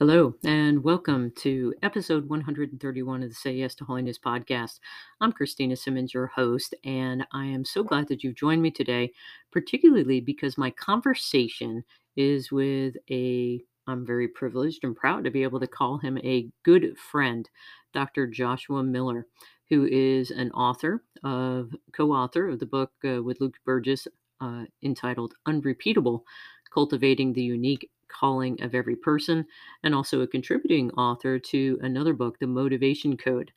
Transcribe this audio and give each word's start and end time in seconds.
Hello, 0.00 0.34
and 0.44 0.82
welcome 0.82 1.30
to 1.32 1.74
episode 1.82 2.26
131 2.26 3.22
of 3.22 3.28
the 3.28 3.34
Say 3.34 3.52
Yes 3.52 3.74
to 3.74 3.84
Holiness 3.84 4.18
podcast. 4.18 4.80
I'm 5.20 5.30
Christina 5.30 5.76
Simmons, 5.76 6.14
your 6.14 6.28
host, 6.28 6.74
and 6.84 7.26
I 7.34 7.44
am 7.44 7.66
so 7.66 7.82
glad 7.82 8.08
that 8.08 8.24
you've 8.24 8.34
joined 8.34 8.62
me 8.62 8.70
today, 8.70 9.12
particularly 9.52 10.22
because 10.22 10.56
my 10.56 10.70
conversation 10.70 11.84
is 12.16 12.50
with 12.50 12.96
a, 13.10 13.60
I'm 13.86 14.06
very 14.06 14.26
privileged 14.26 14.84
and 14.84 14.96
proud 14.96 15.22
to 15.24 15.30
be 15.30 15.42
able 15.42 15.60
to 15.60 15.66
call 15.66 15.98
him 15.98 16.16
a 16.24 16.48
good 16.64 16.96
friend, 16.96 17.46
Dr. 17.92 18.26
Joshua 18.26 18.82
Miller, 18.82 19.26
who 19.68 19.84
is 19.84 20.30
an 20.30 20.50
author 20.52 21.04
of, 21.24 21.76
co 21.92 22.10
author 22.12 22.48
of 22.48 22.58
the 22.58 22.64
book 22.64 22.92
uh, 23.06 23.22
with 23.22 23.38
Luke 23.42 23.58
Burgis 23.68 24.06
uh, 24.40 24.64
entitled 24.82 25.34
Unrepeatable 25.44 26.24
Cultivating 26.72 27.34
the 27.34 27.42
Unique 27.42 27.90
calling 28.10 28.60
of 28.62 28.74
every 28.74 28.96
person, 28.96 29.46
and 29.82 29.94
also 29.94 30.20
a 30.20 30.26
contributing 30.26 30.90
author 30.92 31.38
to 31.38 31.78
another 31.82 32.12
book, 32.12 32.38
The 32.38 32.46
Motivation 32.46 33.16
Code. 33.16 33.52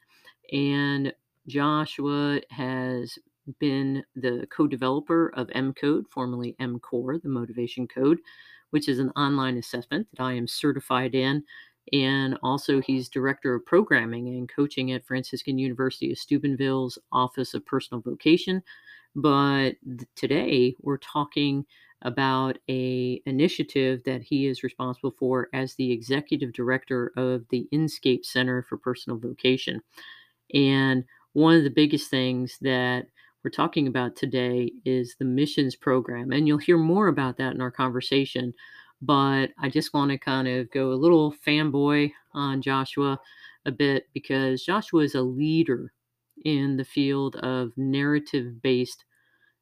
And 0.52 1.14
Joshua 1.48 2.42
has 2.50 3.18
been 3.60 4.04
the 4.16 4.48
co 4.50 4.68
developer 4.68 5.30
of 5.36 5.50
M 5.54 5.74
Code, 5.74 6.06
formerly 6.10 6.56
M 6.60 6.80
Core, 6.80 7.18
the 7.18 7.30
Motivation 7.30 7.88
Code, 7.88 8.20
which 8.70 8.88
is 8.88 9.00
an 9.00 9.12
online 9.12 9.58
assessment 9.58 10.08
that 10.16 10.24
I 10.24 10.34
am 10.34 10.48
certified 10.48 11.16
in. 11.16 11.44
And 11.92 12.38
also, 12.42 12.82
he's 12.82 13.10
director 13.10 13.54
of 13.56 13.66
programming 13.66 14.30
and 14.30 14.48
coaching 14.48 14.94
at 14.94 15.06
Franciscan 15.06 15.58
University 15.58 16.12
of 16.12 16.18
Steubenville's 16.18 16.98
Office 17.12 17.54
of 17.54 17.66
Personal 17.66 18.02
Vocation. 18.02 18.64
But 19.16 19.76
today, 20.16 20.76
we're 20.82 20.98
talking 20.98 21.66
about 22.04 22.58
a 22.70 23.22
initiative 23.26 24.02
that 24.06 24.22
he 24.22 24.48
is 24.48 24.64
responsible 24.64 25.16
for 25.18 25.50
as 25.54 25.76
the 25.76 25.92
executive 25.92 26.54
director 26.54 27.12
of 27.18 27.44
the 27.50 27.68
Inscape 27.74 28.26
Center 28.26 28.64
for 28.64 28.78
Personal 28.78 29.18
Vocation. 29.18 29.82
And 30.54 31.06
one 31.34 31.56
of 31.56 31.64
the 31.64 31.70
biggest 31.70 32.10
things 32.10 32.58
that 32.62 33.08
we're 33.44 33.52
talking 33.52 33.88
about 33.88 34.16
today 34.16 34.72
is 34.86 35.16
the 35.18 35.26
missions 35.26 35.76
program. 35.76 36.32
And 36.32 36.48
you'll 36.48 36.58
hear 36.58 36.78
more 36.78 37.08
about 37.08 37.38
that 37.38 37.54
in 37.54 37.62
our 37.62 37.72
conversation. 37.72 38.54
But 39.02 39.48
I 39.60 39.70
just 39.70 39.94
want 39.94 40.12
to 40.12 40.18
kind 40.18 40.48
of 40.48 40.72
go 40.72 40.92
a 40.92 40.94
little 40.94 41.34
fanboy 41.46 42.12
on 42.34 42.62
Joshua 42.62 43.20
a 43.66 43.72
bit 43.72 44.08
because 44.14 44.64
Joshua 44.64 45.04
is 45.04 45.16
a 45.16 45.22
leader 45.22 45.92
in 46.46 46.78
the 46.78 46.86
field 46.86 47.36
of 47.38 47.72
narrative 47.78 48.62
based 48.62 49.06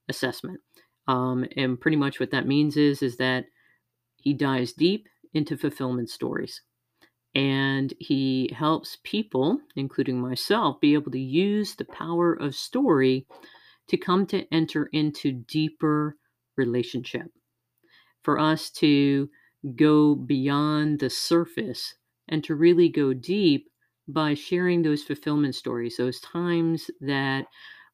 assessment. 0.09 0.59
Um, 1.07 1.45
and 1.57 1.79
pretty 1.79 1.97
much 1.97 2.19
what 2.19 2.31
that 2.31 2.47
means 2.47 2.77
is 2.77 3.01
is 3.01 3.17
that 3.17 3.45
he 4.17 4.33
dives 4.33 4.73
deep 4.73 5.07
into 5.33 5.57
fulfillment 5.57 6.09
stories. 6.09 6.61
And 7.33 7.93
he 7.99 8.53
helps 8.55 8.97
people 9.03 9.59
including 9.75 10.19
myself 10.19 10.79
be 10.81 10.93
able 10.93 11.11
to 11.11 11.19
use 11.19 11.75
the 11.75 11.85
power 11.85 12.33
of 12.33 12.55
story 12.55 13.25
to 13.87 13.97
come 13.97 14.25
to 14.27 14.45
enter 14.53 14.89
into 14.93 15.31
deeper 15.31 16.17
relationship. 16.57 17.27
For 18.23 18.37
us 18.37 18.69
to 18.71 19.29
go 19.75 20.15
beyond 20.15 20.99
the 20.99 21.09
surface 21.09 21.95
and 22.27 22.43
to 22.43 22.55
really 22.55 22.89
go 22.89 23.13
deep 23.13 23.67
by 24.07 24.33
sharing 24.33 24.81
those 24.81 25.03
fulfillment 25.03 25.55
stories 25.55 25.97
those 25.97 26.19
times 26.19 26.89
that 26.99 27.45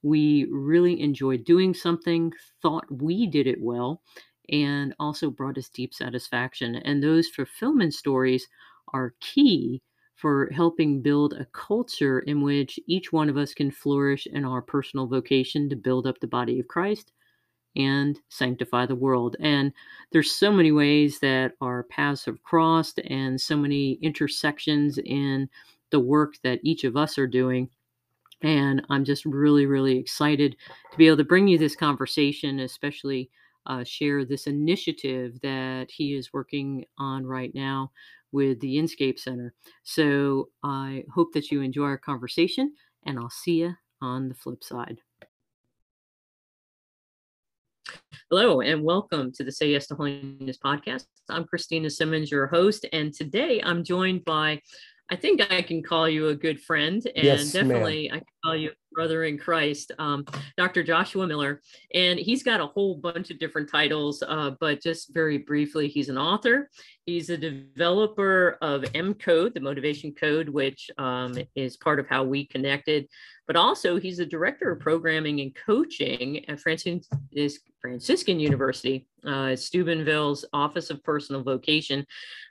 we 0.03 0.45
really 0.51 0.99
enjoyed 1.01 1.43
doing 1.45 1.73
something, 1.73 2.33
thought 2.61 2.85
we 2.91 3.27
did 3.27 3.47
it 3.47 3.61
well, 3.61 4.01
and 4.49 4.93
also 4.99 5.29
brought 5.29 5.57
us 5.57 5.69
deep 5.69 5.93
satisfaction. 5.93 6.75
And 6.77 7.01
those 7.03 7.27
fulfillment 7.27 7.93
stories 7.93 8.47
are 8.93 9.15
key 9.19 9.81
for 10.15 10.49
helping 10.51 11.01
build 11.01 11.33
a 11.33 11.45
culture 11.45 12.19
in 12.19 12.41
which 12.41 12.79
each 12.87 13.11
one 13.13 13.29
of 13.29 13.37
us 13.37 13.53
can 13.53 13.69
flourish 13.69 14.25
in 14.27 14.45
our 14.45 14.61
personal 14.61 15.05
vocation 15.05 15.69
to 15.69 15.75
build 15.75 16.07
up 16.07 16.19
the 16.19 16.27
body 16.27 16.59
of 16.59 16.67
Christ 16.67 17.11
and 17.75 18.19
sanctify 18.29 18.85
the 18.85 18.95
world. 18.95 19.35
And 19.39 19.71
there's 20.11 20.31
so 20.31 20.51
many 20.51 20.71
ways 20.71 21.19
that 21.19 21.53
our 21.61 21.83
paths 21.83 22.25
have 22.25 22.41
crossed 22.43 22.99
and 23.05 23.39
so 23.39 23.55
many 23.55 23.93
intersections 24.01 24.97
in 24.97 25.49
the 25.91 25.99
work 25.99 26.35
that 26.43 26.59
each 26.63 26.83
of 26.83 26.97
us 26.97 27.17
are 27.17 27.27
doing 27.27 27.69
and 28.41 28.85
I'm 28.89 29.03
just 29.03 29.25
really, 29.25 29.65
really 29.65 29.97
excited 29.97 30.55
to 30.91 30.97
be 30.97 31.07
able 31.07 31.17
to 31.17 31.23
bring 31.23 31.47
you 31.47 31.57
this 31.57 31.75
conversation, 31.75 32.59
especially 32.59 33.29
uh, 33.65 33.83
share 33.83 34.25
this 34.25 34.47
initiative 34.47 35.39
that 35.41 35.91
he 35.91 36.15
is 36.15 36.33
working 36.33 36.85
on 36.97 37.25
right 37.25 37.53
now 37.53 37.91
with 38.31 38.59
the 38.59 38.75
Inscape 38.77 39.19
Center. 39.19 39.53
So 39.83 40.49
I 40.63 41.03
hope 41.13 41.33
that 41.33 41.51
you 41.51 41.61
enjoy 41.61 41.85
our 41.85 41.97
conversation, 41.97 42.73
and 43.05 43.17
I'll 43.17 43.29
see 43.29 43.61
you 43.61 43.73
on 44.01 44.29
the 44.29 44.35
flip 44.35 44.63
side. 44.63 44.99
Hello, 48.29 48.59
and 48.61 48.83
welcome 48.83 49.31
to 49.33 49.43
the 49.43 49.51
Say 49.51 49.71
Yes 49.71 49.87
to 49.87 49.95
Holiness 49.95 50.57
podcast. 50.57 51.05
I'm 51.29 51.45
Christina 51.45 51.89
Simmons, 51.89 52.29
your 52.29 52.47
host, 52.47 52.85
and 52.91 53.13
today 53.13 53.61
I'm 53.63 53.83
joined 53.83 54.25
by 54.25 54.61
I 55.09 55.15
think 55.15 55.41
I 55.49 55.61
can 55.61 55.81
call 55.81 56.09
you 56.09 56.27
a 56.27 56.35
good 56.35 56.59
friend, 56.59 57.01
and 57.15 57.25
yes, 57.25 57.53
definitely. 57.53 58.11
I 58.11 58.17
can 58.17 58.25
call 58.43 58.55
you 58.57 58.71
a 58.71 58.73
brother 58.93 59.23
in 59.23 59.37
Christ, 59.37 59.93
um, 59.99 60.25
Dr. 60.57 60.83
Joshua 60.83 61.25
Miller. 61.25 61.61
And 61.93 62.19
he's 62.19 62.43
got 62.43 62.59
a 62.59 62.65
whole 62.65 62.95
bunch 62.95 63.31
of 63.31 63.39
different 63.39 63.69
titles, 63.69 64.21
uh, 64.27 64.51
but 64.59 64.81
just 64.81 65.13
very 65.13 65.37
briefly, 65.37 65.87
he's 65.87 66.09
an 66.09 66.17
author. 66.17 66.69
He's 67.05 67.29
a 67.29 67.37
developer 67.37 68.57
of 68.61 68.83
M 68.95 69.13
Code, 69.13 69.53
the 69.53 69.61
motivation 69.61 70.13
code, 70.13 70.49
which 70.49 70.91
um, 70.97 71.37
is 71.55 71.77
part 71.77 72.01
of 72.01 72.07
how 72.07 72.25
we 72.25 72.45
connected. 72.45 73.07
But 73.47 73.55
also, 73.55 73.97
he's 73.97 74.19
a 74.19 74.25
director 74.25 74.71
of 74.71 74.81
programming 74.81 75.39
and 75.39 75.55
coaching 75.55 76.47
at 76.49 76.59
Francis, 76.59 77.07
Franciscan 77.79 78.39
University, 78.41 79.07
uh, 79.25 79.55
Steubenville's 79.55 80.43
Office 80.51 80.89
of 80.89 81.01
Personal 81.03 81.43
Vocation. 81.43 82.05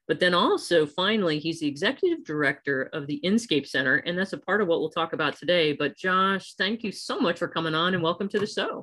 But 0.08 0.20
then 0.20 0.32
also, 0.32 0.86
finally, 0.86 1.38
he's 1.38 1.60
the 1.60 1.68
executive 1.68 2.24
director 2.24 2.84
of 2.94 3.06
the 3.06 3.20
Inscape 3.24 3.66
Center, 3.66 3.96
and 3.96 4.16
that's 4.16 4.32
a 4.32 4.38
part 4.38 4.62
of 4.62 4.68
what 4.68 4.80
we'll 4.80 4.88
talk 4.88 5.12
about 5.12 5.36
today. 5.36 5.74
But 5.74 5.96
Josh, 5.98 6.54
thank 6.54 6.82
you 6.82 6.92
so 6.92 7.20
much 7.20 7.38
for 7.38 7.48
coming 7.48 7.74
on 7.74 7.92
and 7.92 8.02
welcome 8.02 8.28
to 8.30 8.38
the 8.38 8.46
show. 8.46 8.82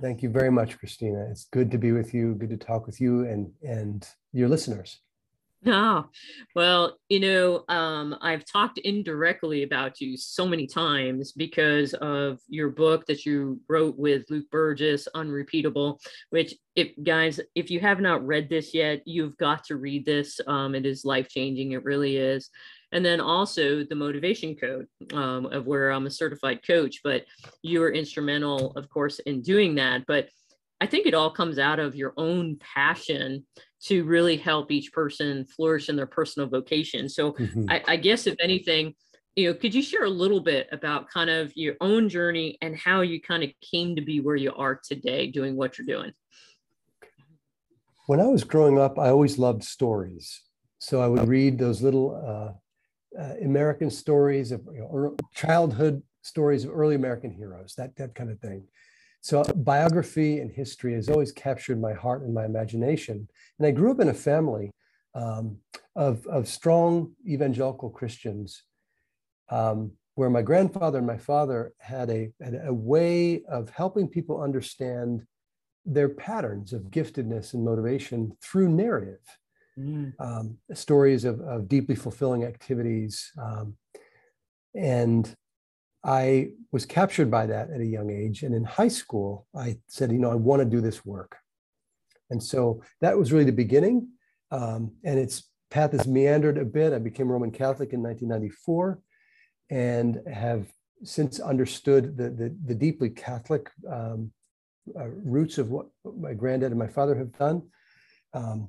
Thank 0.00 0.22
you 0.22 0.30
very 0.30 0.50
much, 0.50 0.76
Christina. 0.76 1.28
It's 1.30 1.44
good 1.44 1.70
to 1.70 1.78
be 1.78 1.92
with 1.92 2.12
you, 2.12 2.34
good 2.34 2.50
to 2.50 2.56
talk 2.56 2.86
with 2.86 3.00
you 3.00 3.26
and, 3.26 3.52
and 3.62 4.04
your 4.32 4.48
listeners. 4.48 4.98
Oh, 5.66 6.06
well, 6.54 6.98
you 7.08 7.20
know, 7.20 7.64
um, 7.68 8.16
I've 8.20 8.44
talked 8.44 8.78
indirectly 8.78 9.62
about 9.62 9.98
you 9.98 10.16
so 10.16 10.46
many 10.46 10.66
times 10.66 11.32
because 11.32 11.94
of 11.94 12.38
your 12.48 12.68
book 12.68 13.06
that 13.06 13.24
you 13.24 13.60
wrote 13.68 13.96
with 13.96 14.24
Luke 14.28 14.44
Burgis, 14.50 15.08
Unrepeatable, 15.14 16.00
which, 16.30 16.54
if 16.76 16.90
guys, 17.02 17.40
if 17.54 17.70
you 17.70 17.80
have 17.80 18.00
not 18.00 18.26
read 18.26 18.50
this 18.50 18.74
yet, 18.74 19.02
you've 19.06 19.36
got 19.38 19.64
to 19.64 19.76
read 19.76 20.04
this. 20.04 20.38
Um, 20.46 20.74
it 20.74 20.84
is 20.84 21.04
life 21.04 21.28
changing. 21.28 21.72
It 21.72 21.84
really 21.84 22.18
is. 22.18 22.50
And 22.92 23.04
then 23.04 23.20
also 23.20 23.84
the 23.84 23.94
motivation 23.94 24.54
code 24.56 24.86
um, 25.14 25.46
of 25.46 25.66
where 25.66 25.90
I'm 25.90 26.06
a 26.06 26.10
certified 26.10 26.60
coach, 26.66 27.00
but 27.02 27.24
you 27.62 27.80
were 27.80 27.92
instrumental, 27.92 28.72
of 28.76 28.88
course, 28.90 29.18
in 29.20 29.40
doing 29.40 29.74
that. 29.76 30.04
But 30.06 30.28
I 30.80 30.86
think 30.86 31.06
it 31.06 31.14
all 31.14 31.30
comes 31.30 31.58
out 31.58 31.78
of 31.78 31.94
your 31.94 32.12
own 32.16 32.56
passion 32.56 33.46
to 33.84 34.04
really 34.04 34.36
help 34.36 34.70
each 34.70 34.92
person 34.92 35.44
flourish 35.44 35.88
in 35.88 35.96
their 35.96 36.06
personal 36.06 36.48
vocation. 36.48 37.08
So 37.08 37.32
mm-hmm. 37.32 37.66
I, 37.68 37.82
I 37.86 37.96
guess 37.96 38.26
if 38.26 38.34
anything, 38.40 38.94
you 39.36 39.48
know, 39.48 39.54
could 39.54 39.74
you 39.74 39.82
share 39.82 40.04
a 40.04 40.10
little 40.10 40.40
bit 40.40 40.68
about 40.72 41.10
kind 41.10 41.30
of 41.30 41.52
your 41.56 41.74
own 41.80 42.08
journey 42.08 42.56
and 42.62 42.76
how 42.76 43.02
you 43.02 43.20
kind 43.20 43.42
of 43.42 43.50
came 43.60 43.96
to 43.96 44.02
be 44.02 44.20
where 44.20 44.36
you 44.36 44.52
are 44.54 44.80
today 44.82 45.30
doing 45.30 45.56
what 45.56 45.78
you're 45.78 45.86
doing? 45.86 46.12
When 48.06 48.20
I 48.20 48.26
was 48.26 48.44
growing 48.44 48.78
up, 48.78 48.98
I 48.98 49.08
always 49.08 49.38
loved 49.38 49.64
stories. 49.64 50.42
So 50.78 51.00
I 51.00 51.06
would 51.06 51.26
read 51.26 51.58
those 51.58 51.80
little 51.82 52.14
uh, 52.14 53.20
uh, 53.20 53.34
American 53.42 53.90
stories 53.90 54.52
of 54.52 54.60
you 54.72 54.80
know, 54.80 55.16
childhood 55.34 56.02
stories 56.22 56.64
of 56.64 56.72
early 56.72 56.94
American 56.94 57.30
heroes, 57.30 57.74
that, 57.76 57.96
that 57.96 58.14
kind 58.14 58.30
of 58.30 58.38
thing. 58.40 58.66
So 59.24 59.42
biography 59.42 60.40
and 60.40 60.50
history 60.52 60.92
has 60.92 61.08
always 61.08 61.32
captured 61.32 61.80
my 61.80 61.94
heart 61.94 62.24
and 62.24 62.34
my 62.34 62.44
imagination. 62.44 63.26
And 63.58 63.66
I 63.66 63.70
grew 63.70 63.90
up 63.90 64.00
in 64.00 64.10
a 64.10 64.14
family 64.14 64.70
um, 65.14 65.56
of, 65.96 66.26
of 66.26 66.46
strong 66.46 67.12
evangelical 67.26 67.88
Christians 67.88 68.64
um, 69.48 69.92
where 70.14 70.28
my 70.28 70.42
grandfather 70.42 70.98
and 70.98 71.06
my 71.06 71.16
father 71.16 71.72
had 71.78 72.10
a, 72.10 72.32
had 72.38 72.60
a 72.66 72.74
way 72.74 73.42
of 73.44 73.70
helping 73.70 74.08
people 74.08 74.42
understand 74.42 75.22
their 75.86 76.10
patterns 76.10 76.74
of 76.74 76.90
giftedness 76.90 77.54
and 77.54 77.64
motivation 77.64 78.36
through 78.42 78.68
narrative. 78.68 79.24
Mm. 79.78 80.12
Um, 80.20 80.58
stories 80.74 81.24
of, 81.24 81.40
of, 81.40 81.66
deeply 81.66 81.94
fulfilling 81.94 82.44
activities. 82.44 83.32
Um, 83.42 83.78
and 84.74 85.34
I 86.04 86.50
was 86.70 86.84
captured 86.84 87.30
by 87.30 87.46
that 87.46 87.70
at 87.70 87.80
a 87.80 87.86
young 87.86 88.10
age. 88.10 88.42
And 88.42 88.54
in 88.54 88.64
high 88.64 88.88
school, 88.88 89.46
I 89.56 89.78
said, 89.88 90.12
you 90.12 90.18
know, 90.18 90.30
I 90.30 90.34
want 90.34 90.60
to 90.60 90.66
do 90.66 90.80
this 90.80 91.04
work. 91.04 91.36
And 92.30 92.42
so 92.42 92.82
that 93.00 93.16
was 93.16 93.32
really 93.32 93.46
the 93.46 93.52
beginning. 93.52 94.08
Um, 94.50 94.92
and 95.02 95.18
it's 95.18 95.48
path 95.70 95.92
has 95.92 96.06
meandered 96.06 96.58
a 96.58 96.64
bit. 96.64 96.92
I 96.92 96.98
became 96.98 97.32
Roman 97.32 97.50
Catholic 97.50 97.92
in 97.92 98.02
1994 98.02 99.00
and 99.70 100.20
have 100.32 100.66
since 101.02 101.40
understood 101.40 102.16
the, 102.16 102.30
the, 102.30 102.56
the 102.64 102.74
deeply 102.74 103.10
Catholic 103.10 103.70
um, 103.90 104.30
uh, 104.98 105.08
roots 105.08 105.58
of 105.58 105.70
what 105.70 105.86
my 106.04 106.34
granddad 106.34 106.70
and 106.70 106.78
my 106.78 106.86
father 106.86 107.14
have 107.14 107.32
done. 107.36 107.62
Um, 108.34 108.68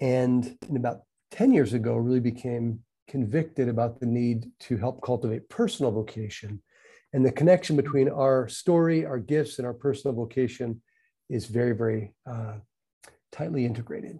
and 0.00 0.56
about 0.74 1.02
10 1.30 1.52
years 1.52 1.72
ago, 1.72 1.96
really 1.96 2.20
became 2.20 2.80
convicted 3.08 3.68
about 3.68 3.98
the 3.98 4.06
need 4.06 4.46
to 4.60 4.76
help 4.76 5.02
cultivate 5.02 5.48
personal 5.48 5.90
vocation. 5.90 6.62
And 7.12 7.24
the 7.24 7.32
connection 7.32 7.74
between 7.74 8.08
our 8.08 8.48
story, 8.48 9.06
our 9.06 9.18
gifts, 9.18 9.58
and 9.58 9.66
our 9.66 9.72
personal 9.72 10.14
vocation 10.14 10.82
is 11.30 11.46
very, 11.46 11.74
very 11.74 12.14
uh, 12.30 12.58
tightly 13.32 13.64
integrated. 13.64 14.18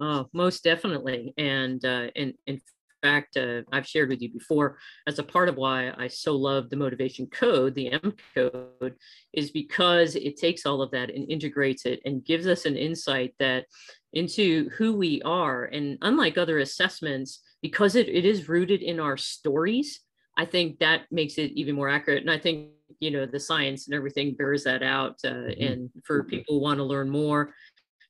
Oh, 0.00 0.28
most 0.32 0.64
definitely. 0.64 1.32
And 1.38 1.84
uh, 1.84 2.08
in, 2.16 2.34
in 2.46 2.60
fact, 3.04 3.36
uh, 3.36 3.62
I've 3.70 3.86
shared 3.86 4.08
with 4.08 4.22
you 4.22 4.30
before, 4.30 4.78
as 5.06 5.18
a 5.18 5.22
part 5.34 5.48
of 5.48 5.56
why 5.56 5.92
I 6.04 6.08
so 6.08 6.32
love 6.34 6.70
the 6.70 6.76
motivation 6.84 7.26
code, 7.26 7.74
the 7.74 7.92
M 7.92 8.14
code, 8.34 8.94
is 9.32 9.50
because 9.50 10.16
it 10.16 10.36
takes 10.38 10.64
all 10.64 10.80
of 10.82 10.90
that 10.92 11.10
and 11.10 11.30
integrates 11.30 11.84
it 11.84 12.00
and 12.06 12.24
gives 12.24 12.46
us 12.46 12.64
an 12.64 12.76
insight 12.76 13.34
that 13.38 13.66
into 14.12 14.70
who 14.76 14.96
we 14.96 15.20
are. 15.22 15.64
And 15.64 15.98
unlike 16.00 16.38
other 16.38 16.58
assessments, 16.58 17.42
because 17.60 17.94
it, 17.94 18.08
it 18.08 18.24
is 18.24 18.48
rooted 18.48 18.82
in 18.82 18.98
our 19.00 19.16
stories, 19.16 20.00
I 20.36 20.44
think 20.46 20.78
that 20.78 21.02
makes 21.10 21.36
it 21.38 21.52
even 21.52 21.74
more 21.74 21.90
accurate. 21.90 22.22
And 22.22 22.30
I 22.30 22.38
think, 22.38 22.70
you 23.00 23.10
know, 23.10 23.26
the 23.26 23.40
science 23.40 23.86
and 23.86 23.94
everything 23.94 24.34
bears 24.34 24.64
that 24.64 24.82
out. 24.82 25.16
Uh, 25.24 25.28
mm-hmm. 25.28 25.62
And 25.62 25.90
for 26.04 26.24
people 26.24 26.54
who 26.54 26.60
want 26.62 26.78
to 26.78 26.84
learn 26.84 27.10
more, 27.10 27.54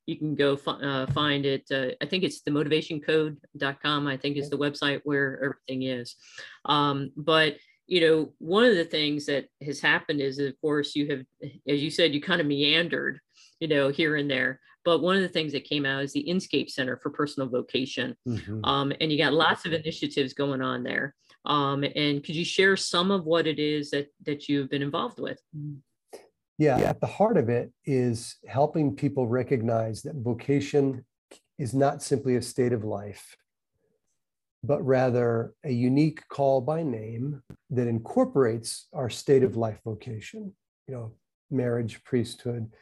you 0.07 0.17
can 0.17 0.35
go 0.35 0.59
uh, 0.67 1.07
find 1.07 1.47
it. 1.47 1.65
Uh, 1.71 1.89
I 2.01 2.07
think 2.07 2.25
it's 2.25 2.43
the 2.43 2.51
motivationcode.com, 2.51 4.07
I 4.07 4.17
think 4.17 4.37
is 4.37 4.51
the 4.51 4.59
website 4.59 5.01
where 5.05 5.43
everything 5.43 5.83
is. 5.83 6.17
Um, 6.65 7.11
but, 7.17 7.57
you 7.87 8.01
know, 8.01 8.33
one 8.39 8.65
of 8.65 8.75
the 8.75 8.85
things 8.85 9.27
that 9.27 9.47
has 9.63 9.81
happened 9.81 10.21
is, 10.21 10.39
of 10.39 10.59
course, 10.61 10.95
you 10.95 11.09
have, 11.09 11.23
as 11.69 11.83
you 11.83 11.91
said, 11.91 12.15
you 12.15 12.21
kind 12.21 12.41
of 12.41 12.47
meandered, 12.47 13.21
you 13.61 13.69
know, 13.69 13.89
here 13.89 14.17
and 14.17 14.31
there. 14.31 14.61
But 14.85 15.01
one 15.01 15.17
of 15.17 15.23
the 15.23 15.29
things 15.29 15.53
that 15.53 15.65
came 15.65 15.87
out 15.87 16.05
is 16.05 16.13
the 16.13 16.27
Inscape 16.29 16.71
Center 16.71 16.99
for 16.99 17.09
Personal 17.09 17.49
Vocation. 17.49 18.17
Mm-hmm. 18.29 18.65
Um, 18.65 18.93
and 19.01 19.11
you 19.11 19.17
got 19.17 19.33
lots 19.33 19.65
of 19.65 19.73
initiatives 19.73 20.35
going 20.35 20.61
on 20.61 20.83
there. 20.83 21.15
Um, 21.47 21.85
and 21.85 22.23
could 22.23 22.35
you 22.35 22.45
share 22.45 22.77
some 22.77 23.11
of 23.11 23.25
what 23.25 23.47
it 23.47 23.59
is 23.59 23.91
that, 23.91 24.09
that 24.25 24.49
you've 24.49 24.71
been 24.71 24.83
involved 24.83 25.19
with? 25.19 25.41
Yeah, 26.57 26.79
at 26.79 27.01
the 27.01 27.07
heart 27.07 27.37
of 27.37 27.49
it 27.49 27.73
is 27.85 28.37
helping 28.47 28.95
people 28.95 29.27
recognize 29.27 30.03
that 30.03 30.15
vocation 30.15 31.05
is 31.59 31.75
not 31.75 32.03
simply 32.03 32.37
a 32.37 32.43
state 32.43 32.73
of 32.73 32.85
life, 32.85 33.37
but 34.63 34.83
rather 34.85 35.53
a 35.65 35.73
unique 35.73 36.27
call 36.29 36.61
by 36.61 36.83
name 36.83 37.43
that 37.71 37.89
incorporates 37.89 38.89
our 38.93 39.11
state 39.11 39.43
of 39.43 39.57
life 39.57 39.81
vocation, 39.85 40.55
you 40.87 40.95
know, 40.95 41.13
marriage, 41.51 42.03
priesthood, 42.05 42.73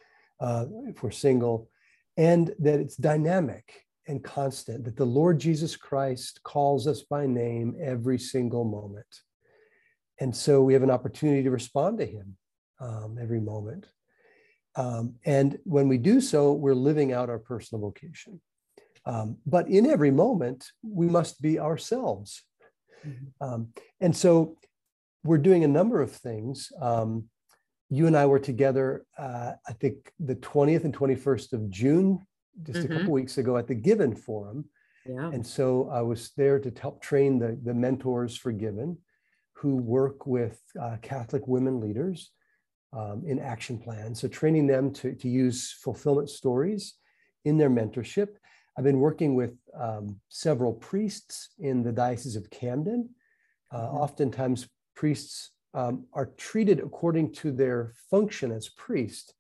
uh, 0.41 0.67
if 0.87 1.03
we're 1.03 1.11
single, 1.11 1.71
and 2.19 2.53
that 2.59 2.79
it's 2.79 2.97
dynamic 2.97 3.87
and 4.07 4.23
constant, 4.23 4.85
that 4.85 4.97
the 4.97 5.05
Lord 5.05 5.39
Jesus 5.39 5.77
Christ 5.77 6.43
calls 6.43 6.87
us 6.87 7.03
by 7.03 7.27
name 7.27 7.75
every 7.81 8.19
single 8.19 8.65
moment. 8.65 9.07
And 10.21 10.37
so 10.37 10.63
we 10.63 10.75
have 10.75 10.83
an 10.83 10.91
opportunity 10.91 11.43
to 11.43 11.51
respond 11.51 11.99
to 11.99 12.07
him 12.07 12.37
um, 12.83 13.19
every 13.21 13.41
moment. 13.41 13.87
Um, 14.75 15.15
and 15.25 15.59
when 15.65 15.89
we 15.89 15.99
do 15.99 16.21
so, 16.21 16.53
we're 16.53 16.75
living 16.75 17.13
out 17.13 17.31
our 17.31 17.39
personal 17.39 17.81
vocation. 17.81 18.41
Um, 19.05 19.39
but 19.47 19.69
in 19.69 19.87
every 19.87 20.11
moment, 20.11 20.67
we 20.83 21.07
must 21.07 21.43
be 21.43 21.59
ourselves. 21.59 22.43
Mm-hmm. 23.07 23.45
Um, 23.45 23.69
and 24.01 24.17
so 24.17 24.57
we're 25.25 25.39
doing 25.39 25.65
a 25.65 25.69
number 25.69 26.01
of 26.01 26.13
things. 26.13 26.73
Um, 26.81 27.25
you 27.91 28.07
and 28.07 28.17
I 28.17 28.27
were 28.27 28.39
together, 28.39 29.05
uh, 29.19 29.53
I 29.69 29.73
think 29.75 30.13
the 30.19 30.37
20th 30.37 30.85
and 30.85 30.97
21st 30.97 31.53
of 31.53 31.69
June, 31.69 32.27
just 32.63 32.81
mm-hmm. 32.81 32.93
a 32.93 32.97
couple 32.97 33.13
weeks 33.13 33.39
ago 33.39 33.57
at 33.57 33.67
the 33.67 33.75
Given 33.75 34.15
Forum. 34.15 34.65
Yeah. 35.07 35.31
And 35.31 35.47
so 35.47 35.91
I 35.93 36.01
was 36.01 36.31
there 36.37 36.59
to 36.61 36.73
help 36.81 37.03
train 37.03 37.39
the, 37.39 37.59
the 37.63 37.75
mentors 37.75 38.37
for 38.37 38.53
Given 38.53 38.99
who 39.55 39.77
work 39.77 40.27
with 40.27 40.61
uh, 40.81 40.97
Catholic 41.03 41.47
women 41.47 41.81
leaders 41.81 42.31
um, 42.93 43.23
in 43.27 43.39
action 43.39 43.79
plans. 43.79 44.21
So 44.21 44.29
training 44.29 44.67
them 44.67 44.93
to, 44.95 45.15
to 45.15 45.29
use 45.29 45.73
fulfillment 45.73 46.31
stories 46.31 46.95
in 47.45 47.59
their 47.59 47.71
mentorship. 47.71 48.29
I've 48.77 48.85
been 48.85 49.01
working 49.01 49.35
with 49.35 49.55
um, 49.79 50.21
several 50.29 50.73
priests 50.73 51.51
in 51.59 51.83
the 51.83 51.93
Diocese 51.93 52.37
of 52.37 52.51
Camden. 52.51 53.11
Uh, 53.71 53.79
mm-hmm. 53.79 53.97
Oftentimes, 53.97 54.69
priests 54.95 55.51
um, 55.75 56.07
are 56.13 56.27
treated 56.37 56.81
according 56.81 57.33
to 57.33 57.51
their 57.51 57.93
function 58.11 58.53
as 58.53 58.69
priest 58.69 59.35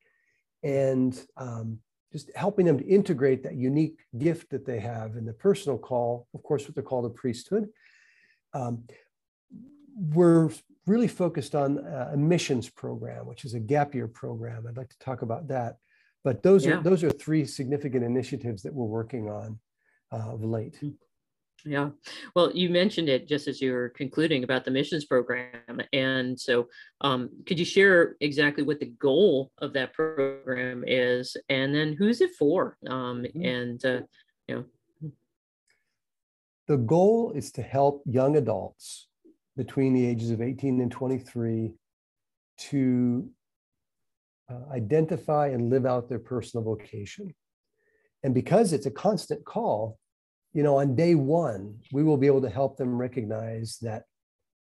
and 0.62 1.20
um, 1.36 1.78
just 2.12 2.30
helping 2.34 2.66
them 2.66 2.78
to 2.78 2.86
integrate 2.86 3.42
that 3.42 3.54
unique 3.54 4.00
gift 4.18 4.50
that 4.50 4.66
they 4.66 4.78
have 4.80 5.16
in 5.16 5.24
the 5.24 5.32
personal 5.32 5.78
call, 5.78 6.26
of 6.34 6.42
course, 6.42 6.64
what 6.64 6.74
they're 6.74 6.84
called 6.84 7.06
a 7.06 7.10
priesthood. 7.10 7.68
Um, 8.54 8.84
we're 9.96 10.50
really 10.86 11.08
focused 11.08 11.54
on 11.54 11.78
a 12.12 12.16
missions 12.16 12.68
program, 12.68 13.26
which 13.26 13.44
is 13.44 13.54
a 13.54 13.60
gap 13.60 13.94
year 13.94 14.08
program. 14.08 14.66
I'd 14.68 14.76
like 14.76 14.90
to 14.90 14.98
talk 14.98 15.22
about 15.22 15.48
that. 15.48 15.76
But 16.24 16.42
those 16.42 16.64
yeah. 16.64 16.78
are 16.78 16.82
those 16.82 17.02
are 17.02 17.10
three 17.10 17.44
significant 17.44 18.04
initiatives 18.04 18.62
that 18.62 18.74
we're 18.74 18.86
working 18.86 19.28
on 19.28 19.58
uh, 20.12 20.32
of 20.34 20.44
late. 20.44 20.76
Hmm. 20.80 20.90
Yeah. 21.64 21.90
Well, 22.34 22.50
you 22.52 22.70
mentioned 22.70 23.08
it 23.08 23.28
just 23.28 23.46
as 23.46 23.60
you 23.60 23.72
were 23.72 23.90
concluding 23.90 24.42
about 24.42 24.64
the 24.64 24.70
missions 24.70 25.04
program. 25.04 25.80
And 25.92 26.38
so, 26.38 26.68
um, 27.02 27.30
could 27.46 27.58
you 27.58 27.64
share 27.64 28.16
exactly 28.20 28.64
what 28.64 28.80
the 28.80 28.92
goal 28.98 29.52
of 29.58 29.72
that 29.74 29.92
program 29.92 30.82
is 30.86 31.36
and 31.48 31.74
then 31.74 31.94
who's 31.96 32.20
it 32.20 32.34
for? 32.36 32.76
Um, 32.88 33.22
mm-hmm. 33.22 33.44
And, 33.44 33.84
uh, 33.84 34.00
you 34.48 34.54
know, 34.56 35.12
the 36.66 36.78
goal 36.78 37.32
is 37.32 37.52
to 37.52 37.62
help 37.62 38.02
young 38.06 38.36
adults 38.36 39.08
between 39.56 39.94
the 39.94 40.06
ages 40.06 40.30
of 40.30 40.40
18 40.40 40.80
and 40.80 40.90
23 40.90 41.72
to 42.58 43.28
uh, 44.50 44.72
identify 44.72 45.48
and 45.48 45.70
live 45.70 45.86
out 45.86 46.08
their 46.08 46.18
personal 46.18 46.64
vocation. 46.64 47.34
And 48.22 48.34
because 48.34 48.72
it's 48.72 48.86
a 48.86 48.90
constant 48.90 49.44
call, 49.44 49.98
you 50.52 50.62
know, 50.62 50.78
on 50.78 50.94
day 50.94 51.14
one, 51.14 51.78
we 51.92 52.02
will 52.02 52.16
be 52.16 52.26
able 52.26 52.42
to 52.42 52.50
help 52.50 52.76
them 52.76 52.96
recognize 52.96 53.78
that 53.82 54.04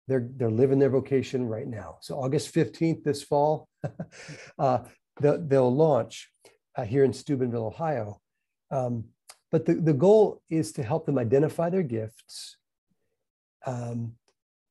they're 0.07 0.27
they're 0.37 0.49
living 0.49 0.79
their 0.79 0.89
vocation 0.89 1.47
right 1.47 1.67
now. 1.67 1.97
So 2.01 2.15
August 2.15 2.53
15th 2.53 3.03
this 3.03 3.21
fall, 3.21 3.67
uh, 4.59 4.79
they'll, 5.21 5.45
they'll 5.45 5.75
launch 5.75 6.29
uh, 6.75 6.83
here 6.83 7.03
in 7.03 7.13
Steubenville, 7.13 7.67
Ohio. 7.67 8.19
Um, 8.71 9.05
but 9.51 9.65
the, 9.65 9.75
the 9.75 9.93
goal 9.93 10.41
is 10.49 10.71
to 10.73 10.83
help 10.83 11.05
them 11.05 11.17
identify 11.17 11.69
their 11.69 11.83
gifts 11.83 12.57
um, 13.65 14.13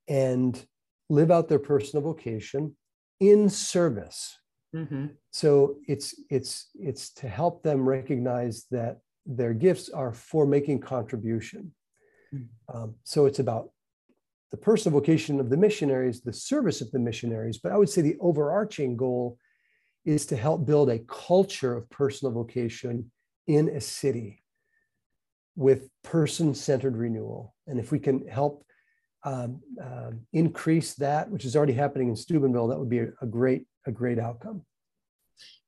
and 0.09 0.67
live 1.11 1.31
out 1.31 1.49
their 1.49 1.59
personal 1.59 2.03
vocation 2.03 2.77
in 3.21 3.49
service. 3.49 4.39
Mm-hmm. 4.75 5.07
So 5.31 5.77
it's 5.87 6.15
it's 6.31 6.69
it's 6.75 7.13
to 7.15 7.29
help 7.29 7.63
them 7.63 7.89
recognize 7.89 8.67
that 8.71 9.01
their 9.25 9.55
gifts 9.55 9.89
are 9.89 10.13
for 10.13 10.47
making 10.47 10.81
contribution. 10.81 11.73
Mm-hmm. 12.35 12.77
Um, 12.77 12.95
so 13.05 13.27
it's 13.27 13.39
about 13.39 13.71
the 14.51 14.57
personal 14.57 14.99
vocation 14.99 15.41
of 15.41 15.51
the 15.51 15.57
missionaries, 15.57 16.21
the 16.23 16.33
service 16.33 16.81
of 16.81 16.91
the 16.91 16.99
missionaries. 16.99 17.59
But 17.59 17.73
I 17.73 17.77
would 17.77 17.89
say 17.89 18.03
the 18.03 18.17
overarching 18.21 18.97
goal 18.97 19.39
is 20.05 20.27
to 20.27 20.37
help 20.37 20.65
build 20.65 20.89
a 20.89 21.01
culture 21.01 21.77
of 21.77 21.89
personal 21.91 22.33
vocation 22.33 23.11
in 23.47 23.69
a 23.69 23.81
city 23.81 24.43
with 25.57 25.91
person 26.03 26.55
centered 26.55 26.97
renewal. 26.97 27.55
And 27.67 27.79
if 27.79 27.91
we 27.91 27.99
can 27.99 28.27
help 28.29 28.65
um, 29.29 29.61
uh, 29.83 30.11
increase 30.33 30.95
that, 30.95 31.31
which 31.31 31.45
is 31.45 31.55
already 31.57 31.73
happening 31.73 32.09
in 32.09 32.17
Steubenville, 32.17 32.69
that 32.69 32.79
would 32.79 32.89
be 32.89 33.01
a, 33.01 33.09
a 33.21 33.27
great 33.27 33.67
a 33.87 33.93
great 33.93 34.19
outcome. 34.19 34.63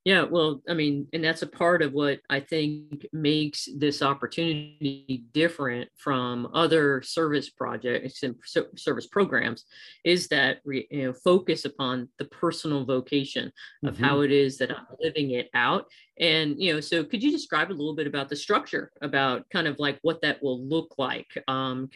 Yeah, 0.07 0.23
well, 0.23 0.63
I 0.67 0.73
mean, 0.73 1.09
and 1.13 1.23
that's 1.23 1.43
a 1.43 1.47
part 1.47 1.83
of 1.83 1.93
what 1.93 2.21
I 2.31 2.41
think 2.41 3.05
makes 3.13 3.69
this 3.77 4.01
opportunity 4.01 5.25
different 5.35 5.91
from 5.99 6.49
other 6.55 7.03
service 7.03 7.51
projects 7.51 8.23
and 8.23 8.35
service 8.77 9.07
programs 9.07 9.67
is 10.03 10.29
that 10.29 10.61
you 10.65 10.87
know 10.91 11.13
focus 11.13 11.67
upon 11.67 12.09
the 12.19 12.25
personal 12.25 12.87
vocation 12.87 13.53
of 13.85 13.95
mm-hmm. 13.95 14.05
how 14.05 14.21
it 14.23 14.33
is 14.33 14.57
that 14.59 14.71
I'm 14.71 14.87
living 14.99 15.33
it 15.33 15.51
out. 15.53 15.85
And 16.19 16.59
you 16.59 16.73
know, 16.73 16.81
so 16.81 17.05
could 17.05 17.23
you 17.23 17.31
describe 17.31 17.71
a 17.71 17.73
little 17.73 17.95
bit 17.95 18.07
about 18.07 18.31
the 18.31 18.37
structure, 18.37 18.93
about 19.03 19.51
kind 19.51 19.69
of 19.69 19.79
like 19.79 19.99
what 20.01 20.23
that 20.23 20.43
will 20.43 20.67
look 20.67 20.95
like? 20.97 21.29
Because 21.35 21.45
um, 21.47 21.89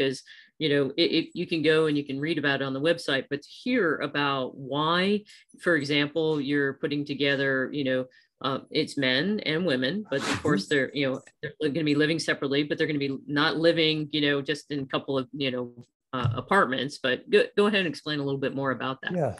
you 0.59 0.69
know 0.69 0.93
if 0.97 1.29
you 1.35 1.47
can 1.47 1.63
go 1.63 1.87
and 1.87 1.97
you 1.97 2.05
can 2.05 2.21
read 2.21 2.39
about 2.39 2.61
it 2.61 2.65
on 2.65 2.73
the 2.73 2.81
website 2.81 3.25
but 3.29 3.43
to 3.43 3.49
hear 3.49 3.97
about 3.97 4.57
why 4.57 5.21
for 5.61 5.77
example 5.77 6.41
you're 6.41 6.75
putting 6.75 7.05
together 7.05 7.69
you 7.73 7.85
know 7.85 8.07
uh, 8.43 8.59
it's 8.71 8.99
men 8.99 9.41
and 9.47 9.65
women, 9.65 10.05
but 10.11 10.21
of 10.21 10.43
course 10.43 10.67
they're 10.69 10.91
you 10.93 11.11
know 11.11 11.21
they're 11.43 11.55
going 11.61 11.75
to 11.75 11.85
be 11.85 11.95
living 11.95 12.19
separately, 12.19 12.63
but 12.63 12.77
they're 12.77 12.87
going 12.87 13.01
to 13.01 13.09
be 13.09 13.17
not 13.27 13.57
living 13.57 14.09
you 14.13 14.21
know 14.21 14.43
just 14.43 14.71
in 14.71 14.81
a 14.81 14.87
couple 14.87 15.17
of 15.17 15.29
you 15.33 15.51
know 15.51 15.73
uh, 16.13 16.29
apartments. 16.35 16.99
But 17.03 17.29
go, 17.31 17.45
go 17.57 17.67
ahead 17.67 17.81
and 17.81 17.89
explain 17.89 18.21
a 18.21 18.23
little 18.23 18.41
bit 18.41 18.55
more 18.55 18.71
about 18.71 19.01
that. 19.03 19.13
Yeah, 19.15 19.35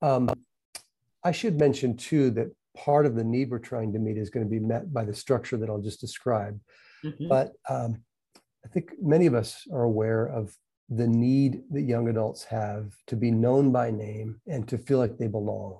um, 0.00 0.30
I 1.22 1.32
should 1.32 1.58
mention 1.58 1.94
too 1.94 2.30
that 2.30 2.50
part 2.74 3.04
of 3.04 3.16
the 3.16 3.24
need 3.24 3.50
we're 3.50 3.58
trying 3.58 3.92
to 3.92 3.98
meet 3.98 4.16
is 4.16 4.30
going 4.30 4.46
to 4.46 4.50
be 4.50 4.60
met 4.60 4.92
by 4.92 5.04
the 5.04 5.14
structure 5.14 5.58
that 5.58 5.68
I'll 5.68 5.82
just 5.82 6.00
describe. 6.00 6.58
Mm-hmm. 7.04 7.28
But 7.28 7.52
um, 7.68 8.02
I 8.64 8.68
think 8.68 8.92
many 9.00 9.26
of 9.26 9.34
us 9.34 9.66
are 9.72 9.82
aware 9.82 10.26
of 10.26 10.54
the 10.88 11.06
need 11.06 11.62
that 11.70 11.82
young 11.82 12.08
adults 12.08 12.44
have 12.44 12.92
to 13.06 13.16
be 13.16 13.30
known 13.30 13.70
by 13.70 13.90
name 13.90 14.40
and 14.46 14.66
to 14.68 14.76
feel 14.76 14.98
like 14.98 15.16
they 15.16 15.28
belong. 15.28 15.78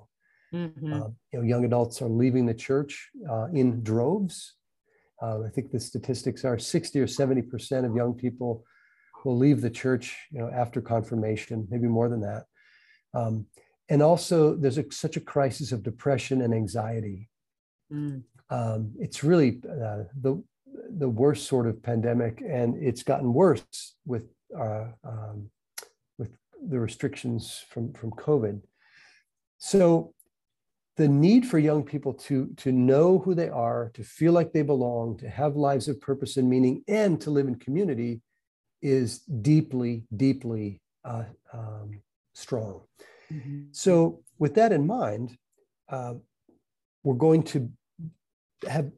Mm-hmm. 0.53 0.93
Uh, 0.93 1.07
you 1.31 1.39
know, 1.39 1.41
young 1.41 1.65
adults 1.65 2.01
are 2.01 2.09
leaving 2.09 2.45
the 2.45 2.53
church 2.53 3.09
uh, 3.29 3.47
in 3.53 3.83
droves. 3.83 4.55
Uh, 5.21 5.43
I 5.43 5.49
think 5.49 5.71
the 5.71 5.79
statistics 5.79 6.43
are 6.43 6.57
60 6.57 6.99
or 6.99 7.07
70 7.07 7.43
percent 7.43 7.85
of 7.85 7.95
young 7.95 8.13
people 8.13 8.65
will 9.23 9.37
leave 9.37 9.61
the 9.61 9.69
church, 9.69 10.17
you 10.31 10.39
know, 10.39 10.49
after 10.49 10.81
confirmation, 10.81 11.67
maybe 11.69 11.87
more 11.87 12.09
than 12.09 12.21
that. 12.21 12.45
Um, 13.13 13.45
and 13.89 14.01
also, 14.01 14.55
there's 14.55 14.77
a, 14.77 14.85
such 14.91 15.17
a 15.17 15.21
crisis 15.21 15.71
of 15.71 15.83
depression 15.83 16.41
and 16.41 16.53
anxiety. 16.53 17.29
Mm. 17.91 18.23
Um, 18.49 18.93
it's 18.99 19.23
really 19.23 19.61
uh, 19.65 20.03
the 20.19 20.41
the 20.97 21.09
worst 21.09 21.47
sort 21.47 21.67
of 21.67 21.81
pandemic, 21.81 22.41
and 22.47 22.75
it's 22.81 23.03
gotten 23.03 23.33
worse 23.33 23.95
with 24.05 24.29
uh, 24.57 24.87
um, 25.03 25.49
with 26.17 26.31
the 26.67 26.79
restrictions 26.79 27.63
from 27.69 27.93
from 27.93 28.11
COVID. 28.11 28.61
So 29.57 30.13
the 30.97 31.07
need 31.07 31.47
for 31.47 31.59
young 31.59 31.83
people 31.83 32.13
to 32.13 32.47
to 32.57 32.71
know 32.71 33.19
who 33.19 33.33
they 33.33 33.49
are, 33.49 33.91
to 33.93 34.03
feel 34.03 34.33
like 34.33 34.51
they 34.51 34.61
belong, 34.61 35.17
to 35.17 35.29
have 35.29 35.55
lives 35.55 35.87
of 35.87 36.01
purpose 36.01 36.37
and 36.37 36.49
meaning, 36.49 36.83
and 36.87 37.19
to 37.21 37.31
live 37.31 37.47
in 37.47 37.55
community 37.55 38.21
is 38.81 39.19
deeply, 39.19 40.03
deeply 40.15 40.81
uh, 41.05 41.23
um, 41.53 42.01
strong. 42.33 42.81
Mm-hmm. 43.31 43.63
So, 43.71 44.23
with 44.39 44.55
that 44.55 44.71
in 44.71 44.85
mind, 44.85 45.37
uh, 45.89 46.15
we're 47.03 47.15
going 47.15 47.43
to 47.43 47.69
have 48.67 48.91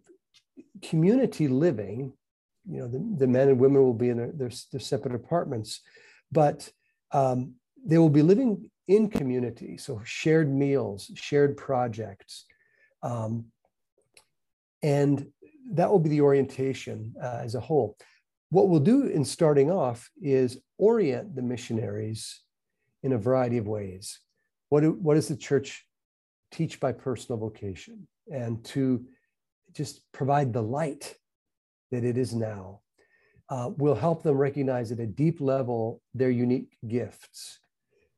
community 0.83 1.47
living. 1.47 2.13
You 2.69 2.79
know, 2.79 2.87
the, 2.87 3.15
the 3.17 3.27
men 3.27 3.49
and 3.49 3.59
women 3.59 3.81
will 3.81 3.93
be 3.93 4.09
in 4.09 4.17
their, 4.17 4.31
their, 4.33 4.51
their 4.71 4.79
separate 4.79 5.15
apartments, 5.15 5.81
but 6.31 6.69
um, 7.11 7.55
they 7.85 7.97
will 7.97 8.09
be 8.09 8.21
living 8.21 8.69
in 8.87 9.09
community. 9.09 9.77
So, 9.77 10.01
shared 10.03 10.53
meals, 10.53 11.11
shared 11.15 11.57
projects. 11.57 12.45
Um, 13.01 13.45
and 14.81 15.27
that 15.71 15.89
will 15.89 15.99
be 15.99 16.09
the 16.09 16.21
orientation 16.21 17.13
uh, 17.21 17.39
as 17.41 17.55
a 17.55 17.59
whole. 17.59 17.97
What 18.49 18.69
we'll 18.69 18.79
do 18.79 19.07
in 19.07 19.25
starting 19.25 19.71
off 19.71 20.09
is 20.21 20.59
orient 20.77 21.35
the 21.35 21.41
missionaries 21.41 22.41
in 23.01 23.13
a 23.13 23.17
variety 23.17 23.57
of 23.57 23.67
ways. 23.67 24.19
What, 24.69 24.81
do, 24.81 24.91
what 24.91 25.15
does 25.15 25.27
the 25.27 25.37
church 25.37 25.85
teach 26.51 26.79
by 26.79 26.91
personal 26.91 27.39
vocation? 27.39 28.07
And 28.31 28.63
to 28.65 29.05
just 29.73 30.01
provide 30.11 30.53
the 30.53 30.61
light 30.61 31.15
that 31.91 32.03
it 32.03 32.17
is 32.17 32.33
now. 32.33 32.79
Uh, 33.49 33.69
will 33.77 33.95
help 33.95 34.23
them 34.23 34.37
recognize 34.37 34.91
at 34.91 34.99
a 34.99 35.05
deep 35.05 35.41
level 35.41 36.01
their 36.13 36.29
unique 36.29 36.77
gifts. 36.87 37.59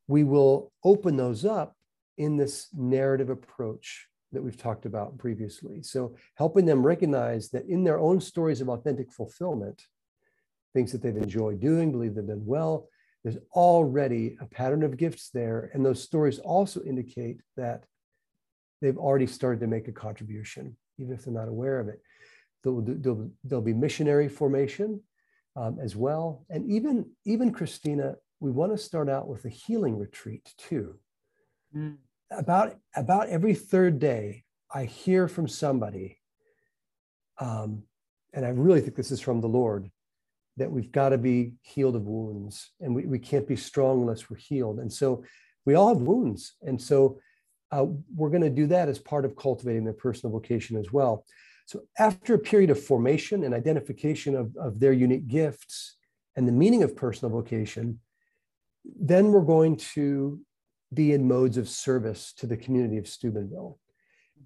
We 0.08 0.24
will 0.24 0.72
open 0.84 1.18
those 1.18 1.44
up 1.44 1.76
in 2.18 2.38
this 2.38 2.68
narrative 2.74 3.30
approach 3.30 4.08
that 4.32 4.44
we've 4.44 4.58
talked 4.58 4.86
about 4.86 5.18
previously. 5.18 5.82
So, 5.82 6.16
helping 6.36 6.66
them 6.66 6.86
recognize 6.86 7.50
that 7.50 7.66
in 7.66 7.84
their 7.84 8.00
own 8.00 8.22
stories 8.22 8.62
of 8.62 8.70
authentic 8.70 9.12
fulfillment, 9.12 9.82
things 10.74 10.92
that 10.92 11.02
they've 11.02 11.18
enjoyed 11.18 11.60
doing, 11.60 11.92
believe 11.92 12.16
they've 12.16 12.28
done 12.28 12.46
well, 12.46 12.88
there's 13.24 13.38
already 13.54 14.38
a 14.40 14.46
pattern 14.46 14.84
of 14.84 14.98
gifts 14.98 15.32
there. 15.32 15.72
And 15.74 15.84
those 15.84 16.04
stories 16.04 16.38
also 16.40 16.84
indicate 16.84 17.42
that 17.58 17.86
they've 18.82 18.98
already 18.98 19.26
started 19.26 19.62
to 19.62 19.68
make 19.68 19.88
a 19.88 19.92
contribution 19.92 20.78
even 20.98 21.14
if 21.14 21.26
they're 21.26 21.34
not 21.34 21.48
aware 21.48 21.80
of 21.80 21.88
it. 21.88 22.02
There'll, 22.64 22.82
there'll, 22.82 23.32
there'll 23.44 23.64
be 23.64 23.74
missionary 23.74 24.28
formation 24.28 25.02
um, 25.56 25.78
as 25.82 25.96
well. 25.96 26.46
And 26.50 26.70
even, 26.70 27.12
even 27.26 27.52
Christina, 27.52 28.16
we 28.40 28.52
want 28.52 28.72
to 28.72 28.78
start 28.78 29.10
out 29.10 29.28
with 29.28 29.46
a 29.46 29.50
healing 29.50 29.98
retreat 29.98 30.54
too. 30.58 30.96
Mm. 31.76 31.98
About, 32.32 32.76
about 32.96 33.30
every 33.30 33.54
third 33.54 34.00
day, 34.00 34.44
I 34.74 34.86
hear 34.86 35.28
from 35.28 35.48
somebody, 35.48 36.20
um, 37.40 37.84
and 38.34 38.46
I 38.46 38.50
really 38.50 38.82
think 38.82 38.96
this 38.96 39.12
is 39.12 39.22
from 39.22 39.42
the 39.42 39.48
Lord, 39.48 39.90
that 40.58 40.72
we've 40.72 40.92
got 40.92 41.10
to 41.10 41.18
be 41.18 41.54
healed 41.62 41.96
of 41.96 42.04
wounds 42.04 42.72
and 42.80 42.96
we, 42.96 43.06
we 43.06 43.20
can't 43.20 43.48
be 43.48 43.56
strong 43.56 44.02
unless 44.02 44.30
we're 44.30 44.38
healed. 44.38 44.80
And 44.80 44.92
so 44.92 45.24
we 45.66 45.76
all 45.76 45.90
have 45.90 46.02
wounds. 46.02 46.56
And 46.62 46.82
so 46.82 47.20
uh, 47.72 47.86
we're 48.16 48.30
going 48.30 48.42
to 48.42 48.50
do 48.50 48.68
that 48.68 48.90
as 48.90 49.00
part 49.00 49.26
of 49.26 49.36
cultivating 49.36 49.84
their 49.84 49.94
personal 49.94 50.32
vocation 50.32 50.78
as 50.78 50.92
well. 50.92 51.26
So 51.66 51.82
after 51.98 52.36
a 52.36 52.40
period 52.40 52.70
of 52.70 52.82
formation 52.82 53.44
and 53.44 53.54
identification 53.54 54.36
of, 54.36 54.56
of 54.56 54.80
their 54.80 54.94
unique 54.94 55.28
gifts 55.28 55.98
and 56.36 56.48
the 56.48 56.52
meaning 56.52 56.84
of 56.84 56.96
personal 56.96 57.32
vocation, 57.32 58.00
then 59.00 59.32
we're 59.32 59.42
going 59.42 59.78
to 59.78 60.40
be 60.94 61.12
in 61.12 61.28
modes 61.28 61.58
of 61.58 61.68
service 61.68 62.34
to 62.34 62.46
the 62.46 62.58
community 62.58 62.98
of 62.98 63.08
Steubenville. 63.08 63.80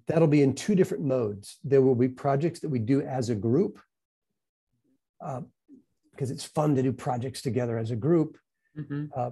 That'll 0.06 0.28
be 0.28 0.42
in 0.42 0.54
two 0.54 0.74
different 0.74 1.04
modes. 1.04 1.58
There 1.62 1.82
will 1.82 1.94
be 1.94 2.08
projects 2.08 2.60
that 2.60 2.70
we 2.70 2.78
do 2.78 3.02
as 3.02 3.28
a 3.28 3.34
group, 3.34 3.78
uh, 5.20 5.42
because 6.10 6.30
it's 6.30 6.44
fun 6.44 6.74
to 6.76 6.82
do 6.82 6.92
projects 6.92 7.42
together 7.42 7.78
as 7.78 7.90
a 7.90 7.96
group. 7.96 8.38
Mm-hmm. 8.78 9.06
Uh, 9.14 9.30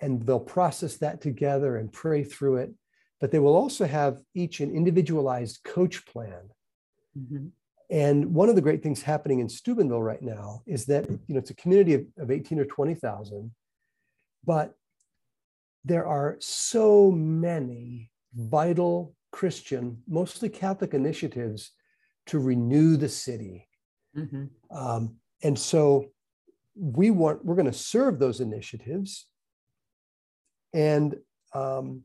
and 0.00 0.22
they'll 0.22 0.40
process 0.40 0.96
that 0.96 1.20
together 1.20 1.76
and 1.76 1.92
pray 1.92 2.24
through 2.24 2.56
it 2.56 2.72
but 3.20 3.30
they 3.30 3.38
will 3.38 3.56
also 3.56 3.86
have 3.86 4.20
each 4.34 4.60
an 4.60 4.74
individualized 4.74 5.60
coach 5.64 6.06
plan. 6.06 6.50
Mm-hmm. 7.18 7.46
And 7.90 8.34
one 8.34 8.48
of 8.48 8.54
the 8.54 8.62
great 8.62 8.82
things 8.82 9.02
happening 9.02 9.40
in 9.40 9.48
Steubenville 9.48 10.02
right 10.02 10.22
now 10.22 10.62
is 10.66 10.86
that 10.86 11.10
you 11.10 11.34
know 11.34 11.38
it's 11.38 11.50
a 11.50 11.54
community 11.54 11.94
of, 11.94 12.04
of 12.18 12.30
18 12.30 12.58
or 12.60 12.64
20,000, 12.64 13.50
but 14.44 14.74
there 15.84 16.06
are 16.06 16.36
so 16.38 17.10
many 17.10 18.10
vital 18.34 19.14
Christian, 19.32 20.02
mostly 20.08 20.48
Catholic 20.48 20.94
initiatives 20.94 21.72
to 22.26 22.38
renew 22.38 22.96
the 22.96 23.08
city. 23.08 23.68
Mm-hmm. 24.16 24.44
Um, 24.70 25.16
and 25.42 25.58
so 25.58 26.06
we 26.76 27.10
want 27.10 27.44
we're 27.44 27.56
going 27.56 27.66
to 27.66 27.72
serve 27.72 28.18
those 28.18 28.40
initiatives 28.40 29.26
and 30.72 31.16
um, 31.54 32.02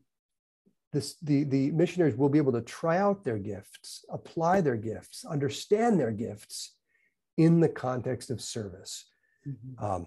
this, 0.96 1.16
the, 1.22 1.44
the 1.44 1.70
missionaries 1.72 2.16
will 2.16 2.30
be 2.30 2.38
able 2.38 2.52
to 2.52 2.62
try 2.62 2.96
out 2.96 3.22
their 3.22 3.36
gifts, 3.38 4.04
apply 4.10 4.62
their 4.62 4.76
gifts, 4.76 5.26
understand 5.26 6.00
their 6.00 6.10
gifts 6.10 6.74
in 7.36 7.60
the 7.60 7.68
context 7.68 8.30
of 8.30 8.40
service. 8.40 9.04
Mm-hmm. 9.46 9.84
Um, 9.84 10.06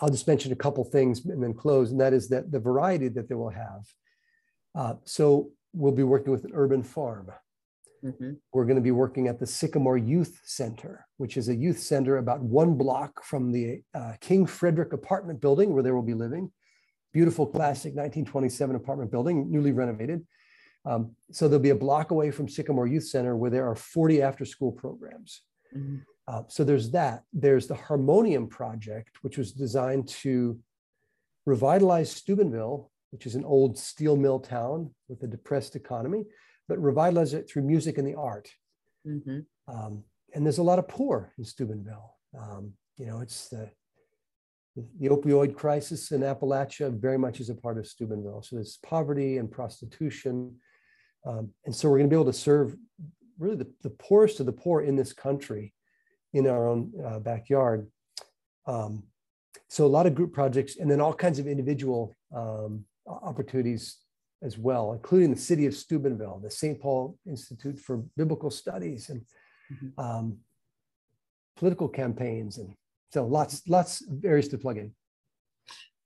I'll 0.00 0.08
just 0.08 0.26
mention 0.26 0.50
a 0.50 0.56
couple 0.56 0.82
things 0.84 1.24
and 1.24 1.40
then 1.40 1.54
close, 1.54 1.92
and 1.92 2.00
that 2.00 2.12
is 2.12 2.28
that 2.30 2.50
the 2.50 2.58
variety 2.58 3.08
that 3.08 3.28
they 3.28 3.36
will 3.36 3.50
have. 3.50 3.84
Uh, 4.74 4.94
so 5.04 5.50
we'll 5.72 5.92
be 5.92 6.02
working 6.02 6.32
with 6.32 6.44
an 6.44 6.50
urban 6.54 6.82
farm. 6.82 7.30
Mm-hmm. 8.04 8.32
We're 8.52 8.64
going 8.64 8.76
to 8.76 8.82
be 8.82 8.90
working 8.90 9.28
at 9.28 9.38
the 9.38 9.46
Sycamore 9.46 9.98
Youth 9.98 10.40
Center, 10.44 11.06
which 11.18 11.36
is 11.36 11.48
a 11.48 11.54
youth 11.54 11.78
center 11.78 12.16
about 12.16 12.40
one 12.40 12.74
block 12.74 13.22
from 13.22 13.52
the 13.52 13.82
uh, 13.94 14.14
King 14.20 14.46
Frederick 14.46 14.92
apartment 14.92 15.40
building 15.40 15.72
where 15.72 15.84
they 15.84 15.92
will 15.92 16.02
be 16.02 16.14
living 16.14 16.50
beautiful 17.12 17.46
classic 17.46 17.94
1927 17.94 18.76
apartment 18.76 19.10
building, 19.10 19.50
newly 19.50 19.72
renovated. 19.72 20.26
Um, 20.84 21.14
so 21.30 21.46
there'll 21.46 21.62
be 21.62 21.70
a 21.70 21.74
block 21.74 22.10
away 22.10 22.30
from 22.30 22.48
Sycamore 22.48 22.86
Youth 22.86 23.06
Center 23.06 23.36
where 23.36 23.50
there 23.50 23.68
are 23.68 23.76
40 23.76 24.22
after 24.22 24.44
school 24.44 24.72
programs. 24.72 25.42
Mm-hmm. 25.76 25.98
Uh, 26.26 26.42
so 26.48 26.64
there's 26.64 26.90
that. 26.90 27.22
There's 27.32 27.66
the 27.66 27.74
Harmonium 27.74 28.48
Project, 28.48 29.18
which 29.22 29.38
was 29.38 29.52
designed 29.52 30.08
to 30.08 30.58
revitalize 31.46 32.10
Steubenville, 32.10 32.90
which 33.10 33.26
is 33.26 33.34
an 33.34 33.44
old 33.44 33.78
steel 33.78 34.16
mill 34.16 34.40
town 34.40 34.94
with 35.08 35.22
a 35.22 35.26
depressed 35.26 35.76
economy, 35.76 36.24
but 36.68 36.82
revitalize 36.82 37.34
it 37.34 37.48
through 37.48 37.62
music 37.62 37.98
and 37.98 38.06
the 38.06 38.14
art. 38.14 38.50
Mm-hmm. 39.06 39.40
Um, 39.68 40.04
and 40.34 40.44
there's 40.44 40.58
a 40.58 40.62
lot 40.62 40.78
of 40.78 40.88
poor 40.88 41.32
in 41.38 41.44
Steubenville. 41.44 42.14
Um, 42.38 42.72
you 42.96 43.06
know, 43.06 43.20
it's 43.20 43.48
the 43.48 43.70
the 44.76 45.08
opioid 45.08 45.54
crisis 45.54 46.12
in 46.12 46.22
Appalachia 46.22 46.92
very 46.98 47.18
much 47.18 47.40
is 47.40 47.50
a 47.50 47.54
part 47.54 47.78
of 47.78 47.86
Steubenville. 47.86 48.42
So 48.42 48.56
there's 48.56 48.78
poverty 48.82 49.38
and 49.38 49.50
prostitution. 49.50 50.56
Um, 51.26 51.50
and 51.66 51.74
so 51.74 51.88
we're 51.88 51.98
going 51.98 52.08
to 52.08 52.14
be 52.14 52.20
able 52.20 52.32
to 52.32 52.38
serve 52.38 52.74
really 53.38 53.56
the, 53.56 53.70
the 53.82 53.90
poorest 53.90 54.40
of 54.40 54.46
the 54.46 54.52
poor 54.52 54.80
in 54.80 54.96
this 54.96 55.12
country 55.12 55.74
in 56.32 56.46
our 56.46 56.66
own 56.66 56.92
uh, 57.04 57.18
backyard. 57.18 57.90
Um, 58.66 59.04
so 59.68 59.84
a 59.84 59.88
lot 59.88 60.06
of 60.06 60.14
group 60.14 60.32
projects 60.32 60.76
and 60.76 60.90
then 60.90 61.00
all 61.00 61.14
kinds 61.14 61.38
of 61.38 61.46
individual 61.46 62.14
um, 62.34 62.84
opportunities 63.06 63.98
as 64.42 64.58
well, 64.58 64.92
including 64.92 65.30
the 65.30 65.40
city 65.40 65.66
of 65.66 65.74
Steubenville, 65.74 66.40
the 66.42 66.50
St. 66.50 66.80
Paul 66.80 67.16
Institute 67.26 67.78
for 67.78 67.98
Biblical 68.16 68.50
Studies, 68.50 69.08
and 69.08 69.22
mm-hmm. 69.72 70.00
um, 70.00 70.38
political 71.56 71.88
campaigns, 71.88 72.58
and 72.58 72.74
so 73.12 73.26
lots 73.26 73.62
lots 73.68 74.00
of 74.02 74.24
areas 74.24 74.48
to 74.48 74.58
plug 74.58 74.78
in. 74.78 74.92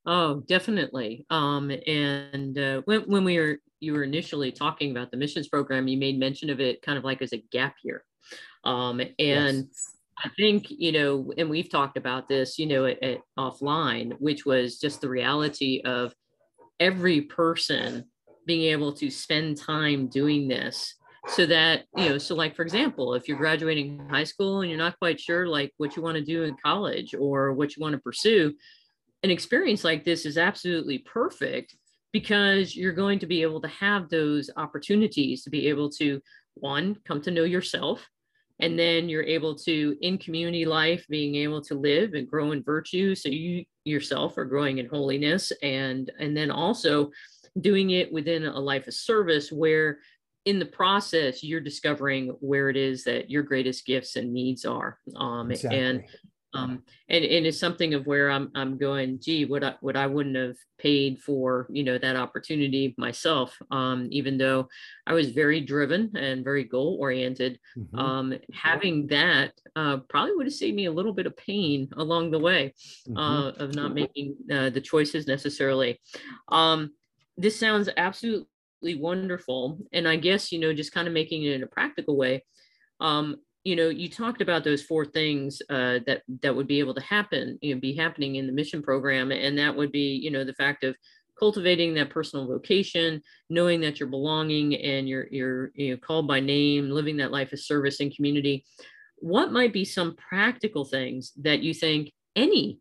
Oh, 0.07 0.43
definitely. 0.47 1.27
Um, 1.31 1.71
and 1.87 2.59
uh, 2.59 2.83
when 2.85 3.03
when 3.03 3.25
we 3.25 3.39
were 3.39 3.59
you 3.81 3.93
were 3.93 4.05
initially 4.05 4.53
talking 4.53 4.91
about 4.91 5.11
the 5.11 5.17
missions 5.17 5.49
program, 5.49 5.89
you 5.89 5.99
made 5.99 6.19
mention 6.19 6.51
of 6.51 6.61
it 6.61 6.83
kind 6.83 6.99
of 6.99 7.05
like 7.05 7.23
as 7.23 7.33
a 7.33 7.45
gap 7.53 7.75
year. 7.83 8.05
Um, 8.65 9.01
and 9.01 9.57
yes. 9.57 9.93
I 10.25 10.31
think, 10.31 10.71
you 10.71 10.93
know, 10.93 11.33
and 11.37 11.51
we've 11.51 11.69
talked 11.69 11.99
about 11.99 12.27
this, 12.27 12.59
you 12.59 12.67
know, 12.67 12.87
at, 12.87 13.03
at 13.03 13.19
offline, 13.39 14.15
which 14.19 14.47
was 14.47 14.79
just 14.79 15.01
the 15.01 15.09
reality 15.09 15.83
of 15.85 16.15
every 16.81 17.21
person 17.21 18.07
being 18.47 18.73
able 18.73 18.93
to 18.93 19.11
spend 19.11 19.59
time 19.59 20.07
doing 20.07 20.49
this 20.49 20.95
so 21.29 21.45
that 21.47 21.85
you 21.97 22.09
know 22.09 22.19
so 22.19 22.35
like 22.35 22.55
for 22.55 22.63
example 22.63 23.15
if 23.15 23.27
you're 23.27 23.37
graduating 23.37 23.99
high 24.09 24.25
school 24.25 24.61
and 24.61 24.71
you're 24.71 24.79
not 24.79 24.99
quite 24.99 25.21
sure 25.21 25.47
like 25.47 25.73
what 25.77 25.97
you 25.97 26.03
want 26.03 26.17
to 26.17 26.25
do 26.25 26.45
in 26.45 26.57
college 26.65 27.15
or 27.19 27.53
what 27.53 27.77
you 27.77 27.81
want 27.81 27.93
to 27.93 28.01
pursue 28.01 28.53
an 29.23 29.31
experience 29.31 29.83
like 29.83 30.05
this 30.05 30.25
is 30.25 30.39
absolutely 30.39 30.99
perfect 30.99 31.77
because 32.13 32.77
you're 32.77 32.93
going 32.93 33.19
to 33.19 33.27
be 33.27 33.43
able 33.43 33.61
to 33.61 33.69
have 33.69 34.09
those 34.09 34.51
opportunities 34.57 35.43
to 35.43 35.51
be 35.51 35.69
able 35.69 35.91
to 35.91 36.21
one 36.55 36.97
come 37.05 37.21
to 37.21 37.31
know 37.31 37.45
yourself 37.45 38.09
and 38.61 38.79
then 38.79 39.09
you're 39.09 39.23
able 39.23 39.55
to 39.55 39.97
in 40.01 40.17
community 40.17 40.65
life 40.65 41.05
being 41.11 41.35
able 41.35 41.61
to 41.61 41.75
live 41.75 42.15
and 42.15 42.29
grow 42.29 42.53
in 42.53 42.63
virtue 42.63 43.15
so 43.15 43.29
you 43.29 43.65
yourself 43.85 44.39
are 44.39 44.45
growing 44.45 44.79
in 44.79 44.87
holiness 44.87 45.53
and 45.63 46.11
and 46.19 46.37
then 46.37 46.51
also 46.51 47.11
doing 47.61 47.91
it 47.91 48.13
within 48.13 48.45
a 48.45 48.59
life 48.59 48.87
of 48.87 48.95
service 48.95 49.51
where 49.51 49.99
in 50.47 50.59
the 50.59 50.67
process 50.67 51.43
you're 51.43 51.61
discovering 51.61 52.29
where 52.41 52.71
it 52.71 52.77
is 52.77 53.05
that 53.05 53.29
your 53.31 53.43
greatest 53.43 53.85
gifts 53.85 54.17
and 54.17 54.33
needs 54.33 54.65
are 54.65 54.99
um, 55.17 55.51
exactly. 55.51 55.79
and 55.79 56.05
um, 56.57 56.83
and, 57.09 57.25
and 57.25 57.47
it's 57.47 57.59
something 57.59 57.95
of 57.95 58.07
where 58.07 58.31
I'm, 58.31 58.51
I'm 58.55 58.79
going, 58.79 59.21
gee, 59.21 59.45
what 59.45 59.63
I, 59.63 59.75
what 59.81 59.97
I 59.97 60.07
wouldn't 60.07 60.37
have 60.37 60.57
paid 60.79 61.21
for, 61.21 61.67
you 61.71 61.85
know, 61.85 61.99
that 61.99 62.17
opportunity 62.17 62.95
myself, 62.99 63.57
um, 63.71 64.09
even 64.11 64.39
though 64.39 64.69
I 65.07 65.13
was 65.13 65.31
very 65.31 65.61
driven 65.61 66.17
and 66.17 66.45
very 66.45 66.65
goal 66.65 66.97
oriented, 67.01 67.59
mm-hmm. 67.77 67.99
um, 67.99 68.35
having 68.53 69.07
that 69.09 69.53
uh, 69.75 69.99
probably 70.09 70.35
would 70.35 70.47
have 70.47 70.55
saved 70.55 70.77
me 70.77 70.87
a 70.87 70.93
little 70.93 71.13
bit 71.13 71.27
of 71.27 71.37
pain 71.37 71.89
along 71.97 72.31
the 72.31 72.39
way 72.39 72.75
mm-hmm. 73.09 73.17
uh, 73.17 73.51
of 73.51 73.75
not 73.75 73.95
making 73.95 74.37
uh, 74.51 74.71
the 74.71 74.81
choices 74.81 75.27
necessarily. 75.27 76.01
Um, 76.49 76.93
this 77.37 77.59
sounds 77.59 77.89
absolutely 77.97 78.49
wonderful. 78.83 79.79
And 79.93 80.07
I 80.07 80.17
guess, 80.17 80.53
you 80.53 80.59
know, 80.59 80.73
just 80.73 80.93
kind 80.93 81.09
of 81.09 81.15
making 81.15 81.43
it 81.43 81.53
in 81.53 81.63
a 81.63 81.67
practical 81.67 82.17
way. 82.17 82.45
Um, 83.01 83.37
you 83.65 83.75
know, 83.75 83.89
you 83.89 84.09
talked 84.09 84.43
about 84.43 84.63
those 84.63 84.83
four 84.83 85.05
things 85.05 85.61
uh, 85.71 85.99
that 86.07 86.23
that 86.43 86.55
would 86.55 86.69
be 86.69 86.79
able 86.79 86.95
to 86.95 87.01
happen, 87.01 87.59
you 87.61 87.75
know, 87.75 87.81
be 87.81 87.97
happening 87.97 88.37
in 88.37 88.47
the 88.47 88.53
mission 88.53 88.81
program, 88.81 89.33
and 89.33 89.59
that 89.59 89.75
would 89.75 89.91
be, 89.91 90.21
you 90.23 90.31
know, 90.31 90.45
the 90.45 90.55
fact 90.55 90.85
of 90.85 90.95
cultivating 91.37 91.93
that 91.95 92.11
personal 92.11 92.47
vocation, 92.47 93.21
knowing 93.51 93.81
that 93.81 93.99
you're 93.99 94.09
belonging 94.09 94.77
and 94.77 95.09
you're 95.09 95.27
you're 95.33 95.73
you 95.75 95.91
know, 95.91 95.97
called 95.97 96.29
by 96.29 96.39
name, 96.39 96.91
living 96.91 97.17
that 97.17 97.33
life 97.33 97.53
of 97.53 97.59
service 97.59 97.99
and 97.99 98.15
community. 98.15 98.65
What 99.17 99.51
might 99.51 99.73
be 99.73 99.85
some 99.85 100.15
practical 100.15 100.85
things 100.85 101.33
that 101.43 101.61
you 101.61 101.75
think 101.75 102.13
any 102.37 102.79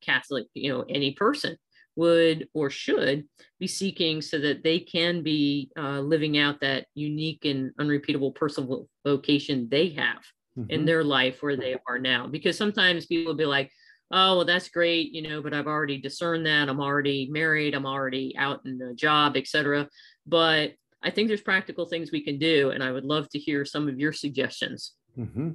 Catholic, 0.00 0.46
you 0.54 0.72
know, 0.72 0.84
any 0.88 1.12
person 1.12 1.56
would 1.96 2.48
or 2.54 2.70
should 2.70 3.24
be 3.58 3.66
seeking 3.66 4.22
so 4.22 4.38
that 4.38 4.62
they 4.62 4.78
can 4.78 5.22
be 5.22 5.70
uh, 5.76 6.00
living 6.00 6.38
out 6.38 6.60
that 6.60 6.86
unique 6.94 7.44
and 7.44 7.72
unrepeatable 7.78 8.32
personal 8.32 8.88
vocation 9.04 9.68
they 9.70 9.90
have 9.90 10.22
mm-hmm. 10.58 10.70
in 10.70 10.84
their 10.84 11.04
life 11.04 11.42
where 11.42 11.56
they 11.56 11.76
are 11.88 11.98
now. 11.98 12.26
Because 12.26 12.56
sometimes 12.56 13.06
people 13.06 13.32
will 13.32 13.38
be 13.38 13.46
like, 13.46 13.70
oh, 14.12 14.36
well, 14.36 14.44
that's 14.44 14.68
great, 14.68 15.12
you 15.12 15.22
know, 15.22 15.40
but 15.42 15.54
I've 15.54 15.66
already 15.66 15.98
discerned 15.98 16.46
that. 16.46 16.68
I'm 16.68 16.80
already 16.80 17.28
married. 17.30 17.74
I'm 17.74 17.86
already 17.86 18.36
out 18.36 18.60
in 18.64 18.80
a 18.82 18.94
job, 18.94 19.36
etc. 19.36 19.88
But 20.26 20.72
I 21.02 21.10
think 21.10 21.28
there's 21.28 21.40
practical 21.40 21.86
things 21.86 22.10
we 22.10 22.24
can 22.24 22.38
do. 22.38 22.70
And 22.70 22.82
I 22.82 22.92
would 22.92 23.04
love 23.04 23.28
to 23.30 23.38
hear 23.38 23.64
some 23.64 23.88
of 23.88 23.98
your 23.98 24.12
suggestions. 24.12 24.92
Mm-hmm. 25.18 25.50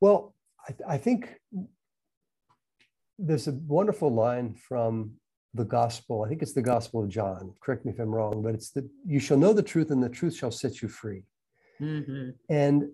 Well, 0.00 0.34
I, 0.68 0.94
I 0.94 0.98
think 0.98 1.34
there's 3.18 3.48
a 3.48 3.52
wonderful 3.52 4.12
line 4.12 4.54
from 4.54 5.12
the 5.54 5.64
gospel. 5.64 6.22
I 6.24 6.28
think 6.28 6.42
it's 6.42 6.54
the 6.54 6.62
gospel 6.62 7.02
of 7.02 7.08
John. 7.08 7.52
Correct 7.60 7.84
me 7.84 7.92
if 7.92 7.98
I'm 7.98 8.14
wrong, 8.14 8.42
but 8.42 8.54
it's 8.54 8.70
that 8.70 8.88
you 9.06 9.20
shall 9.20 9.36
know 9.36 9.52
the 9.52 9.62
truth 9.62 9.90
and 9.90 10.02
the 10.02 10.08
truth 10.08 10.34
shall 10.34 10.50
set 10.50 10.80
you 10.80 10.88
free. 10.88 11.24
Mm-hmm. 11.80 12.30
And 12.48 12.90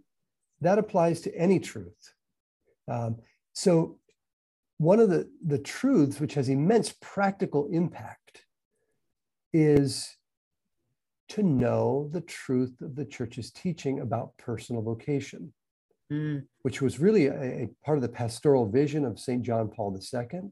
that 0.60 0.78
applies 0.78 1.20
to 1.22 1.34
any 1.36 1.60
truth. 1.60 2.14
Um, 2.88 3.16
so, 3.52 3.98
one 4.78 5.00
of 5.00 5.10
the, 5.10 5.28
the 5.44 5.58
truths 5.58 6.20
which 6.20 6.34
has 6.34 6.48
immense 6.48 6.94
practical 7.00 7.68
impact 7.72 8.44
is 9.52 10.16
to 11.30 11.42
know 11.42 12.08
the 12.12 12.20
truth 12.20 12.80
of 12.80 12.94
the 12.94 13.04
church's 13.04 13.50
teaching 13.50 14.00
about 14.00 14.36
personal 14.38 14.80
vocation, 14.80 15.52
mm. 16.12 16.42
which 16.62 16.80
was 16.80 17.00
really 17.00 17.26
a, 17.26 17.34
a, 17.34 17.68
part 17.84 17.98
of 17.98 18.02
the 18.02 18.08
pastoral 18.08 18.68
vision 18.68 19.04
of 19.04 19.18
St. 19.18 19.42
John 19.42 19.68
Paul 19.68 19.98
II 19.98 20.50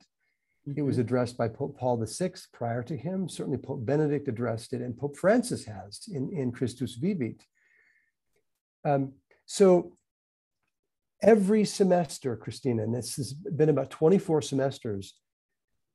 it 0.75 0.83
was 0.83 0.97
mm-hmm. 0.97 1.03
addressed 1.03 1.37
by 1.37 1.49
Pope 1.49 1.79
Paul 1.79 2.05
VI 2.05 2.33
prior 2.53 2.83
to 2.83 2.97
him. 2.97 3.29
Certainly, 3.29 3.59
Pope 3.59 3.85
Benedict 3.85 4.29
addressed 4.29 4.73
it, 4.73 4.81
and 4.81 4.97
Pope 4.97 5.17
Francis 5.17 5.65
has 5.65 6.03
in, 6.13 6.31
in 6.33 6.51
Christus 6.53 6.99
Vivit. 6.99 7.43
Um, 8.85 9.13
so, 9.45 9.97
every 11.23 11.65
semester, 11.65 12.37
Christina, 12.37 12.83
and 12.83 12.95
this 12.95 13.17
has 13.17 13.33
been 13.33 13.69
about 13.69 13.91
24 13.91 14.43
semesters, 14.43 15.15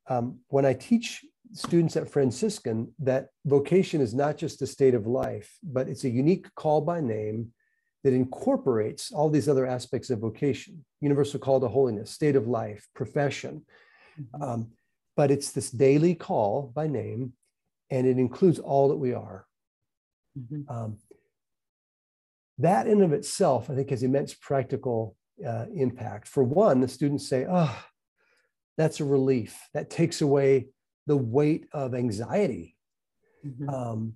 um, 0.07 0.39
when 0.47 0.65
I 0.65 0.73
teach 0.73 1.23
students 1.53 1.97
at 1.97 2.09
Franciscan 2.09 2.93
that 2.99 3.27
vocation 3.45 3.99
is 3.99 4.13
not 4.13 4.37
just 4.37 4.61
a 4.61 4.67
state 4.67 4.93
of 4.93 5.05
life, 5.05 5.57
but 5.61 5.89
it's 5.89 6.05
a 6.05 6.09
unique 6.09 6.47
call 6.55 6.81
by 6.81 7.01
name 7.01 7.51
that 8.03 8.13
incorporates 8.13 9.11
all 9.11 9.29
these 9.29 9.49
other 9.49 9.65
aspects 9.65 10.09
of 10.09 10.19
vocation 10.19 10.83
universal 11.01 11.39
call 11.39 11.59
to 11.59 11.67
holiness, 11.67 12.11
state 12.11 12.35
of 12.35 12.47
life, 12.47 12.87
profession 12.93 13.63
Mm-hmm. 14.19 14.43
Um, 14.43 14.71
but 15.15 15.31
it's 15.31 15.51
this 15.51 15.71
daily 15.71 16.15
call 16.15 16.71
by 16.73 16.87
name, 16.87 17.33
and 17.89 18.07
it 18.07 18.17
includes 18.17 18.59
all 18.59 18.89
that 18.89 18.97
we 18.97 19.13
are. 19.13 19.45
Mm-hmm. 20.37 20.73
Um, 20.73 20.97
that 22.57 22.87
in 22.87 23.01
of 23.01 23.13
itself, 23.13 23.69
I 23.69 23.75
think, 23.75 23.89
has 23.89 24.03
immense 24.03 24.33
practical 24.33 25.15
uh, 25.45 25.65
impact. 25.75 26.27
For 26.27 26.43
one, 26.43 26.79
the 26.79 26.87
students 26.87 27.27
say, 27.27 27.45
"Oh, 27.49 27.83
that's 28.77 28.99
a 28.99 29.05
relief. 29.05 29.59
That 29.73 29.89
takes 29.89 30.21
away 30.21 30.67
the 31.07 31.17
weight 31.17 31.67
of 31.73 31.93
anxiety." 31.93 32.75
Mm-hmm. 33.45 33.69
Um, 33.69 34.13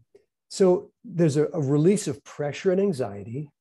so 0.50 0.92
there's 1.04 1.38
a, 1.38 1.48
a 1.54 1.62
release 1.62 2.08
of 2.08 2.24
pressure 2.24 2.72
and 2.72 2.80
anxiety, 2.80 3.52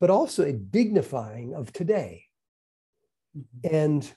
but 0.00 0.10
also 0.10 0.44
a 0.44 0.52
dignifying 0.52 1.54
of 1.54 1.72
today. 1.72 2.24
Mm-hmm. 3.36 3.74
And 3.74 4.14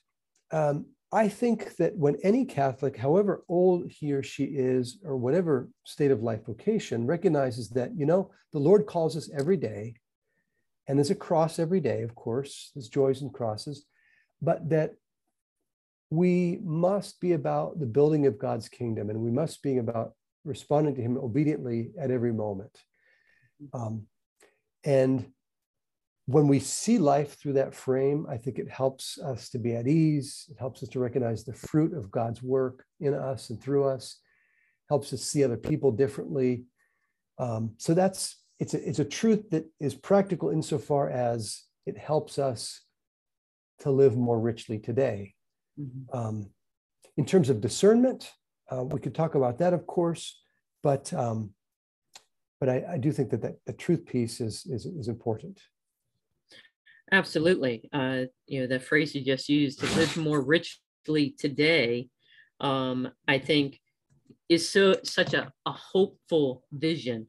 um, 0.52 0.86
I 1.12 1.28
think 1.28 1.76
that 1.78 1.98
when 1.98 2.18
any 2.24 2.46
Catholic, 2.46 2.96
however 2.96 3.44
old 3.50 3.90
he 3.90 4.14
or 4.14 4.22
she 4.22 4.44
is, 4.44 5.00
or 5.04 5.18
whatever 5.18 5.70
state 5.84 6.12
of 6.12 6.22
life 6.22 6.46
vocation, 6.46 7.08
recognizes 7.08 7.70
that, 7.72 7.98
you 7.98 8.06
know, 8.06 8.32
the 8.54 8.60
Lord 8.60 8.86
calls 8.86 9.18
us 9.18 9.30
every 9.36 9.58
day, 9.58 9.96
and 10.88 10.98
there's 10.98 11.10
a 11.10 11.16
cross 11.16 11.58
every 11.58 11.80
day, 11.80 12.04
of 12.04 12.14
course, 12.14 12.72
there's 12.76 12.90
joys 12.90 13.22
and 13.22 13.34
crosses, 13.34 13.86
but 14.42 14.70
that 14.70 14.94
we 16.12 16.60
must 16.64 17.20
be 17.20 17.34
about 17.34 17.80
the 17.80 17.86
building 17.86 18.28
of 18.28 18.40
God's 18.40 18.70
kingdom, 18.70 19.10
and 19.10 19.20
we 19.20 19.32
must 19.32 19.64
be 19.64 19.78
about 19.78 20.14
responding 20.46 20.96
to 20.96 21.02
Him 21.02 21.18
obediently 21.18 21.92
at 22.00 22.12
every 22.12 22.34
moment. 22.34 22.76
Um, 23.74 24.04
and 24.84 25.32
when 26.30 26.48
we 26.48 26.60
see 26.60 27.00
life 27.00 27.40
through 27.40 27.54
that 27.54 27.74
frame, 27.74 28.28
I 28.30 28.38
think 28.38 28.60
it 28.60 28.70
helps 28.70 29.18
us 29.18 29.50
to 29.50 29.58
be 29.58 29.76
at 29.76 29.88
ease. 29.88 30.46
It 30.52 30.60
helps 30.60 30.84
us 30.84 30.90
to 30.90 31.00
recognize 31.00 31.44
the 31.44 31.54
fruit 31.54 31.92
of 31.92 32.12
God's 32.12 32.44
work 32.44 32.86
in 33.00 33.16
us 33.16 33.50
and 33.50 33.60
through 33.60 33.86
us. 33.86 34.20
Helps 34.90 35.12
us 35.12 35.24
see 35.24 35.44
other 35.44 35.58
people 35.58 35.92
differently. 35.92 36.66
Um, 37.40 37.72
so 37.78 37.96
that's 37.96 38.38
it's 38.60 38.76
a, 38.76 38.88
it's 38.88 39.00
a 39.00 39.06
truth 39.06 39.50
that 39.50 39.66
is 39.80 39.96
practical 39.96 40.52
insofar 40.52 41.10
as 41.10 41.64
it 41.88 41.98
helps 41.98 42.38
us 42.38 42.82
to 43.80 43.90
live 43.90 44.16
more 44.16 44.40
richly 44.40 44.78
today. 44.78 45.34
Mm-hmm. 45.82 46.16
Um, 46.16 46.52
in 47.18 47.26
terms 47.26 47.50
of 47.50 47.60
discernment, 47.60 48.32
uh, 48.72 48.84
we 48.84 49.00
could 49.00 49.16
talk 49.16 49.34
about 49.34 49.58
that, 49.60 49.74
of 49.74 49.88
course, 49.88 50.40
but 50.84 51.12
um, 51.12 51.56
but 52.60 52.70
I, 52.70 52.84
I, 52.92 52.98
do 52.98 53.12
think 53.12 53.32
that, 53.32 53.42
that 53.42 53.56
the 53.66 53.74
truth 53.74 54.06
piece 54.06 54.42
is, 54.42 54.66
is, 54.66 54.86
is 54.86 55.08
important. 55.08 55.60
Absolutely. 57.12 57.90
Uh, 57.92 58.24
you 58.46 58.62
know, 58.62 58.68
the 58.68 58.80
phrase 58.80 59.16
you 59.16 59.22
just 59.24 59.50
used 59.50 59.80
to 59.80 59.86
live 59.98 60.16
more 60.18 60.42
richly 60.42 61.36
today. 61.38 62.10
Um, 62.62 63.10
I 63.28 63.40
think 63.40 63.80
is 64.50 64.70
so 64.70 64.98
such 65.04 65.34
a, 65.34 65.52
a 65.66 65.72
hopeful 65.72 66.64
vision 66.72 67.28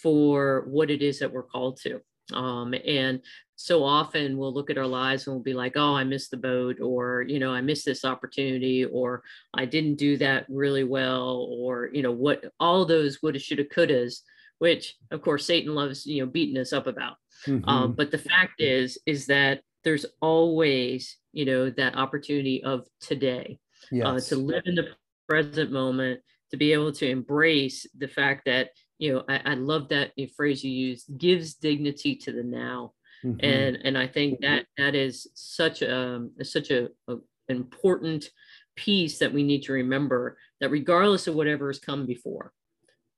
for 0.00 0.64
what 0.68 0.90
it 0.90 1.02
is 1.02 1.18
that 1.20 1.32
we're 1.32 1.42
called 1.42 1.80
to. 1.82 2.00
Um, 2.34 2.74
and 2.86 3.20
so 3.54 3.84
often 3.84 4.36
we'll 4.36 4.52
look 4.52 4.68
at 4.68 4.78
our 4.78 4.86
lives 4.86 5.26
and 5.26 5.34
we'll 5.34 5.42
be 5.42 5.54
like, 5.54 5.74
oh, 5.76 5.94
I 5.94 6.04
missed 6.04 6.30
the 6.30 6.36
boat, 6.36 6.80
or, 6.80 7.24
you 7.26 7.38
know, 7.38 7.52
I 7.52 7.60
missed 7.60 7.86
this 7.86 8.04
opportunity, 8.04 8.84
or 8.84 9.22
I 9.54 9.64
didn't 9.64 9.94
do 9.94 10.16
that 10.18 10.44
really 10.48 10.84
well, 10.84 11.48
or, 11.50 11.88
you 11.92 12.02
know, 12.02 12.12
what 12.12 12.44
all 12.60 12.84
those 12.84 13.22
woulda, 13.22 13.38
shoulda, 13.38 13.64
couldas, 13.64 14.20
which 14.58 14.96
of 15.10 15.22
course 15.22 15.46
Satan 15.46 15.74
loves, 15.74 16.04
you 16.04 16.22
know, 16.22 16.30
beating 16.30 16.58
us 16.58 16.72
up 16.72 16.86
about. 16.86 17.16
Mm-hmm. 17.46 17.68
Um, 17.68 17.92
but 17.92 18.10
the 18.10 18.18
fact 18.18 18.60
is, 18.60 18.98
is 19.06 19.26
that 19.26 19.60
there's 19.84 20.06
always, 20.20 21.16
you 21.32 21.44
know, 21.44 21.70
that 21.70 21.96
opportunity 21.96 22.62
of 22.64 22.86
today 23.00 23.58
yes. 23.90 24.06
uh, 24.06 24.20
to 24.34 24.36
live 24.36 24.62
in 24.66 24.74
the 24.74 24.88
present 25.28 25.70
moment, 25.70 26.20
to 26.50 26.56
be 26.56 26.72
able 26.72 26.92
to 26.92 27.08
embrace 27.08 27.86
the 27.96 28.08
fact 28.08 28.44
that 28.46 28.70
you 28.98 29.12
know 29.12 29.24
I, 29.28 29.52
I 29.52 29.54
love 29.54 29.88
that 29.90 30.12
phrase 30.36 30.64
you 30.64 30.70
used 30.70 31.18
gives 31.18 31.54
dignity 31.54 32.16
to 32.16 32.32
the 32.32 32.42
now 32.42 32.92
mm-hmm. 33.24 33.44
and 33.44 33.76
and 33.84 33.98
I 33.98 34.06
think 34.06 34.40
that 34.40 34.66
that 34.78 34.94
is 34.94 35.26
such 35.34 35.82
a 35.82 36.26
such 36.42 36.70
a, 36.70 36.88
a 37.08 37.16
important 37.48 38.30
piece 38.74 39.18
that 39.18 39.32
we 39.32 39.42
need 39.42 39.62
to 39.64 39.72
remember 39.72 40.36
that 40.60 40.70
regardless 40.70 41.26
of 41.26 41.34
whatever 41.34 41.68
has 41.68 41.78
come 41.78 42.06
before 42.06 42.52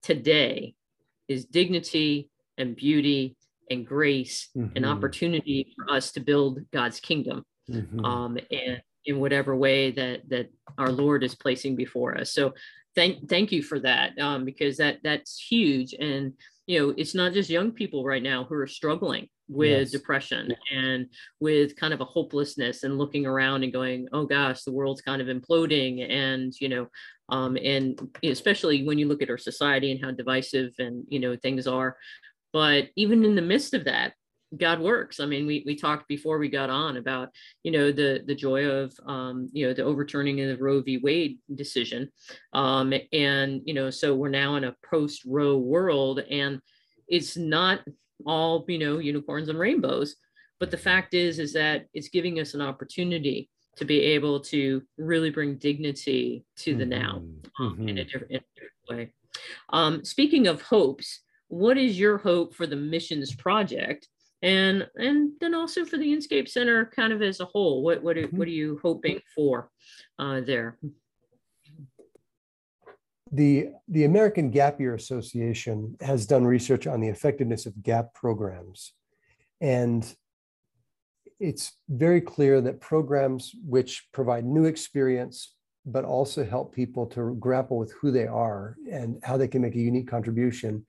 today 0.02 0.74
is 1.28 1.44
dignity 1.44 2.30
and 2.56 2.76
beauty 2.76 3.36
and 3.70 3.86
grace 3.86 4.48
mm-hmm. 4.56 4.76
and 4.76 4.86
opportunity 4.86 5.74
for 5.76 5.94
us 5.94 6.12
to 6.12 6.20
build 6.20 6.60
God's 6.72 7.00
kingdom 7.00 7.44
mm-hmm. 7.70 8.04
um, 8.04 8.38
and 8.50 8.82
in 9.04 9.18
whatever 9.18 9.56
way 9.56 9.90
that 9.90 10.28
that 10.28 10.50
our 10.76 10.90
Lord 10.90 11.24
is 11.24 11.34
placing 11.34 11.76
before 11.76 12.16
us. 12.18 12.32
So 12.32 12.52
thank 12.94 13.28
thank 13.28 13.52
you 13.52 13.62
for 13.62 13.78
that 13.80 14.18
um, 14.18 14.44
because 14.44 14.76
that 14.76 14.98
that's 15.02 15.38
huge 15.38 15.94
and 15.94 16.32
you 16.66 16.78
know 16.78 16.94
it's 16.96 17.14
not 17.14 17.32
just 17.32 17.50
young 17.50 17.70
people 17.72 18.04
right 18.04 18.22
now 18.22 18.44
who 18.44 18.54
are 18.54 18.66
struggling 18.66 19.28
with 19.48 19.80
yes. 19.80 19.90
depression 19.90 20.54
and 20.74 21.06
with 21.40 21.74
kind 21.76 21.94
of 21.94 22.00
a 22.00 22.04
hopelessness 22.04 22.82
and 22.82 22.98
looking 22.98 23.24
around 23.24 23.62
and 23.62 23.72
going 23.72 24.08
oh 24.12 24.26
gosh 24.26 24.62
the 24.64 24.72
world's 24.72 25.00
kind 25.00 25.22
of 25.22 25.28
imploding 25.28 26.10
and 26.10 26.52
you 26.60 26.68
know 26.68 26.86
um, 27.30 27.56
and 27.62 28.00
especially 28.24 28.84
when 28.84 28.98
you 28.98 29.06
look 29.06 29.22
at 29.22 29.30
our 29.30 29.38
society 29.38 29.90
and 29.90 30.02
how 30.02 30.10
divisive 30.10 30.72
and 30.78 31.04
you 31.08 31.20
know 31.20 31.36
things 31.36 31.66
are 31.66 31.96
but 32.52 32.88
even 32.96 33.24
in 33.24 33.34
the 33.34 33.42
midst 33.42 33.74
of 33.74 33.84
that 33.84 34.14
God 34.56 34.80
works. 34.80 35.20
I 35.20 35.26
mean, 35.26 35.46
we 35.46 35.62
we 35.66 35.76
talked 35.76 36.08
before 36.08 36.38
we 36.38 36.48
got 36.48 36.70
on 36.70 36.96
about 36.96 37.28
you 37.64 37.70
know 37.70 37.92
the 37.92 38.22
the 38.26 38.34
joy 38.34 38.64
of 38.64 38.94
um, 39.04 39.48
you 39.52 39.66
know 39.66 39.74
the 39.74 39.84
overturning 39.84 40.40
of 40.40 40.48
the 40.48 40.62
Roe 40.62 40.80
v. 40.80 40.98
Wade 40.98 41.38
decision, 41.54 42.10
um, 42.54 42.94
and 43.12 43.60
you 43.66 43.74
know 43.74 43.90
so 43.90 44.14
we're 44.14 44.30
now 44.30 44.56
in 44.56 44.64
a 44.64 44.74
post 44.88 45.22
Roe 45.26 45.58
world, 45.58 46.20
and 46.20 46.60
it's 47.08 47.36
not 47.36 47.80
all 48.24 48.64
you 48.68 48.78
know 48.78 48.98
unicorns 48.98 49.50
and 49.50 49.58
rainbows, 49.58 50.16
but 50.58 50.70
the 50.70 50.78
fact 50.78 51.12
is 51.12 51.38
is 51.38 51.52
that 51.52 51.86
it's 51.92 52.08
giving 52.08 52.40
us 52.40 52.54
an 52.54 52.62
opportunity 52.62 53.50
to 53.76 53.84
be 53.84 54.00
able 54.00 54.40
to 54.40 54.82
really 54.96 55.30
bring 55.30 55.56
dignity 55.56 56.44
to 56.56 56.74
the 56.74 56.86
now 56.86 57.22
mm-hmm. 57.22 57.64
um, 57.64 57.88
in, 57.88 57.98
a 57.98 58.00
mm-hmm. 58.00 58.08
different, 58.10 58.30
in, 58.30 58.36
a 58.36 58.40
different, 58.54 58.72
way. 58.88 59.12
Um, 59.68 60.04
speaking 60.04 60.46
of 60.48 60.62
hopes, 60.62 61.20
what 61.48 61.76
is 61.76 61.98
your 61.98 62.18
hope 62.18 62.54
for 62.54 62.66
the 62.66 62.76
missions 62.76 63.34
project? 63.34 64.08
and 64.42 64.86
and 64.96 65.32
then 65.40 65.54
also 65.54 65.84
for 65.84 65.96
the 65.96 66.06
Inscape 66.14 66.48
Center 66.48 66.86
kind 66.94 67.12
of 67.12 67.22
as 67.22 67.40
a 67.40 67.44
whole. 67.44 67.82
What 67.82 68.02
what 68.02 68.16
are, 68.16 68.22
mm-hmm. 68.22 68.36
what 68.36 68.48
are 68.48 68.52
you 68.52 68.78
hoping 68.82 69.20
for 69.34 69.70
uh, 70.18 70.40
there? 70.40 70.78
The 73.32 73.70
the 73.88 74.04
American 74.04 74.50
Gap 74.50 74.80
Year 74.80 74.94
Association 74.94 75.96
has 76.00 76.26
done 76.26 76.44
research 76.44 76.86
on 76.86 77.00
the 77.00 77.08
effectiveness 77.08 77.66
of 77.66 77.82
gap 77.82 78.14
programs, 78.14 78.92
and 79.60 80.14
it's 81.40 81.72
very 81.88 82.20
clear 82.20 82.60
that 82.60 82.80
programs 82.80 83.52
which 83.64 84.08
provide 84.12 84.44
new 84.44 84.64
experience 84.64 85.54
but 85.86 86.04
also 86.04 86.44
help 86.44 86.74
people 86.74 87.06
to 87.06 87.34
grapple 87.36 87.78
with 87.78 87.90
who 87.92 88.10
they 88.10 88.26
are 88.26 88.76
and 88.90 89.18
how 89.22 89.38
they 89.38 89.48
can 89.48 89.62
make 89.62 89.74
a 89.74 89.78
unique 89.78 90.08
contribution 90.08 90.84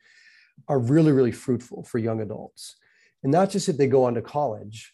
are 0.67 0.79
really 0.79 1.11
really 1.11 1.31
fruitful 1.31 1.83
for 1.83 1.97
young 1.97 2.21
adults 2.21 2.75
and 3.23 3.31
not 3.31 3.49
just 3.49 3.69
if 3.69 3.77
they 3.77 3.87
go 3.87 4.05
on 4.05 4.13
to 4.15 4.21
college, 4.21 4.93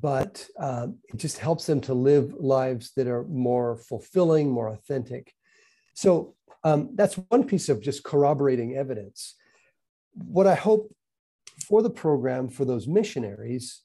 but 0.00 0.46
um, 0.58 0.98
it 1.08 1.16
just 1.16 1.38
helps 1.38 1.66
them 1.66 1.80
to 1.82 1.94
live 1.94 2.34
lives 2.38 2.92
that 2.96 3.08
are 3.08 3.24
more 3.24 3.76
fulfilling, 3.76 4.50
more 4.50 4.68
authentic. 4.68 5.32
So 5.94 6.36
um, 6.62 6.90
that's 6.94 7.14
one 7.28 7.44
piece 7.44 7.68
of 7.68 7.82
just 7.82 8.04
corroborating 8.04 8.76
evidence. 8.76 9.34
What 10.12 10.46
I 10.46 10.54
hope 10.54 10.94
for 11.66 11.82
the 11.82 11.90
program 11.90 12.48
for 12.48 12.64
those 12.64 12.86
missionaries, 12.86 13.82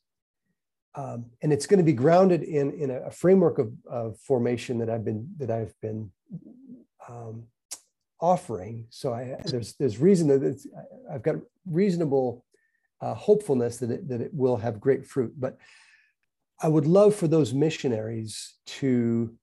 um, 0.95 1.25
and 1.41 1.51
it's 1.51 1.65
going 1.65 1.79
to 1.79 1.83
be 1.83 1.93
grounded 1.93 2.43
in, 2.43 2.71
in 2.73 2.91
a, 2.91 3.09
framework 3.09 3.57
of, 3.57 3.73
of, 3.89 4.19
formation 4.19 4.77
that 4.77 4.91
I've 4.91 5.03
been 5.03 5.27
that 5.37 5.49
I've 5.49 5.73
been 5.81 6.11
um, 7.09 7.45
offering. 8.23 8.85
So 8.89 9.13
I, 9.13 9.35
there's 9.45 9.73
there's 9.73 9.99
reason 9.99 10.27
that 10.29 10.65
I've 11.11 11.23
got 11.23 11.35
reasonable 11.69 12.45
uh, 13.01 13.13
hopefulness 13.13 13.77
that 13.77 13.91
it, 13.91 14.07
that 14.07 14.21
it 14.21 14.33
will 14.33 14.55
have 14.55 14.79
great 14.79 15.05
fruit. 15.05 15.33
But 15.37 15.57
I 16.61 16.69
would 16.69 16.87
love 16.87 17.13
for 17.13 17.27
those 17.27 17.53
missionaries 17.53 18.53
to 18.79 19.35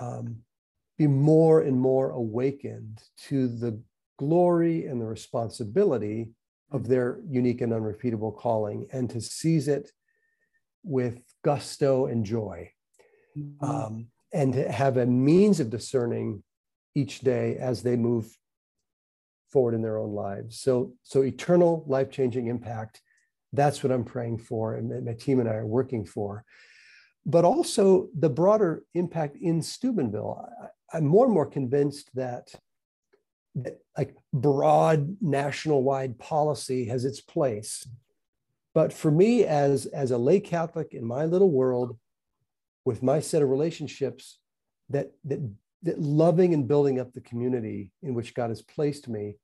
um, 0.00 0.36
be 0.96 1.08
more 1.08 1.60
and 1.62 1.80
more 1.80 2.10
awakened 2.10 3.02
to 3.26 3.48
the 3.48 3.82
glory 4.18 4.86
and 4.86 5.00
the 5.00 5.06
responsibility 5.06 6.30
of 6.70 6.86
their 6.86 7.18
unique 7.28 7.60
and 7.60 7.72
unrepeatable 7.72 8.32
calling 8.32 8.86
and 8.92 9.10
to 9.10 9.20
seize 9.20 9.66
it 9.66 9.90
with 10.84 11.18
gusto 11.42 12.06
and 12.06 12.24
joy. 12.24 12.70
Mm-hmm. 13.36 13.64
Um, 13.64 14.06
and 14.32 14.52
to 14.52 14.70
have 14.70 14.96
a 14.96 15.06
means 15.06 15.58
of 15.58 15.70
discerning 15.70 16.44
each 16.94 17.20
day 17.20 17.56
as 17.56 17.82
they 17.82 17.96
move 17.96 18.36
forward 19.50 19.74
in 19.74 19.82
their 19.82 19.98
own 19.98 20.12
lives. 20.12 20.60
So, 20.60 20.94
so 21.02 21.22
eternal 21.22 21.84
life 21.86 22.10
changing 22.10 22.48
impact. 22.48 23.00
That's 23.52 23.82
what 23.82 23.92
I'm 23.92 24.04
praying 24.04 24.38
for, 24.38 24.74
and 24.74 25.04
my 25.04 25.14
team 25.14 25.40
and 25.40 25.48
I 25.48 25.54
are 25.54 25.66
working 25.66 26.04
for. 26.04 26.44
But 27.24 27.44
also 27.44 28.08
the 28.18 28.28
broader 28.28 28.84
impact 28.94 29.36
in 29.36 29.62
Steubenville. 29.62 30.46
I, 30.92 30.98
am 30.98 31.06
more 31.06 31.24
and 31.24 31.34
more 31.34 31.46
convinced 31.46 32.10
that, 32.14 32.52
that 33.54 33.80
like 33.96 34.14
broad 34.32 35.16
national 35.20 35.82
wide 35.82 36.18
policy 36.18 36.86
has 36.86 37.04
its 37.04 37.20
place. 37.20 37.86
But 38.74 38.92
for 38.92 39.10
me, 39.10 39.44
as, 39.44 39.86
as 39.86 40.10
a 40.10 40.18
lay 40.18 40.40
Catholic 40.40 40.92
in 40.92 41.04
my 41.04 41.24
little 41.24 41.50
world, 41.50 41.98
with 42.84 43.02
my 43.02 43.20
set 43.20 43.42
of 43.42 43.48
relationships, 43.48 44.38
that, 44.90 45.12
that 45.24 45.40
that 45.82 46.00
loving 46.00 46.54
and 46.54 46.66
building 46.66 46.98
up 46.98 47.12
the 47.12 47.20
community 47.20 47.92
in 48.02 48.14
which 48.14 48.34
God 48.34 48.50
has 48.50 48.62
placed 48.62 49.08
me 49.08 49.36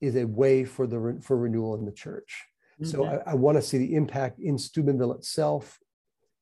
is 0.00 0.16
a 0.16 0.26
way 0.26 0.64
for 0.64 0.86
the 0.86 1.18
for 1.22 1.36
renewal 1.36 1.74
in 1.74 1.84
the 1.84 1.92
church. 1.92 2.44
Mm-hmm. 2.80 2.90
So 2.90 3.04
I, 3.04 3.32
I 3.32 3.34
want 3.34 3.56
to 3.56 3.62
see 3.62 3.78
the 3.78 3.94
impact 3.94 4.40
in 4.40 4.58
Steubenville 4.58 5.12
itself, 5.12 5.78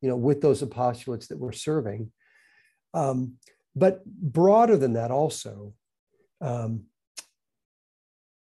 you 0.00 0.08
know, 0.08 0.16
with 0.16 0.40
those 0.40 0.62
apostolates 0.62 1.28
that 1.28 1.38
we're 1.38 1.52
serving. 1.52 2.12
Um, 2.94 3.34
but 3.74 4.04
broader 4.06 4.76
than 4.76 4.94
that, 4.94 5.10
also, 5.10 5.74
um, 6.40 6.84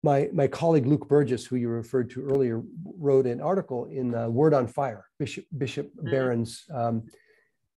my 0.04 0.30
my 0.34 0.48
colleague 0.48 0.86
Luke 0.86 1.08
Burgis, 1.08 1.46
who 1.48 1.56
you 1.56 1.70
referred 1.70 2.10
to 2.12 2.24
earlier, 2.24 2.62
wrote 2.98 3.26
an 3.26 3.42
article 3.42 3.86
in 3.86 4.14
uh, 4.14 4.30
Word 4.30 4.54
on 4.54 4.68
Fire, 4.68 5.06
Bishop 5.18 5.46
Bishop 5.58 5.88
mm-hmm. 5.96 6.12
Barron's 6.12 6.66
um, 6.74 7.04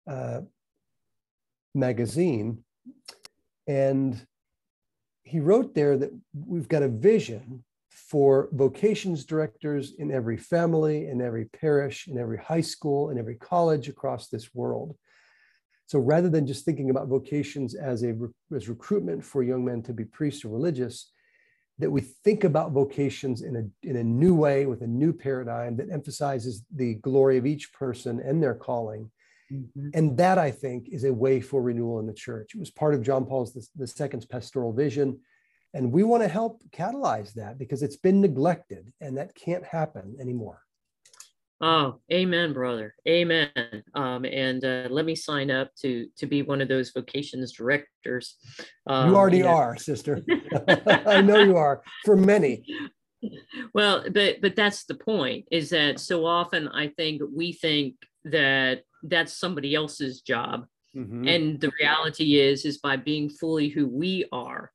uh, 0.08 0.42
magazine, 1.74 2.64
and 3.68 4.26
he 5.24 5.40
wrote 5.40 5.76
there 5.76 5.98
that 5.98 6.12
we've 6.34 6.68
got 6.68 6.84
a 6.84 6.90
vision 6.90 7.64
for 7.90 8.50
vocations 8.54 9.26
directors 9.26 9.94
in 10.00 10.12
every 10.12 10.38
family, 10.38 11.08
in 11.08 11.22
every 11.22 11.46
parish, 11.46 12.08
in 12.08 12.18
every 12.18 12.38
high 12.38 12.62
school, 12.62 13.12
in 13.12 13.20
every 13.20 13.36
college 13.36 13.88
across 13.88 14.30
this 14.30 14.54
world. 14.56 14.96
So 15.86 16.00
rather 16.00 16.30
than 16.30 16.48
just 16.48 16.66
thinking 16.66 16.90
about 16.90 17.08
vocations 17.08 17.76
as 17.76 18.04
a 18.04 18.16
as 18.56 18.70
recruitment 18.70 19.24
for 19.24 19.44
young 19.44 19.66
men 19.66 19.82
to 19.84 19.94
be 19.94 20.06
priests 20.06 20.46
or 20.46 20.50
religious, 20.50 21.12
that 21.80 21.90
we 21.90 22.02
think 22.02 22.44
about 22.44 22.72
vocations 22.72 23.42
in 23.42 23.56
a, 23.56 23.88
in 23.88 23.96
a 23.96 24.04
new 24.04 24.36
way 24.36 24.66
with 24.66 24.82
a 24.82 24.88
new 24.88 25.14
paradigm 25.14 25.76
that 25.78 25.90
emphasizes 25.92 26.64
the 26.76 26.96
glory 26.96 27.38
of 27.38 27.46
each 27.46 27.72
person 27.74 28.20
and 28.20 28.42
their 28.42 28.54
calling 28.54 29.10
Mm-hmm. 29.52 29.90
And 29.94 30.18
that, 30.18 30.38
I 30.38 30.52
think, 30.52 30.90
is 30.90 31.04
a 31.04 31.14
way 31.14 31.42
for 31.42 31.62
renewal 31.62 32.00
in 32.00 32.08
the 32.08 32.14
church. 32.14 32.52
It 32.56 32.60
was 32.60 32.72
part 32.72 32.94
of 32.94 33.02
John 33.02 33.26
Paul's 33.26 33.54
the, 33.54 33.66
the 33.76 33.88
second's 33.88 34.26
pastoral 34.26 34.74
vision. 34.74 35.20
And 35.74 35.92
we 35.92 36.04
want 36.04 36.24
to 36.24 36.30
help 36.30 36.64
catalyze 36.72 37.34
that 37.34 37.60
because 37.60 37.84
it's 37.84 37.98
been 37.98 38.22
neglected 38.22 38.92
and 39.02 39.18
that 39.18 39.36
can't 39.36 39.64
happen 39.64 40.18
anymore. 40.20 40.62
Oh, 41.62 42.00
amen, 42.12 42.54
brother. 42.54 42.96
Amen. 43.08 43.50
Um, 43.94 44.24
and 44.24 44.64
uh, 44.64 44.88
let 44.90 45.06
me 45.06 45.14
sign 45.14 45.52
up 45.52 45.76
to 45.82 46.08
to 46.18 46.26
be 46.26 46.42
one 46.42 46.62
of 46.62 46.70
those 46.70 46.92
vocations 46.92 47.52
directors. 47.52 48.38
Um, 48.88 49.10
you 49.10 49.16
already 49.18 49.38
you 49.40 49.44
know. 49.44 49.50
are, 49.50 49.76
sister. 49.76 50.24
I 51.06 51.22
know 51.22 51.40
you 51.40 51.58
are 51.58 51.82
for 52.06 52.16
many. 52.16 52.64
Well, 53.74 54.06
but 54.10 54.40
but 54.42 54.56
that's 54.56 54.86
the 54.86 54.96
point. 54.96 55.48
Is 55.52 55.72
that 55.72 56.00
so 56.00 56.26
often 56.26 56.70
I 56.70 56.88
think 56.88 57.22
we 57.36 57.52
think 57.52 57.96
that 58.24 58.84
that's 59.04 59.34
somebody 59.34 59.76
else's 59.76 60.22
job, 60.22 60.66
mm-hmm. 60.96 61.28
and 61.28 61.62
the 61.62 61.72
reality 61.80 62.40
is 62.40 62.66
is 62.66 62.78
by 62.78 62.98
being 62.98 63.30
fully 63.30 63.70
who 63.70 63.88
we 63.88 64.26
are, 64.32 64.72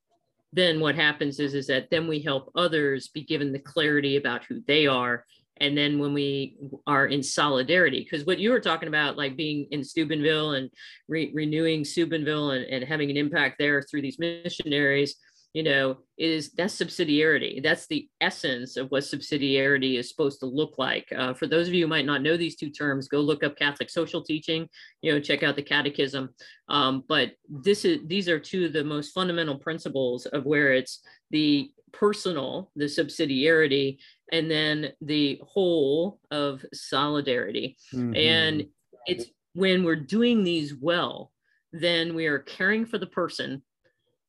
then 0.52 0.80
what 0.80 0.94
happens 0.94 1.40
is 1.40 1.54
is 1.54 1.66
that 1.66 1.90
then 1.90 2.06
we 2.06 2.20
help 2.20 2.50
others 2.54 3.08
be 3.08 3.22
given 3.22 3.52
the 3.52 3.58
clarity 3.58 4.16
about 4.16 4.44
who 4.44 4.60
they 4.66 4.86
are 4.86 5.24
and 5.58 5.76
then 5.76 5.98
when 5.98 6.12
we 6.12 6.56
are 6.86 7.06
in 7.06 7.22
solidarity 7.22 8.00
because 8.00 8.26
what 8.26 8.38
you 8.38 8.50
were 8.50 8.60
talking 8.60 8.88
about 8.88 9.16
like 9.16 9.36
being 9.36 9.66
in 9.70 9.84
steubenville 9.84 10.52
and 10.52 10.70
re- 11.08 11.30
renewing 11.34 11.84
steubenville 11.84 12.52
and, 12.52 12.64
and 12.64 12.84
having 12.84 13.10
an 13.10 13.16
impact 13.16 13.56
there 13.58 13.82
through 13.82 14.02
these 14.02 14.18
missionaries 14.18 15.16
you 15.54 15.62
know 15.62 15.96
is 16.18 16.50
that's 16.50 16.76
subsidiarity. 16.76 17.62
That's 17.62 17.86
the 17.86 18.08
essence 18.20 18.76
of 18.76 18.90
what 18.90 19.04
subsidiarity 19.04 19.98
is 19.98 20.08
supposed 20.08 20.40
to 20.40 20.46
look 20.46 20.78
like. 20.78 21.06
Uh, 21.16 21.32
for 21.32 21.46
those 21.46 21.68
of 21.68 21.74
you 21.74 21.84
who 21.84 21.88
might 21.88 22.04
not 22.04 22.22
know 22.22 22.36
these 22.36 22.56
two 22.56 22.70
terms 22.70 23.08
go 23.08 23.20
look 23.20 23.42
up 23.42 23.56
catholic 23.56 23.88
social 23.88 24.22
teaching 24.22 24.68
you 25.00 25.12
know 25.12 25.20
check 25.20 25.42
out 25.42 25.56
the 25.56 25.62
catechism. 25.62 26.28
Um, 26.68 27.04
but 27.08 27.32
this 27.48 27.84
is 27.84 28.00
these 28.06 28.28
are 28.28 28.38
two 28.38 28.66
of 28.66 28.72
the 28.72 28.84
most 28.84 29.14
fundamental 29.14 29.56
principles 29.56 30.26
of 30.26 30.44
where 30.44 30.74
it's 30.74 31.00
the 31.30 31.70
personal 31.92 32.72
the 32.74 32.86
subsidiarity 32.86 33.98
and 34.32 34.50
then 34.50 34.90
the 35.00 35.40
whole 35.46 36.18
of 36.32 36.64
solidarity. 36.74 37.76
Mm-hmm. 37.94 38.16
and 38.16 38.66
it's 39.06 39.26
when 39.52 39.84
we're 39.84 39.94
doing 39.94 40.42
these 40.42 40.74
well 40.74 41.30
then 41.72 42.14
we 42.14 42.26
are 42.26 42.38
caring 42.38 42.86
for 42.86 42.98
the 42.98 43.06
person 43.06 43.62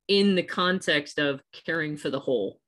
in 0.08 0.36
the 0.36 0.44
context 0.44 1.20
of 1.20 1.42
caring 1.66 1.98
for 1.98 2.10
the 2.10 2.20
whole. 2.20 2.60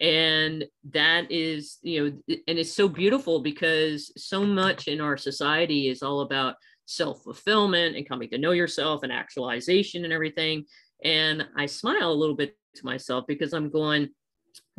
And 0.00 0.66
that 0.92 1.30
is 1.30 1.78
you 1.82 2.04
know 2.04 2.36
and 2.46 2.58
it's 2.58 2.72
so 2.72 2.88
beautiful 2.88 3.40
because 3.40 4.12
so 4.16 4.44
much 4.44 4.88
in 4.88 5.00
our 5.00 5.16
society 5.16 5.88
is 5.88 6.02
all 6.02 6.20
about 6.20 6.56
self-fulfillment 6.84 7.96
and 7.96 8.08
coming 8.08 8.28
to 8.30 8.38
know 8.38 8.52
yourself 8.52 9.02
and 9.02 9.12
actualization 9.12 10.04
and 10.04 10.12
everything. 10.12 10.64
And 11.02 11.46
i 11.56 11.64
smile 11.66 12.12
a 12.12 12.20
little 12.20 12.36
bit 12.36 12.56
to 12.74 12.84
myself 12.84 13.24
because 13.26 13.54
i'm 13.54 13.70
going 13.70 14.10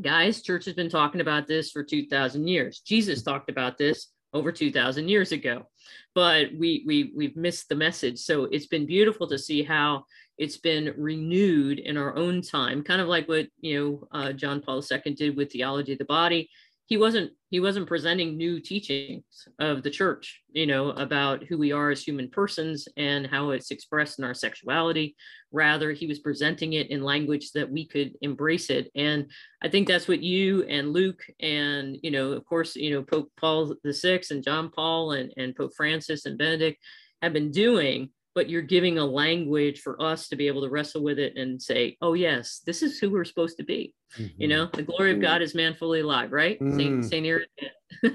guys 0.02 0.42
church 0.42 0.66
has 0.66 0.74
been 0.74 0.90
talking 0.90 1.22
about 1.22 1.48
this 1.48 1.72
for 1.72 1.84
2000 1.84 2.48
years. 2.48 2.82
Jesus 2.82 3.24
talked 3.24 3.50
about 3.50 3.78
this 3.78 4.08
over 4.34 4.52
2000 4.52 5.08
years 5.08 5.32
ago. 5.32 5.68
But 6.14 6.48
we 6.58 6.84
we 6.86 7.12
we've 7.16 7.36
missed 7.36 7.70
the 7.70 7.76
message. 7.76 8.20
So 8.20 8.46
it's 8.46 8.68
been 8.68 8.86
beautiful 8.86 9.28
to 9.28 9.38
see 9.38 9.64
how 9.64 10.04
it's 10.38 10.58
been 10.58 10.94
renewed 10.98 11.80
in 11.80 11.98
our 11.98 12.16
own 12.16 12.42
time 12.42 12.84
kind 12.84 13.02
of 13.02 13.08
like 13.08 13.28
what 13.28 13.48
you 13.60 13.80
know 13.80 14.08
uh, 14.12 14.32
john 14.32 14.62
paul 14.62 14.84
ii 14.92 15.14
did 15.14 15.36
with 15.36 15.52
theology 15.52 15.94
of 15.94 16.00
the 16.00 16.06
body. 16.06 16.50
He 16.86 16.96
wasn't 16.96 17.32
he 17.50 17.60
wasn't 17.60 17.88
presenting 17.88 18.38
new 18.38 18.62
teachings 18.62 19.24
of 19.60 19.84
the 19.84 19.90
church 19.90 20.42
you 20.52 20.66
know 20.66 20.92
about 20.92 21.44
who 21.44 21.58
we 21.58 21.74
are 21.74 21.92
as 21.92 22.02
human 22.02 22.30
persons 22.30 22.88
and 22.96 23.28
how 23.28 23.50
it's 23.50 23.72
expressed 23.72 24.20
in 24.20 24.26
our 24.26 24.34
sexuality. 24.34 25.18
Rather 25.52 25.92
he 25.92 26.08
was 26.08 26.20
presenting 26.20 26.74
it 26.74 26.90
in 26.90 27.04
language 27.04 27.52
that 27.52 27.70
we 27.70 27.86
could 27.86 28.14
embrace 28.22 28.70
it. 28.70 28.90
And 28.96 29.30
i 29.62 29.68
think 29.68 29.88
that's 29.88 30.08
what 30.08 30.24
you 30.24 30.64
and 30.64 30.94
luke 30.94 31.24
and 31.42 31.98
you 32.04 32.12
know 32.12 32.32
of 32.32 32.46
course 32.46 32.76
you 32.76 32.92
know 32.92 33.04
pope 33.04 33.32
paul 33.36 33.76
the 33.84 33.94
sixth 33.94 34.32
and 34.32 34.44
john 34.44 34.70
paul 34.70 35.12
and, 35.12 35.34
and 35.36 35.56
pope 35.56 35.74
francis 35.76 36.26
and 36.26 36.38
benedict 36.38 36.80
have 37.22 37.34
been 37.34 37.52
doing 37.52 38.10
but 38.38 38.52
you're 38.52 38.62
giving 38.62 39.00
a 39.00 39.04
language 39.04 39.82
for 39.82 40.00
us 40.00 40.30
to 40.30 40.36
be 40.36 40.46
able 40.46 40.62
to 40.62 40.70
wrestle 40.70 41.02
with 41.02 41.18
it 41.18 41.36
and 41.38 41.60
say, 41.60 41.98
oh, 42.04 42.14
yes, 42.14 42.62
this 42.68 42.84
is 42.84 43.00
who 43.00 43.10
we're 43.10 43.26
supposed 43.26 43.58
to 43.58 43.64
be. 43.64 43.96
Mm-hmm. 44.16 44.40
You 44.40 44.48
know, 44.48 44.70
the 44.74 44.84
glory 44.84 45.12
of 45.12 45.20
God 45.20 45.42
is 45.42 45.56
man 45.56 45.74
fully 45.74 46.02
alive, 46.02 46.32
right? 46.32 46.60
Mm. 46.60 47.04
Saint, 47.04 47.06
Saint 47.06 47.42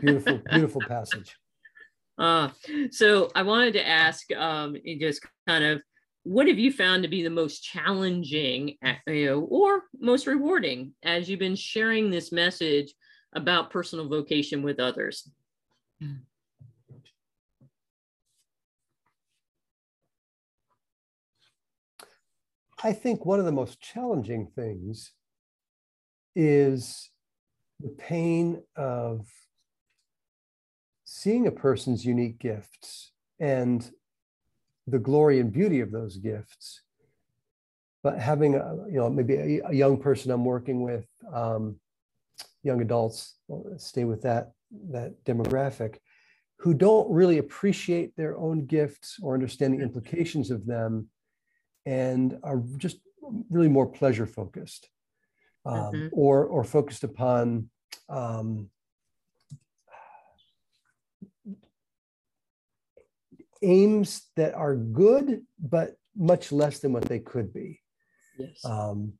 beautiful, 0.01 0.41
beautiful 0.53 0.81
passage. 0.87 1.37
Uh, 2.17 2.51
so 2.93 3.33
I 3.35 3.43
wanted 3.43 3.73
to 3.73 3.85
ask 3.85 4.31
um, 4.37 4.77
just 5.01 5.27
kind 5.49 5.65
of 5.65 5.83
what 6.23 6.47
have 6.47 6.57
you 6.61 6.71
found 6.71 7.03
to 7.03 7.09
be 7.09 7.25
the 7.25 7.29
most 7.29 7.65
challenging 7.65 8.77
you 9.09 9.27
know, 9.27 9.41
or 9.41 9.83
most 9.99 10.29
rewarding 10.29 10.95
as 11.03 11.29
you've 11.29 11.41
been 11.41 11.57
sharing 11.57 12.13
this 12.13 12.31
message 12.31 12.95
about 13.35 13.73
personal 13.73 14.09
vocation 14.09 14.63
with 14.63 14.79
others? 14.79 15.29
Mm. 16.01 16.21
I 22.85 22.93
think 22.93 23.25
one 23.25 23.39
of 23.39 23.45
the 23.45 23.53
most 23.53 23.81
challenging 23.81 24.49
things 24.57 25.13
is 26.35 27.11
the 27.81 27.91
pain 27.91 28.63
of 28.77 29.29
seeing 31.05 31.47
a 31.47 31.53
person's 31.53 32.05
unique 32.05 32.39
gifts 32.39 33.13
and 33.39 33.89
the 34.87 34.99
glory 34.99 35.39
and 35.39 35.53
beauty 35.53 35.81
of 35.81 35.93
those 35.93 36.17
gifts. 36.17 36.83
But 38.03 38.19
having 38.19 38.57
a 38.57 38.75
you 38.89 38.99
know 38.99 39.09
maybe 39.09 39.35
a, 39.35 39.69
a 39.69 39.73
young 39.73 39.97
person 39.97 40.33
i'm 40.33 40.45
working 40.45 40.83
with 40.83 41.07
um, 41.33 41.77
young 42.65 42.81
adults 42.81 43.37
stay 43.77 44.03
with 44.03 44.23
that 44.23 44.51
that 44.91 45.13
demographic 45.25 45.99
who 46.59 46.75
don't 46.75 47.09
really 47.11 47.39
appreciate 47.39 48.17
their 48.17 48.37
own 48.37 48.67
gifts 48.67 49.19
or 49.23 49.35
understand 49.35 49.75
the 49.75 49.83
implications 49.85 50.51
of 50.51 50.67
them 50.67 51.09
and 51.87 52.39
are 52.43 52.63
just 52.77 52.99
really 53.51 53.69
more 53.69 53.87
pleasure 53.87 54.27
focused 54.27 54.89
um, 55.65 55.77
mm-hmm. 55.77 56.09
or 56.13 56.45
or 56.45 56.65
focused 56.65 57.05
upon 57.05 57.69
um, 58.09 58.69
aims 63.63 64.29
that 64.37 64.55
are 64.55 64.75
good 64.75 65.43
but 65.59 65.95
much 66.17 66.53
less 66.53 66.81
than 66.81 66.93
what 66.93 67.05
they 67.05 67.19
could 67.19 67.53
be. 67.53 67.81
Yes. 68.39 68.65
Um, 68.65 69.15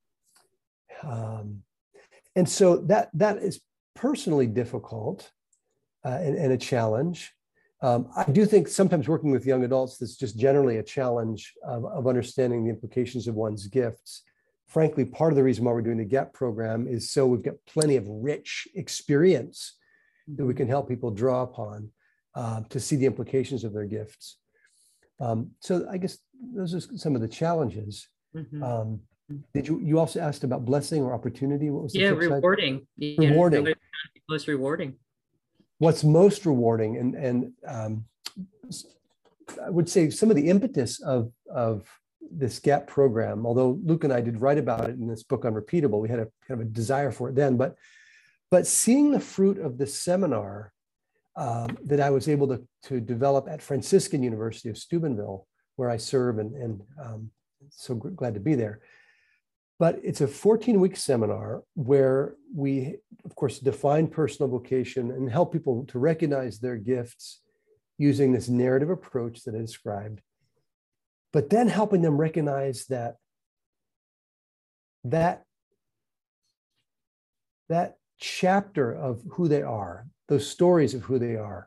um, 1.03 1.63
and 2.37 2.49
so 2.49 2.79
that 2.89 3.11
that 3.15 3.39
is 3.39 3.61
personally 3.95 4.47
difficult 4.47 5.31
uh, 6.05 6.19
and, 6.21 6.37
and, 6.37 6.53
a 6.53 6.57
challenge 6.57 7.33
um, 7.83 8.09
I 8.17 8.31
do 8.31 8.47
think 8.47 8.69
sometimes 8.69 9.09
working 9.09 9.33
with 9.33 9.45
young 9.45 9.65
adults, 9.65 9.99
that's 9.99 10.17
just 10.17 10.39
generally 10.39 10.79
a 10.79 10.85
challenge 10.85 11.53
of, 11.65 11.85
of, 11.85 12.07
understanding 12.07 12.65
the 12.65 12.71
implications 12.71 13.27
of 13.27 13.35
one's 13.35 13.67
gifts. 13.67 14.23
Frankly, 14.69 15.05
part 15.05 15.33
of 15.33 15.37
the 15.37 15.43
reason 15.43 15.65
why 15.65 15.73
we're 15.73 15.83
doing 15.83 15.99
the 15.99 16.05
GEP 16.05 16.33
program 16.33 16.87
is 16.87 17.11
so 17.11 17.27
we've 17.27 17.43
got 17.43 17.57
plenty 17.67 17.97
of 17.97 18.07
rich 18.07 18.69
experience 18.77 19.75
that 20.37 20.47
we 20.47 20.55
can 20.55 20.69
help 20.69 20.89
people 20.89 21.11
draw 21.11 21.43
upon 21.43 21.91
uh, 22.37 22.63
to 22.71 22.79
see 22.79 22.95
the 22.95 23.05
implications 23.05 23.65
of 23.65 23.73
their 23.73 23.85
gifts. 23.85 24.39
Um, 25.21 25.51
so 25.61 25.87
I 25.91 25.99
guess 25.99 26.19
those 26.55 26.75
are 26.75 26.81
some 26.97 27.17
of 27.17 27.21
the 27.21 27.29
challenges. 27.29 28.09
Mm-hmm. 28.35 28.63
Um, 28.63 29.01
did 29.55 29.67
you 29.67 29.81
you 29.81 29.99
also 29.99 30.21
asked 30.21 30.45
about 30.45 30.65
blessing 30.65 31.03
or 31.03 31.13
opportunity? 31.13 31.71
What 31.71 31.85
was 31.85 31.93
the 31.93 32.01
yeah 32.01 32.09
rewarding? 32.09 32.87
Yeah, 32.97 33.29
rewarding. 33.31 33.75
Most 34.29 34.47
rewarding 34.47 34.95
what's 35.83 36.05
most 36.05 36.47
rewarding 36.47 36.97
and 36.97 37.17
and 37.17 37.53
um, 37.67 38.05
I 39.67 39.69
would 39.69 39.89
say 39.89 40.11
some 40.11 40.31
of 40.31 40.37
the 40.37 40.49
impetus 40.49 41.03
of 41.03 41.33
of 41.53 41.89
this 42.35 42.61
GAP 42.61 42.87
program, 42.87 43.45
although 43.45 43.81
Luke 43.83 44.05
and 44.05 44.13
I 44.13 44.21
did 44.21 44.41
write 44.41 44.59
about 44.59 44.89
it 44.89 44.97
in 45.01 45.09
this 45.09 45.25
book 45.25 45.45
Unrepeatable, 45.45 46.01
we 46.01 46.09
had 46.09 46.21
a 46.21 46.29
kind 46.47 46.61
of 46.61 46.67
a 46.69 46.71
desire 46.71 47.11
for 47.11 47.31
it 47.31 47.35
then, 47.35 47.57
but 47.57 47.75
but 48.49 48.65
seeing 48.65 49.11
the 49.11 49.19
fruit 49.19 49.59
of 49.59 49.77
this 49.77 49.99
seminar 50.01 50.73
um, 51.35 51.77
that 51.85 52.01
I 52.01 52.11
was 52.11 52.29
able 52.29 52.47
to, 52.49 52.63
to 52.85 53.01
develop 53.01 53.49
at 53.49 53.61
Franciscan 53.61 54.23
University 54.23 54.69
of 54.69 54.79
Steubenville, 54.79 55.49
where 55.75 55.91
I 55.91 55.97
serve 55.97 56.39
and, 56.39 56.55
and 56.55 56.81
um, 57.03 57.31
so 57.71 57.97
glad 57.97 58.35
to 58.35 58.41
be 58.41 58.55
there, 58.55 58.83
but 59.83 59.99
it's 60.05 60.21
a 60.21 60.29
14 60.29 60.79
week 60.79 60.97
seminar 60.97 61.65
where 61.75 62.37
we, 62.55 62.99
of 63.25 63.35
course, 63.35 63.59
define 63.59 64.07
personal 64.07 64.49
vocation 64.49 65.11
and 65.11 65.29
help 65.29 65.53
people 65.53 65.85
to 65.87 65.99
recognize 65.99 66.61
their 66.61 66.77
gifts 66.77 67.41
using 67.99 68.31
this 68.31 68.49
narrative 68.49 68.91
approach 68.91 69.43
that 69.43 69.57
I 69.57 69.59
described, 69.59 70.21
but 71.33 71.51
then 71.51 71.67
helping 71.67 72.01
them 72.01 72.17
recognize 72.17 72.87
that 72.91 73.17
that 75.03 75.43
that 77.69 77.97
chapter 78.21 78.95
of 78.95 79.21
who 79.33 79.49
they 79.49 79.63
are, 79.63 80.07
those 80.29 80.49
stories 80.49 80.95
of 80.95 81.03
who 81.03 81.19
they 81.19 81.35
are, 81.35 81.67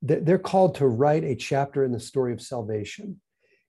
that 0.00 0.24
they're 0.24 0.38
called 0.38 0.76
to 0.76 0.86
write 0.86 1.24
a 1.24 1.36
chapter 1.36 1.84
in 1.84 1.92
the 1.92 2.00
story 2.00 2.32
of 2.32 2.40
salvation 2.40 3.20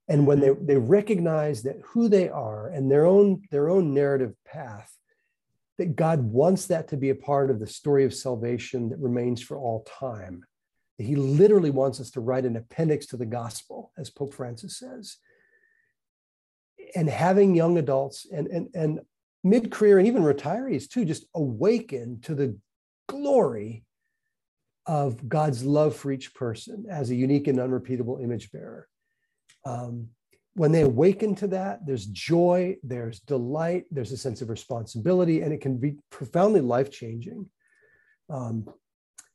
and 0.08 0.28
when 0.28 0.40
they, 0.40 0.50
mm-hmm. 0.50 0.66
they 0.66 0.78
recognize 0.78 1.64
that 1.64 1.80
who 1.84 2.10
they 2.10 2.30
are 2.30 2.68
and 2.68 2.92
their 2.92 3.06
own 3.06 3.42
their 3.52 3.70
own 3.70 3.94
narrative 3.94 4.34
path 4.46 4.98
that 5.78 5.96
god 5.96 6.22
wants 6.22 6.68
that 6.68 6.88
to 6.88 6.98
be 6.98 7.10
a 7.10 7.16
part 7.16 7.50
of 7.50 7.60
the 7.60 7.68
story 7.68 8.06
of 8.06 8.14
salvation 8.14 8.90
that 8.90 9.00
remains 9.00 9.42
for 9.42 9.58
all 9.58 9.84
time 9.84 10.44
that 10.98 11.06
He 11.06 11.16
literally 11.16 11.70
wants 11.70 12.00
us 12.00 12.12
to 12.12 12.22
write 12.22 12.46
an 12.46 12.56
appendix 12.56 13.06
to 13.08 13.18
the 13.18 13.26
gospel, 13.26 13.92
as 13.98 14.10
Pope 14.10 14.34
Francis 14.34 14.78
says. 14.78 15.18
And 16.96 17.10
having 17.10 17.56
young 17.56 17.78
adults 17.78 18.28
and, 18.32 18.48
and, 18.48 18.70
and 18.76 19.00
mid 19.44 19.72
career 19.72 19.98
and 19.98 20.08
even 20.08 20.24
retirees 20.24 20.88
too 20.88 21.06
just 21.06 21.26
awaken 21.34 22.22
to 22.22 22.36
the 22.36 22.58
glory 23.08 23.84
of 24.86 25.28
God's 25.28 25.64
love 25.64 25.96
for 25.96 26.12
each 26.12 26.34
person 26.34 26.86
as 26.90 27.10
a 27.10 27.16
unique 27.16 27.48
and 27.48 27.60
unrepeatable 27.60 28.20
image 28.22 28.52
bearer. 28.52 28.88
Um, 29.66 30.10
when 30.56 30.72
they 30.72 30.82
awaken 30.82 31.34
to 31.36 31.48
that, 31.48 31.86
there's 31.86 32.06
joy, 32.06 32.78
there's 32.84 33.20
delight, 33.22 33.86
there's 33.90 34.12
a 34.12 34.18
sense 34.18 34.42
of 34.42 34.50
responsibility, 34.50 35.42
and 35.42 35.52
it 35.52 35.62
can 35.62 35.78
be 35.78 35.98
profoundly 36.12 36.62
life 36.62 36.92
changing. 36.92 37.50
Um, 38.30 38.70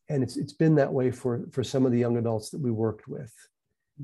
and 0.09 0.23
it's 0.23 0.37
it's 0.37 0.53
been 0.53 0.77
that 0.77 0.93
way 0.93 1.11
for 1.11 1.47
for 1.51 1.64
some 1.64 1.85
of 1.85 1.93
the 1.93 1.99
young 1.99 2.17
adults 2.17 2.51
that 2.51 2.61
we 2.61 2.71
worked 2.71 3.09
with, 3.09 3.33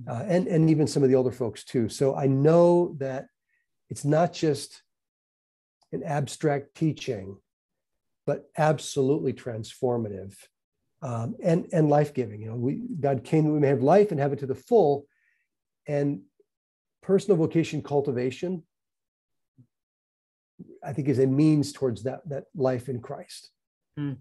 uh, 0.08 0.24
and 0.26 0.48
and 0.48 0.68
even 0.68 0.86
some 0.86 1.02
of 1.02 1.08
the 1.08 1.14
older 1.14 1.32
folks 1.32 1.64
too. 1.64 1.88
So 1.88 2.14
I 2.16 2.26
know 2.26 2.96
that 2.98 3.26
it's 3.90 4.04
not 4.04 4.32
just 4.32 4.82
an 5.92 6.02
abstract 6.02 6.74
teaching, 6.74 7.36
but 8.26 8.50
absolutely 8.58 9.32
transformative 9.32 10.34
um, 11.00 11.36
and 11.42 11.68
and 11.72 11.88
life 11.88 12.12
giving. 12.12 12.40
You 12.40 12.50
know, 12.50 12.56
we 12.56 12.82
God 13.00 13.24
came 13.24 13.44
that 13.44 13.52
we 13.52 13.60
may 13.60 13.68
have 13.68 13.82
life 13.82 14.10
and 14.10 14.18
have 14.18 14.32
it 14.32 14.40
to 14.40 14.46
the 14.46 14.54
full, 14.54 15.06
and 15.86 16.20
personal 17.02 17.36
vocation 17.36 17.82
cultivation, 17.82 18.62
I 20.82 20.92
think, 20.92 21.08
is 21.08 21.18
a 21.18 21.26
means 21.26 21.72
towards 21.72 22.02
that 22.04 22.28
that 22.28 22.44
life 22.54 22.88
in 22.88 23.00
Christ. 23.00 23.50
Mm, 23.98 24.18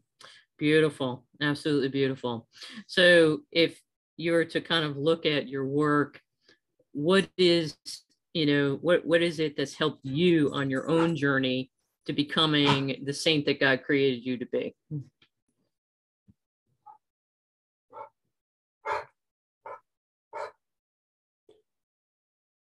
beautiful, 0.58 1.26
absolutely 1.42 1.90
beautiful. 1.90 2.48
So, 2.88 3.40
if 3.52 3.80
you 4.18 4.34
were 4.34 4.46
to 4.46 4.62
kind 4.62 4.86
of 4.86 4.98
look 4.98 5.26
at 5.26 5.48
your 5.48 5.66
work, 5.66 6.22
what 6.92 7.28
is 7.38 7.78
you 8.34 8.46
know 8.46 8.78
what 8.82 9.06
what 9.06 9.22
is 9.22 9.40
it 9.40 9.56
that's 9.56 9.76
helped 9.76 10.06
you 10.06 10.52
on 10.54 10.70
your 10.70 10.90
own 10.90 11.16
journey 11.16 11.72
to 12.06 12.14
becoming 12.14 13.02
the 13.06 13.14
saint 13.14 13.46
that 13.46 13.60
God 13.60 13.84
created 13.84 14.26
you 14.26 14.38
to 14.38 14.46
be? 14.48 14.76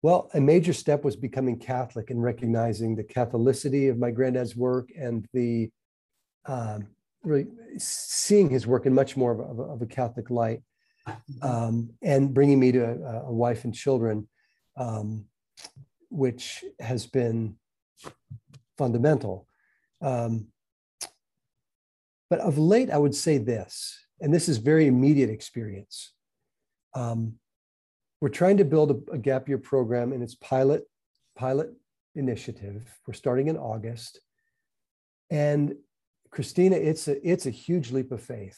Well, 0.04 0.30
a 0.34 0.42
major 0.42 0.74
step 0.74 1.06
was 1.06 1.16
becoming 1.16 1.58
Catholic 1.58 2.10
and 2.10 2.22
recognizing 2.22 2.94
the 2.94 3.06
Catholicity 3.06 3.90
of 3.90 3.98
my 3.98 4.12
granddad's 4.12 4.54
work 4.54 4.90
and 5.00 5.26
the 5.34 5.72
um, 6.46 6.88
really 7.24 7.48
seeing 7.78 8.50
his 8.50 8.68
work 8.68 8.86
in 8.86 8.94
much 8.94 9.16
more 9.16 9.32
of 9.32 9.60
a, 9.60 9.64
of 9.64 9.82
a 9.82 9.86
Catholic 9.86 10.30
light, 10.30 10.62
um, 11.42 11.90
and 12.02 12.34
bringing 12.34 12.60
me 12.60 12.74
to 12.74 12.84
a, 12.84 13.28
a 13.28 13.32
wife 13.32 13.64
and 13.64 13.74
children, 13.74 14.28
um, 14.76 15.24
which 16.10 16.66
has 16.82 17.08
been 17.08 17.56
fundamental. 18.78 19.48
Um, 20.02 20.48
but 22.30 22.42
of 22.42 22.58
late, 22.58 22.90
I 22.90 22.98
would 22.98 23.16
say 23.16 23.38
this, 23.38 23.98
and 24.20 24.34
this 24.34 24.50
is 24.50 24.58
very 24.58 24.88
immediate 24.88 25.30
experience. 25.30 26.12
Um, 26.94 27.36
we're 28.24 28.30
trying 28.30 28.56
to 28.56 28.64
build 28.64 28.90
a, 28.90 29.12
a 29.12 29.18
gap 29.18 29.50
year 29.50 29.58
program 29.58 30.14
in 30.14 30.22
its 30.22 30.36
pilot 30.36 30.88
pilot 31.36 31.74
initiative. 32.16 32.90
We're 33.06 33.16
starting 33.16 33.50
in 33.50 33.58
August, 33.58 34.22
and 35.30 35.76
Christina, 36.30 36.78
it's 36.78 37.10
a 37.10 37.30
it's 37.30 37.48
a 37.48 37.50
huge 37.50 37.92
leap 37.92 38.14
of 38.14 38.22
faith. 38.22 38.58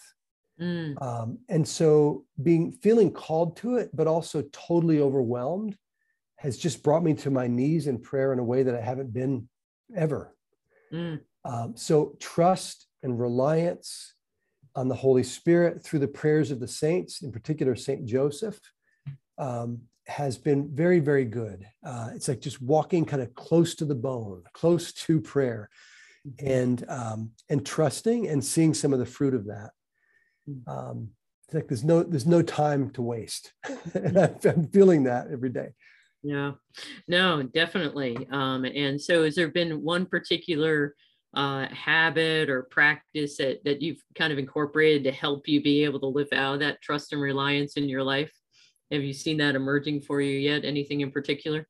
Mm. 0.62 1.02
Um, 1.02 1.40
and 1.50 1.68
so 1.68 2.26
being 2.44 2.74
feeling 2.74 3.12
called 3.12 3.58
to 3.58 3.78
it, 3.78 3.90
but 3.92 4.06
also 4.06 4.44
totally 4.52 5.00
overwhelmed, 5.00 5.76
has 6.36 6.60
just 6.60 6.84
brought 6.84 7.04
me 7.04 7.16
to 7.16 7.32
my 7.32 7.48
knees 7.48 7.88
in 7.88 7.98
prayer 7.98 8.34
in 8.34 8.38
a 8.38 8.44
way 8.44 8.62
that 8.62 8.76
I 8.76 8.82
haven't 8.82 9.14
been 9.14 9.50
ever. 9.96 10.36
Mm. 10.94 11.22
Um, 11.44 11.74
so 11.76 12.16
trust 12.20 12.86
and 13.02 13.20
reliance 13.20 14.14
on 14.76 14.90
the 14.90 14.96
Holy 14.96 15.24
Spirit 15.24 15.84
through 15.84 16.00
the 16.00 16.08
prayers 16.08 16.52
of 16.52 16.60
the 16.60 16.68
saints, 16.68 17.24
in 17.24 17.32
particular 17.32 17.76
Saint 17.76 18.06
Joseph, 18.06 18.60
um, 19.38 19.82
has 20.08 20.38
been 20.38 20.70
very, 20.74 21.00
very 21.00 21.26
good. 21.26 21.66
Uh, 21.86 22.10
it's 22.14 22.28
like 22.28 22.42
just 22.42 22.62
walking 22.62 23.06
kind 23.06 23.22
of 23.22 23.34
close 23.34 23.76
to 23.76 23.86
the 23.86 23.96
bone, 23.96 24.44
close 24.54 24.94
to 24.94 25.20
prayer, 25.20 25.70
mm-hmm. 26.28 26.48
and 26.48 26.86
um, 26.90 27.32
and 27.50 27.66
trusting 27.66 28.28
and 28.28 28.44
seeing 28.44 28.74
some 28.74 28.94
of 28.94 29.00
the 29.00 29.06
fruit 29.06 29.34
of 29.34 29.46
that. 29.46 29.72
Mm. 30.50 30.68
Um, 30.68 31.10
it's 31.48 31.54
like 31.54 31.68
there's 31.68 31.84
no 31.84 32.04
there's 32.04 32.26
no 32.26 32.42
time 32.42 32.90
to 32.92 33.02
waste, 33.02 33.54
and 33.94 34.18
I'm 34.46 34.68
feeling 34.68 35.04
that 35.04 35.28
every 35.32 35.50
day. 35.50 35.70
Yeah, 36.24 36.54
no, 37.08 37.44
definitely. 37.44 38.28
Um, 38.32 38.66
and 38.66 39.00
so, 39.00 39.24
has 39.24 39.36
there 39.36 39.50
been 39.50 39.84
one 39.84 40.06
particular 40.06 40.96
uh, 41.36 41.68
habit 41.68 42.50
or 42.50 42.64
practice 42.64 43.38
that 43.38 43.64
that 43.64 43.82
you've 43.82 44.02
kind 44.16 44.34
of 44.34 44.40
incorporated 44.40 45.04
to 45.04 45.12
help 45.12 45.48
you 45.48 45.62
be 45.62 45.84
able 45.84 46.00
to 46.00 46.08
live 46.08 46.30
out 46.34 46.60
that 46.60 46.82
trust 46.82 47.14
and 47.14 47.22
reliance 47.22 47.78
in 47.78 47.90
your 47.90 48.04
life? 48.04 48.32
Have 48.92 49.04
you 49.04 49.14
seen 49.14 49.38
that 49.38 49.56
emerging 49.56 50.02
for 50.02 50.22
you 50.22 50.38
yet? 50.38 50.64
Anything 50.64 51.02
in 51.02 51.12
particular? 51.12 51.68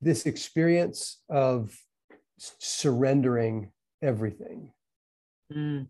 This 0.00 0.26
experience 0.26 1.18
of 1.28 1.76
surrendering 2.38 3.72
everything. 4.02 4.72
Mm. 5.52 5.88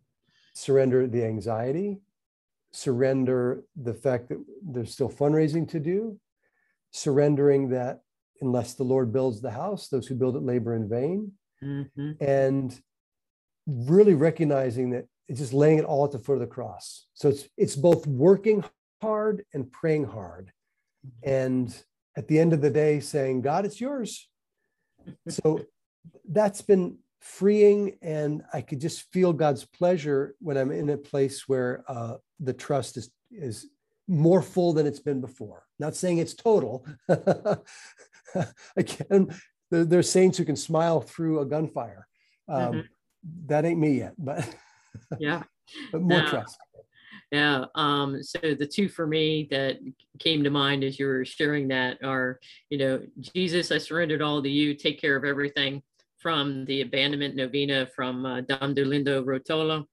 Surrender 0.54 1.06
the 1.06 1.24
anxiety, 1.24 2.00
surrender 2.72 3.62
the 3.80 3.94
fact 3.94 4.28
that 4.30 4.44
there's 4.62 4.92
still 4.92 5.10
fundraising 5.10 5.68
to 5.68 5.78
do, 5.78 6.18
surrendering 6.90 7.68
that 7.70 8.00
unless 8.40 8.74
the 8.74 8.82
Lord 8.82 9.12
builds 9.12 9.40
the 9.40 9.50
house, 9.50 9.88
those 9.88 10.06
who 10.06 10.14
build 10.14 10.36
it 10.36 10.42
labor 10.42 10.74
in 10.74 10.88
vain. 10.88 11.32
Mm-hmm. 11.62 12.12
And 12.20 12.80
really 13.66 14.14
recognizing 14.14 14.90
that 14.90 15.06
it's 15.30 15.38
just 15.38 15.52
laying 15.52 15.78
it 15.78 15.84
all 15.84 16.04
at 16.04 16.10
the 16.10 16.18
foot 16.18 16.34
of 16.34 16.40
the 16.40 16.46
cross. 16.46 17.06
So 17.14 17.28
it's 17.28 17.48
it's 17.56 17.76
both 17.76 18.04
working 18.04 18.64
hard 19.00 19.44
and 19.54 19.70
praying 19.70 20.06
hard. 20.06 20.52
And 21.22 21.72
at 22.16 22.26
the 22.26 22.40
end 22.40 22.52
of 22.52 22.60
the 22.60 22.68
day, 22.68 22.98
saying, 22.98 23.42
God, 23.42 23.64
it's 23.64 23.80
yours. 23.80 24.28
so 25.28 25.60
that's 26.28 26.62
been 26.62 26.98
freeing. 27.20 27.96
And 28.02 28.42
I 28.52 28.60
could 28.60 28.80
just 28.80 29.02
feel 29.12 29.32
God's 29.32 29.64
pleasure 29.64 30.34
when 30.40 30.56
I'm 30.56 30.72
in 30.72 30.90
a 30.90 30.96
place 30.96 31.48
where 31.48 31.84
uh, 31.86 32.16
the 32.40 32.52
trust 32.52 32.96
is, 32.96 33.08
is 33.30 33.68
more 34.08 34.42
full 34.42 34.72
than 34.72 34.84
it's 34.84 34.98
been 34.98 35.20
before. 35.20 35.62
Not 35.78 35.94
saying 35.94 36.18
it's 36.18 36.34
total. 36.34 36.84
Again, 38.76 39.32
there, 39.70 39.84
there's 39.84 40.10
saints 40.10 40.38
who 40.38 40.44
can 40.44 40.56
smile 40.56 41.00
through 41.00 41.38
a 41.38 41.46
gunfire. 41.46 42.08
Um, 42.48 42.72
mm-hmm. 42.72 42.80
That 43.46 43.64
ain't 43.64 43.78
me 43.78 43.98
yet, 43.98 44.14
but 44.18 44.44
yeah. 45.18 45.42
but 45.92 46.02
more 46.02 46.22
trust. 46.22 46.58
Yeah. 47.30 47.66
Um, 47.76 48.22
so 48.22 48.38
the 48.40 48.66
two 48.66 48.88
for 48.88 49.06
me 49.06 49.46
that 49.50 49.78
came 50.18 50.42
to 50.42 50.50
mind 50.50 50.82
as 50.82 50.98
you 50.98 51.06
were 51.06 51.24
sharing 51.24 51.68
that 51.68 51.98
are, 52.02 52.40
you 52.70 52.78
know, 52.78 53.00
Jesus, 53.20 53.70
I 53.70 53.78
surrendered 53.78 54.22
all 54.22 54.42
to 54.42 54.48
you, 54.48 54.74
take 54.74 55.00
care 55.00 55.16
of 55.16 55.24
everything 55.24 55.82
from 56.18 56.64
the 56.64 56.82
abandonment 56.82 57.36
novena 57.36 57.86
from 57.94 58.26
uh, 58.26 58.40
Dom 58.42 58.74
Dolindo 58.74 59.24
Ruotolo. 59.24 59.86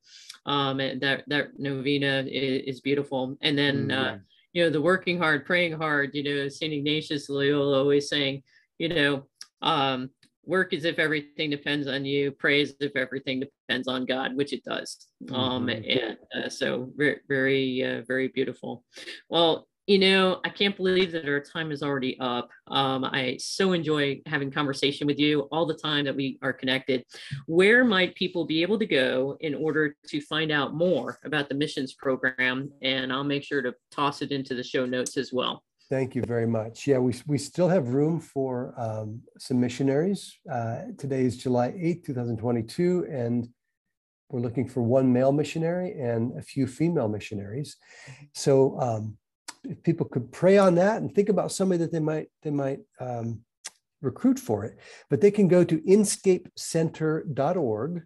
Um, 0.45 0.79
and 0.79 0.99
that, 1.01 1.23
that 1.27 1.59
novena 1.59 2.25
is, 2.27 2.75
is 2.75 2.81
beautiful. 2.81 3.37
And 3.41 3.57
then, 3.57 3.89
mm-hmm. 3.89 4.15
uh, 4.15 4.17
you 4.53 4.63
know, 4.63 4.69
the 4.69 4.81
working 4.81 5.19
hard, 5.19 5.45
praying 5.45 5.73
hard, 5.73 6.11
you 6.15 6.23
know, 6.23 6.49
St. 6.49 6.73
Ignatius 6.73 7.29
Loyola 7.29 7.77
always 7.77 8.09
saying, 8.09 8.41
you 8.79 8.89
know, 8.89 9.27
um, 9.61 10.09
work 10.47 10.73
as 10.73 10.85
if 10.85 10.97
everything 10.97 11.49
depends 11.49 11.87
on 11.87 12.05
you 12.05 12.31
praise 12.31 12.73
if 12.79 12.95
everything 12.95 13.41
depends 13.41 13.87
on 13.87 14.05
god 14.05 14.35
which 14.35 14.53
it 14.53 14.63
does. 14.63 15.07
Um, 15.31 15.35
mm-hmm. 15.35 15.35
um 15.35 15.69
and 15.69 16.17
uh, 16.35 16.49
so 16.49 16.89
very 16.95 17.19
very 17.27 17.83
uh, 17.83 18.01
very 18.07 18.29
beautiful. 18.29 18.83
Well 19.29 19.67
you 19.87 19.97
know 19.97 20.41
i 20.43 20.49
can't 20.49 20.75
believe 20.75 21.13
that 21.13 21.29
our 21.29 21.39
time 21.39 21.71
is 21.71 21.81
already 21.81 22.19
up. 22.19 22.49
Um, 22.67 23.05
i 23.05 23.37
so 23.39 23.71
enjoy 23.71 24.21
having 24.25 24.51
conversation 24.51 25.07
with 25.07 25.17
you 25.17 25.41
all 25.51 25.65
the 25.65 25.73
time 25.73 26.05
that 26.05 26.15
we 26.15 26.37
are 26.41 26.53
connected. 26.53 27.03
Where 27.45 27.85
might 27.85 28.15
people 28.15 28.45
be 28.45 28.61
able 28.61 28.79
to 28.79 28.85
go 28.85 29.37
in 29.39 29.55
order 29.55 29.95
to 30.07 30.21
find 30.21 30.51
out 30.51 30.75
more 30.75 31.19
about 31.23 31.47
the 31.49 31.55
missions 31.55 31.93
program? 31.93 32.69
And 32.81 33.11
i'll 33.11 33.23
make 33.23 33.43
sure 33.43 33.61
to 33.61 33.73
toss 33.91 34.21
it 34.21 34.31
into 34.31 34.53
the 34.53 34.63
show 34.63 34.85
notes 34.85 35.17
as 35.17 35.31
well 35.31 35.63
Thank 35.89 36.15
you 36.15 36.23
very 36.23 36.47
much. 36.47 36.85
Yeah, 36.85 36.97
we, 36.97 37.15
we 37.27 37.37
still 37.37 37.69
have 37.69 37.93
room 37.93 38.19
for 38.19 38.73
um, 38.77 39.21
some 39.39 39.61
missionaries. 39.61 40.37
Uh, 40.51 40.79
today 40.97 41.21
is 41.21 41.37
July 41.37 41.69
8th, 41.69 42.03
2022, 42.05 43.07
and 43.09 43.47
we're 44.29 44.41
looking 44.41 44.67
for 44.67 44.81
one 44.81 45.13
male 45.13 45.31
missionary 45.31 45.93
and 45.93 46.37
a 46.37 46.41
few 46.41 46.67
female 46.67 47.07
missionaries. 47.07 47.77
So 48.33 48.77
um, 48.81 49.17
if 49.63 49.81
people 49.83 50.07
could 50.07 50.33
pray 50.33 50.57
on 50.57 50.75
that 50.75 51.01
and 51.01 51.15
think 51.15 51.29
about 51.29 51.53
somebody 51.53 51.77
that 51.79 51.93
they 51.93 52.01
might 52.01 52.27
they 52.41 52.51
might 52.51 52.79
um, 52.99 53.39
recruit 54.01 54.39
for 54.39 54.65
it, 54.65 54.77
but 55.09 55.21
they 55.21 55.31
can 55.31 55.47
go 55.47 55.63
to 55.63 55.79
inscapecenter.org 55.79 58.03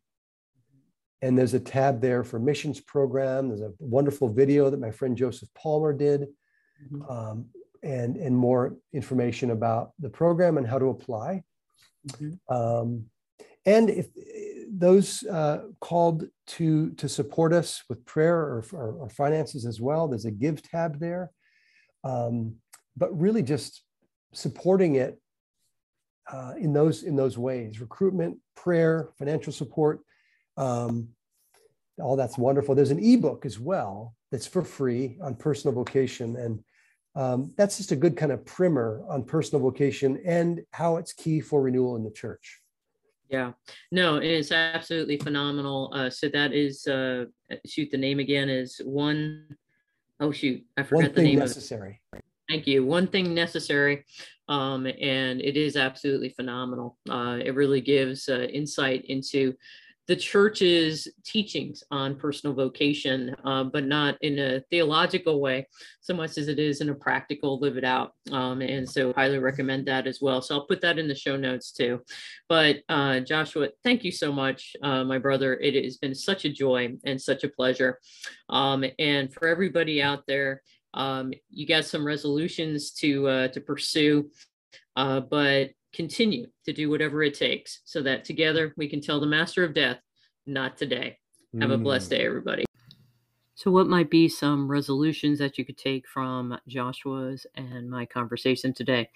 and 1.24 1.38
there's 1.38 1.54
a 1.56 1.60
tab 1.60 2.02
there 2.02 2.24
for 2.24 2.40
missions 2.40 2.80
program. 2.80 3.48
There's 3.48 3.62
a 3.62 3.74
wonderful 3.80 4.30
video 4.30 4.70
that 4.70 4.80
my 4.80 4.92
friend 4.92 5.18
Joseph 5.18 5.50
Palmer 5.56 5.94
did, 5.94 6.28
mm-hmm. 6.92 7.12
um, 7.12 7.48
and 7.84 8.18
and 8.18 8.36
more 8.36 8.76
information 8.94 9.52
about 9.52 9.92
the 10.00 10.10
program 10.10 10.58
and 10.58 10.68
how 10.68 10.80
to 10.80 10.90
apply. 10.90 11.44
Mm-hmm. 12.08 12.56
Um, 12.56 13.06
and 13.66 13.90
if 13.90 14.08
those 14.72 15.24
uh, 15.24 15.64
called 15.80 16.26
to 16.48 16.92
to 16.92 17.08
support 17.08 17.54
us 17.54 17.84
with 17.90 18.06
prayer 18.06 18.38
or, 18.38 18.66
or, 18.74 18.92
or, 18.94 19.10
finances 19.10 19.66
as 19.66 19.80
well, 19.80 20.08
there's 20.08 20.26
a 20.26 20.32
give 20.32 20.64
tab 20.64 21.00
there. 21.00 21.32
Um, 22.04 22.56
but 22.98 23.18
really, 23.18 23.44
just 23.44 23.84
supporting 24.34 24.96
it 24.96 25.22
uh, 26.32 26.54
in 26.58 26.74
those 26.74 27.04
in 27.04 27.16
those 27.16 27.38
ways: 27.38 27.80
recruitment, 27.80 28.38
prayer, 28.56 29.10
financial 29.18 29.54
support. 29.54 30.00
Um, 30.58 31.10
all 32.00 32.16
that's 32.16 32.38
wonderful. 32.38 32.74
There's 32.74 32.92
an 32.92 33.04
ebook 33.04 33.46
as 33.46 33.60
well 33.60 34.16
that's 34.32 34.48
for 34.48 34.64
free 34.64 35.18
on 35.22 35.36
personal 35.36 35.76
vocation, 35.76 36.36
and 36.36 36.64
um, 37.16 37.53
that's 37.57 37.78
just 37.78 37.91
a 37.91 37.95
good 37.95 38.16
kind 38.16 38.32
of 38.32 38.45
primer 38.45 39.03
on 39.09 39.24
personal 39.24 39.62
vocation 39.62 40.22
and 40.26 40.62
how 40.72 40.97
it's 40.97 41.14
key 41.14 41.41
for 41.41 41.62
renewal 41.62 41.95
in 41.95 42.03
the 42.03 42.12
church. 42.12 42.62
Yeah, 43.30 43.53
no, 43.91 44.18
it's 44.18 44.51
absolutely 44.51 45.18
phenomenal. 45.18 45.91
Uh, 45.93 46.09
so 46.09 46.28
that 46.30 46.53
is 46.53 46.86
uh, 46.88 47.26
shoot. 47.66 47.89
The 47.89 47.97
name 47.97 48.20
again 48.20 48.49
is 48.49 48.82
one. 48.84 49.55
Oh 50.20 50.32
shoot, 50.32 50.64
I 50.76 50.84
forgot 50.84 51.03
one 51.03 51.14
the 51.14 51.22
name 51.24 51.39
necessary. 51.39 52.01
Thank 52.49 52.68
you. 52.68 52.86
One 52.86 53.07
thing 53.07 53.34
necessary, 53.34 54.03
um, 54.49 54.86
and 54.86 55.39
it 55.41 55.55
is 55.55 55.78
absolutely 55.78 56.30
phenomenal. 56.30 56.97
Uh, 57.09 57.39
it 57.43 57.55
really 57.55 57.80
gives 57.80 58.28
uh, 58.28 58.47
insight 58.51 59.05
into 59.05 59.55
the 60.08 60.16
church's 60.16 61.08
teachings 61.24 61.84
on 61.91 62.16
personal 62.16 62.56
vocation, 62.56 63.36
uh, 63.45 63.64
but 63.64 63.86
not 63.86 64.18
in 64.22 64.39
a 64.39 64.62
theological 64.72 65.39
way 65.39 65.68
so 66.02 66.14
much 66.14 66.38
as 66.38 66.47
it 66.47 66.60
is 66.60 66.82
in 66.82 66.89
a 66.89 66.95
practical 66.95 67.60
live 67.60 67.78
it 67.78 67.84
out. 67.84 68.14
Um, 68.32 68.62
and 68.62 68.89
so, 68.89 69.14
highly 69.14 69.38
recommend 69.38 69.88
that 69.88 70.08
as 70.08 70.20
well. 70.22 70.41
So, 70.41 70.56
I'll 70.56 70.66
put 70.66 70.82
that 70.82 70.99
in 70.99 71.08
the 71.08 71.16
show 71.16 71.38
notes 71.38 71.72
too. 71.72 72.02
But, 72.49 72.78
uh, 72.89 73.20
Joshua, 73.22 73.70
thank 73.84 74.04
you 74.04 74.12
so 74.12 74.32
much, 74.32 74.76
uh, 74.82 75.04
my 75.04 75.18
brother. 75.18 75.54
It 75.56 75.82
has 75.84 75.97
been 75.97 76.16
such 76.16 76.45
a 76.45 76.49
joy 76.49 76.97
and 77.06 77.22
such 77.22 77.43
a 77.43 77.49
pleasure. 77.49 77.99
Um, 78.49 78.84
and 78.99 79.34
for 79.34 79.47
everybody 79.47 80.02
out 80.02 80.26
there, 80.28 80.62
um, 80.93 81.32
you 81.49 81.66
got 81.68 81.86
some 81.86 82.06
resolutions 82.06 82.91
to 82.93 83.28
uh, 83.28 83.47
to 83.49 83.62
pursue, 83.62 84.30
uh, 84.95 85.22
but 85.22 85.72
continue 85.94 86.48
to 86.66 86.74
do 86.74 86.89
whatever 86.89 87.24
it 87.24 87.34
takes 87.34 87.82
so 87.86 88.02
that 88.02 88.26
together 88.26 88.74
we 88.78 88.88
can 88.88 89.02
tell 89.02 89.20
the 89.20 89.28
master 89.28 89.64
of 89.64 89.74
death, 89.74 90.00
not 90.46 90.78
today. 90.78 91.18
Have 91.60 91.70
mm. 91.70 91.74
a 91.74 91.78
blessed 91.78 92.08
mm. 92.08 92.18
day, 92.18 92.26
everybody. 92.26 92.66
So, 93.56 93.70
what 93.70 93.86
might 93.86 94.10
be 94.10 94.28
some 94.28 94.68
resolutions 94.68 95.38
that 95.38 95.58
you 95.58 95.66
could 95.66 95.78
take 95.78 96.08
from 96.08 96.58
Joshua's 96.68 97.46
and 97.54 97.89
my 97.89 98.08
conversation 98.08 98.74
today? 98.74 99.10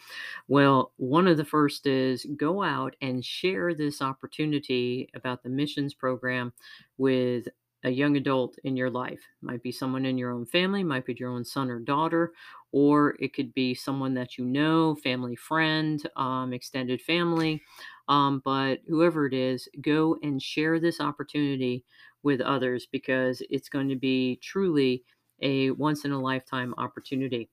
Well, 0.48 0.92
one 0.98 1.28
of 1.28 1.38
the 1.38 1.46
first 1.46 1.88
is 1.88 2.28
go 2.38 2.62
out 2.62 2.96
and 3.02 3.26
share 3.26 3.74
this 3.74 4.04
opportunity 4.04 5.10
about 5.16 5.42
the 5.42 5.50
missions 5.50 5.96
program 5.96 6.54
with 7.00 7.48
a 7.86 7.90
young 7.90 8.18
adult 8.18 8.58
in 8.64 8.76
your 8.76 8.90
life. 8.90 9.22
Might 9.42 9.62
be 9.62 9.72
someone 9.72 10.06
in 10.06 10.18
your 10.18 10.32
own 10.32 10.46
family, 10.48 10.84
might 10.84 11.06
be 11.06 11.16
your 11.18 11.30
own 11.30 11.46
son 11.46 11.70
or 11.70 11.80
daughter, 11.80 12.34
or 12.72 13.16
it 13.20 13.34
could 13.34 13.54
be 13.54 13.76
someone 13.76 14.16
that 14.16 14.40
you 14.40 14.44
know, 14.44 14.96
family 14.96 15.36
friend, 15.36 16.02
um, 16.16 16.52
extended 16.52 17.00
family. 17.00 17.62
Um, 18.08 18.42
but 18.44 18.80
whoever 18.88 19.28
it 19.28 19.36
is, 19.36 19.70
go 19.82 20.18
and 20.24 20.42
share 20.42 20.80
this 20.80 21.00
opportunity 21.00 21.86
with 22.24 22.42
others 22.42 22.88
because 22.92 23.44
it's 23.52 23.70
going 23.70 23.88
to 23.90 23.96
be 23.96 24.38
truly 24.38 25.04
a 25.44 25.70
once 25.72 26.06
in 26.06 26.12
a 26.12 26.20
lifetime 26.20 26.74
opportunity. 26.80 27.50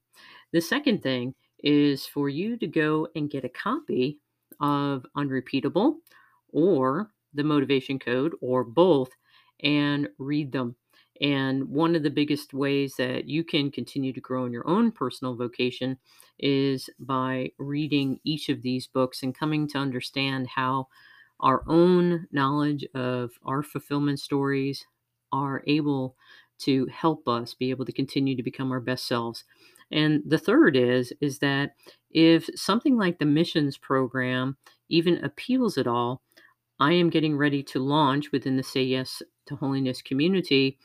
The 0.52 0.62
second 0.62 1.02
thing 1.02 1.34
is 1.62 2.06
for 2.06 2.30
you 2.30 2.56
to 2.56 2.66
go 2.66 3.06
and 3.16 3.30
get 3.30 3.44
a 3.44 3.50
copy 3.50 4.18
of 4.60 5.04
Unrepeatable 5.14 5.98
or 6.54 7.10
the 7.34 7.44
Motivation 7.44 7.98
Code 7.98 8.32
or 8.40 8.64
both 8.64 9.10
and 9.62 10.08
read 10.18 10.52
them. 10.52 10.76
And 11.20 11.68
one 11.68 11.94
of 11.94 12.02
the 12.02 12.10
biggest 12.10 12.52
ways 12.52 12.94
that 12.96 13.28
you 13.28 13.44
can 13.44 13.70
continue 13.70 14.12
to 14.12 14.20
grow 14.20 14.44
in 14.44 14.52
your 14.52 14.68
own 14.68 14.90
personal 14.90 15.36
vocation 15.36 15.98
is 16.38 16.90
by 16.98 17.52
reading 17.58 18.18
each 18.24 18.48
of 18.48 18.62
these 18.62 18.86
books 18.86 19.22
and 19.22 19.36
coming 19.36 19.68
to 19.68 19.78
understand 19.78 20.48
how 20.48 20.88
our 21.40 21.62
own 21.68 22.26
knowledge 22.32 22.84
of 22.94 23.32
our 23.44 23.62
fulfillment 23.62 24.18
stories 24.20 24.86
are 25.32 25.62
able 25.66 26.16
to 26.58 26.86
help 26.86 27.26
us 27.28 27.54
be 27.54 27.70
able 27.70 27.84
to 27.84 27.92
continue 27.92 28.36
to 28.36 28.42
become 28.42 28.70
our 28.70 28.80
best 28.80 29.06
selves. 29.06 29.44
And 29.90 30.22
the 30.26 30.38
third 30.38 30.76
is 30.76 31.12
is 31.20 31.38
that 31.40 31.74
if 32.10 32.48
something 32.54 32.96
like 32.96 33.18
the 33.18 33.26
missions 33.26 33.76
program 33.76 34.56
even 34.88 35.24
appeals 35.24 35.76
at 35.76 35.86
all, 35.86 36.22
I 36.82 36.90
am 36.94 37.10
getting 37.10 37.36
ready 37.36 37.62
to 37.62 37.78
launch 37.78 38.32
within 38.32 38.56
the 38.56 38.62
Say 38.64 38.82
Yes 38.82 39.22
to 39.46 39.54
Holiness 39.54 40.02
community 40.02 40.78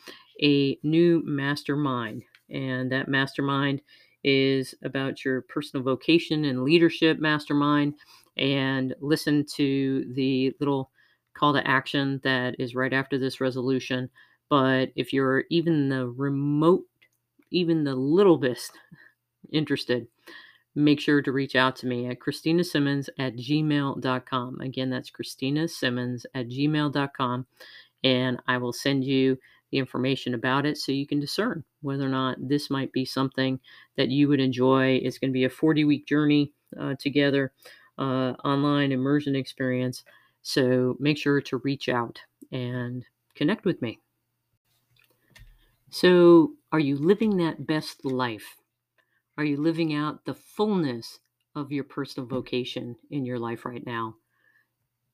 a 0.44 0.78
new 0.84 1.24
mastermind. 1.26 2.22
And 2.52 2.92
that 2.92 3.08
mastermind 3.08 3.82
is 4.24 4.76
about 4.84 5.26
your 5.26 5.42
personal 5.42 5.84
vocation 5.84 6.46
and 6.46 6.64
leadership 6.64 7.18
mastermind. 7.18 7.96
And 8.38 8.94
listen 9.02 9.44
to 9.56 10.06
the 10.14 10.56
little 10.60 10.92
call 11.34 11.54
to 11.54 11.68
action 11.68 12.22
that 12.24 12.54
is 12.60 12.76
right 12.76 12.94
after 12.94 13.18
this 13.18 13.42
resolution. 13.42 14.08
But 14.52 14.90
if 14.96 15.12
you're 15.12 15.46
even 15.50 15.90
the 15.90 16.10
remote, 16.10 16.84
even 17.50 17.84
the 17.84 17.96
little 17.96 18.38
bit 18.38 18.60
interested, 19.52 20.06
make 20.78 21.00
sure 21.00 21.22
to 21.24 21.32
reach 21.32 21.56
out 21.56 21.76
to 21.78 21.88
me 21.88 22.08
at 22.08 22.20
Christina 22.20 22.64
Simmons 22.64 23.10
at 23.18 23.36
gmail.com. 23.36 24.62
Again, 24.62 24.90
that's 24.92 25.10
Christina 25.10 25.68
Simmons 25.68 26.26
at 26.36 26.48
gmail.com. 26.48 27.48
And 28.04 28.40
I 28.48 28.58
will 28.60 28.74
send 28.74 29.04
you 29.04 29.38
the 29.72 29.80
information 29.80 30.36
about 30.36 30.66
it 30.66 30.78
so 30.78 30.92
you 30.92 31.08
can 31.08 31.20
discern 31.20 31.64
whether 31.82 32.06
or 32.06 32.10
not 32.10 32.38
this 32.40 32.70
might 32.70 32.92
be 32.92 33.06
something 33.06 33.60
that 33.98 34.10
you 34.10 34.28
would 34.28 34.40
enjoy. 34.40 35.00
It's 35.04 35.18
going 35.18 35.32
to 35.32 35.34
be 35.34 35.46
a 35.46 35.50
40 35.50 35.84
week 35.84 36.08
journey 36.08 36.54
uh, 36.80 36.94
together, 37.00 37.52
uh, 37.98 38.34
online 38.46 38.92
immersion 38.92 39.36
experience. 39.36 40.04
So 40.44 40.96
make 41.00 41.18
sure 41.18 41.42
to 41.42 41.58
reach 41.58 41.90
out 41.90 42.22
and 42.52 43.04
connect 43.36 43.66
with 43.66 43.82
me. 43.82 44.00
So, 45.90 46.52
are 46.72 46.80
you 46.80 46.98
living 46.98 47.38
that 47.38 47.66
best 47.66 48.04
life? 48.04 48.58
Are 49.38 49.46
you 49.46 49.58
living 49.58 49.94
out 49.94 50.26
the 50.26 50.34
fullness 50.34 51.20
of 51.56 51.72
your 51.72 51.84
personal 51.84 52.28
mm. 52.28 52.32
vocation 52.32 52.96
in 53.12 53.26
your 53.26 53.40
life 53.40 53.66
right 53.66 53.86
now? 53.86 54.16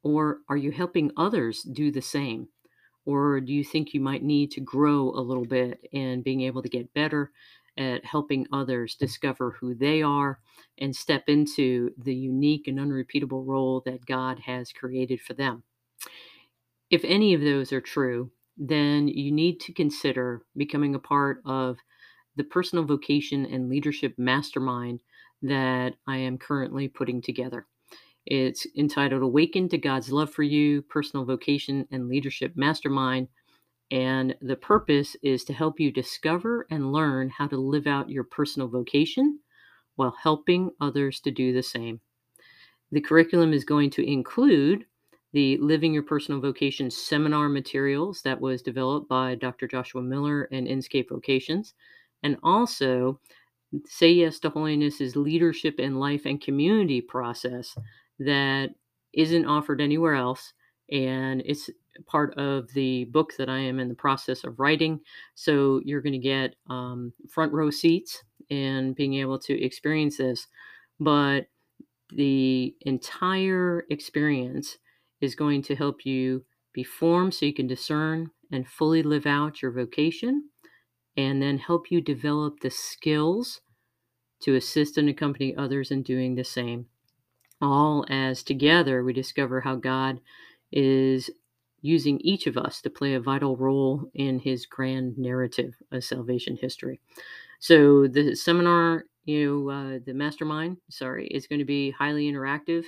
Or 0.03 0.39
are 0.49 0.57
you 0.57 0.71
helping 0.71 1.11
others 1.17 1.63
do 1.63 1.91
the 1.91 2.01
same? 2.01 2.47
Or 3.05 3.41
do 3.41 3.51
you 3.51 3.63
think 3.63 3.93
you 3.93 3.99
might 3.99 4.24
need 4.24 4.51
to 4.51 4.61
grow 4.61 5.09
a 5.09 5.19
little 5.19 5.45
bit 5.45 5.88
and 5.91 6.24
being 6.24 6.41
able 6.41 6.61
to 6.61 6.69
get 6.69 6.93
better 6.93 7.32
at 7.78 8.05
helping 8.05 8.47
others 8.51 8.95
discover 8.95 9.57
who 9.59 9.74
they 9.74 10.01
are 10.01 10.39
and 10.78 10.95
step 10.95 11.24
into 11.28 11.91
the 11.97 12.13
unique 12.13 12.67
and 12.67 12.80
unrepeatable 12.80 13.43
role 13.43 13.82
that 13.86 14.05
God 14.05 14.39
has 14.39 14.71
created 14.71 15.19
for 15.19 15.34
them? 15.34 15.63
If 16.89 17.03
any 17.03 17.34
of 17.34 17.41
those 17.41 17.74
are 17.74 17.82
true, 17.82 18.32
then 18.57 19.07
you 19.07 19.32
need 19.32 19.59
to 19.61 19.74
consider 19.74 20.43
becoming 20.55 20.95
a 20.95 20.99
part 20.99 21.41
of 21.45 21.78
the 22.36 22.43
personal 22.43 22.86
vocation 22.86 23.45
and 23.45 23.69
leadership 23.69 24.13
mastermind 24.17 25.01
that 25.41 25.95
I 26.07 26.17
am 26.17 26.38
currently 26.38 26.88
putting 26.88 27.21
together. 27.21 27.67
It's 28.25 28.65
entitled 28.77 29.21
Awaken 29.21 29.67
to 29.69 29.77
God's 29.77 30.11
Love 30.11 30.34
for 30.34 30.43
You 30.43 30.81
Personal 30.84 31.25
Vocation 31.25 31.86
and 31.91 32.07
Leadership 32.07 32.53
Mastermind. 32.55 33.27
And 33.91 34.36
the 34.41 34.55
purpose 34.55 35.15
is 35.21 35.43
to 35.45 35.53
help 35.53 35.79
you 35.79 35.91
discover 35.91 36.65
and 36.71 36.93
learn 36.93 37.29
how 37.29 37.47
to 37.47 37.57
live 37.57 37.86
out 37.86 38.09
your 38.09 38.23
personal 38.23 38.69
vocation 38.69 39.39
while 39.95 40.15
helping 40.23 40.71
others 40.79 41.19
to 41.19 41.31
do 41.31 41.53
the 41.53 41.61
same. 41.61 41.99
The 42.91 43.01
curriculum 43.01 43.53
is 43.53 43.65
going 43.65 43.89
to 43.91 44.09
include 44.09 44.86
the 45.34 45.57
Living 45.57 45.93
Your 45.93 46.03
Personal 46.03 46.39
Vocation 46.39 46.89
seminar 46.89 47.49
materials 47.49 48.21
that 48.21 48.39
was 48.39 48.61
developed 48.61 49.09
by 49.09 49.36
Dr. 49.36 49.67
Joshua 49.67 50.01
Miller 50.01 50.47
and 50.51 50.67
Inscape 50.67 51.09
Vocations 51.09 51.73
and 52.24 52.38
also 52.43 53.19
say 53.86 54.11
yes 54.11 54.39
to 54.39 54.49
holiness 54.49 55.01
is 55.01 55.15
leadership 55.15 55.80
in 55.80 55.99
life 55.99 56.26
and 56.26 56.41
community 56.41 57.01
process 57.01 57.76
that 58.19 58.69
isn't 59.13 59.45
offered 59.45 59.82
anywhere 59.82 60.15
else 60.15 60.53
and 60.91 61.41
it's 61.45 61.69
part 62.05 62.34
of 62.38 62.71
the 62.74 63.05
book 63.05 63.34
that 63.38 63.49
i 63.49 63.57
am 63.59 63.80
in 63.80 63.88
the 63.88 63.95
process 63.95 64.43
of 64.43 64.59
writing. 64.59 64.99
So 65.36 65.82
you're 65.86 66.01
going 66.01 66.13
to 66.13 66.19
get 66.19 66.55
um, 66.69 67.13
front 67.30 67.53
row 67.53 67.69
seats 67.69 68.24
and 68.49 68.95
being 68.95 69.15
able 69.15 69.39
to 69.39 69.63
experience 69.63 70.17
this 70.17 70.47
but 70.99 71.47
the 72.15 72.76
entire 72.82 73.86
experience 73.89 74.78
is 75.21 75.36
going 75.36 75.61
to 75.63 75.76
help 75.76 76.05
you 76.05 76.43
be 76.74 76.84
formed 76.84 77.34
so 77.34 77.45
you 77.45 77.53
can 77.53 77.67
discern 77.67 78.30
and 78.51 78.67
fully 78.67 79.03
live 79.03 79.26
out 79.26 79.61
your 79.61 79.71
vocation, 79.71 80.49
and 81.16 81.41
then 81.41 81.57
help 81.57 81.91
you 81.91 82.01
develop 82.01 82.59
the 82.59 82.70
skills 82.70 83.61
to 84.41 84.55
assist 84.55 84.97
and 84.97 85.09
accompany 85.09 85.55
others 85.55 85.91
in 85.91 86.03
doing 86.03 86.36
the 86.36 86.43
same. 86.43 86.88
All 87.61 88.05
as 88.09 88.43
together 88.43 89.03
we 89.03 89.14
discover 89.14 89.61
how 89.61 89.76
God 89.76 90.20
is 90.72 91.30
using 91.82 92.20
each 92.22 92.47
of 92.47 92.57
us 92.57 92.82
to 92.82 92.89
play 92.89 93.14
a 93.14 93.20
vital 93.20 93.55
role 93.57 94.09
in 94.14 94.39
his 94.39 94.66
grand 94.66 95.18
narrative 95.18 95.74
of 95.91 96.03
salvation 96.03 96.57
history. 96.59 96.99
So 97.59 98.07
the 98.07 98.36
seminar, 98.36 99.05
you 99.26 99.66
know, 99.66 99.70
uh, 99.70 99.99
the 100.05 100.14
mastermind, 100.14 100.78
sorry, 100.89 101.28
is 101.28 101.47
going 101.47 101.59
to 101.59 101.66
be 101.66 101.91
highly 101.91 102.32
interactive 102.32 102.86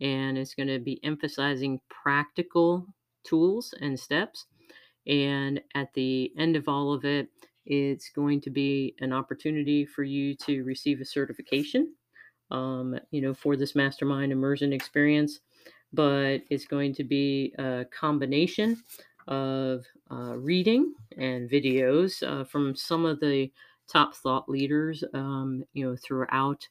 and 0.00 0.36
it's 0.36 0.54
going 0.54 0.68
to 0.68 0.78
be 0.78 1.00
emphasizing 1.02 1.80
practical 1.88 2.86
tools 3.24 3.74
and 3.80 3.98
steps. 3.98 4.46
And 5.06 5.60
at 5.74 5.92
the 5.94 6.32
end 6.38 6.56
of 6.56 6.68
all 6.68 6.92
of 6.92 7.04
it, 7.04 7.28
it's 7.66 8.10
going 8.10 8.40
to 8.42 8.50
be 8.50 8.94
an 9.00 9.12
opportunity 9.12 9.84
for 9.84 10.02
you 10.02 10.34
to 10.36 10.62
receive 10.64 11.00
a 11.00 11.04
certification, 11.04 11.94
um, 12.50 12.98
you 13.10 13.20
know, 13.20 13.34
for 13.34 13.56
this 13.56 13.74
mastermind 13.74 14.32
immersion 14.32 14.72
experience. 14.72 15.40
But 15.92 16.42
it's 16.50 16.66
going 16.66 16.94
to 16.96 17.04
be 17.04 17.54
a 17.58 17.84
combination 17.96 18.82
of 19.28 19.84
uh, 20.10 20.36
reading 20.36 20.92
and 21.16 21.48
videos 21.48 22.22
uh, 22.22 22.44
from 22.44 22.74
some 22.74 23.06
of 23.06 23.20
the 23.20 23.50
top 23.88 24.14
thought 24.14 24.48
leaders, 24.48 25.04
um, 25.14 25.64
you 25.72 25.88
know, 25.88 25.96
throughout 25.96 26.66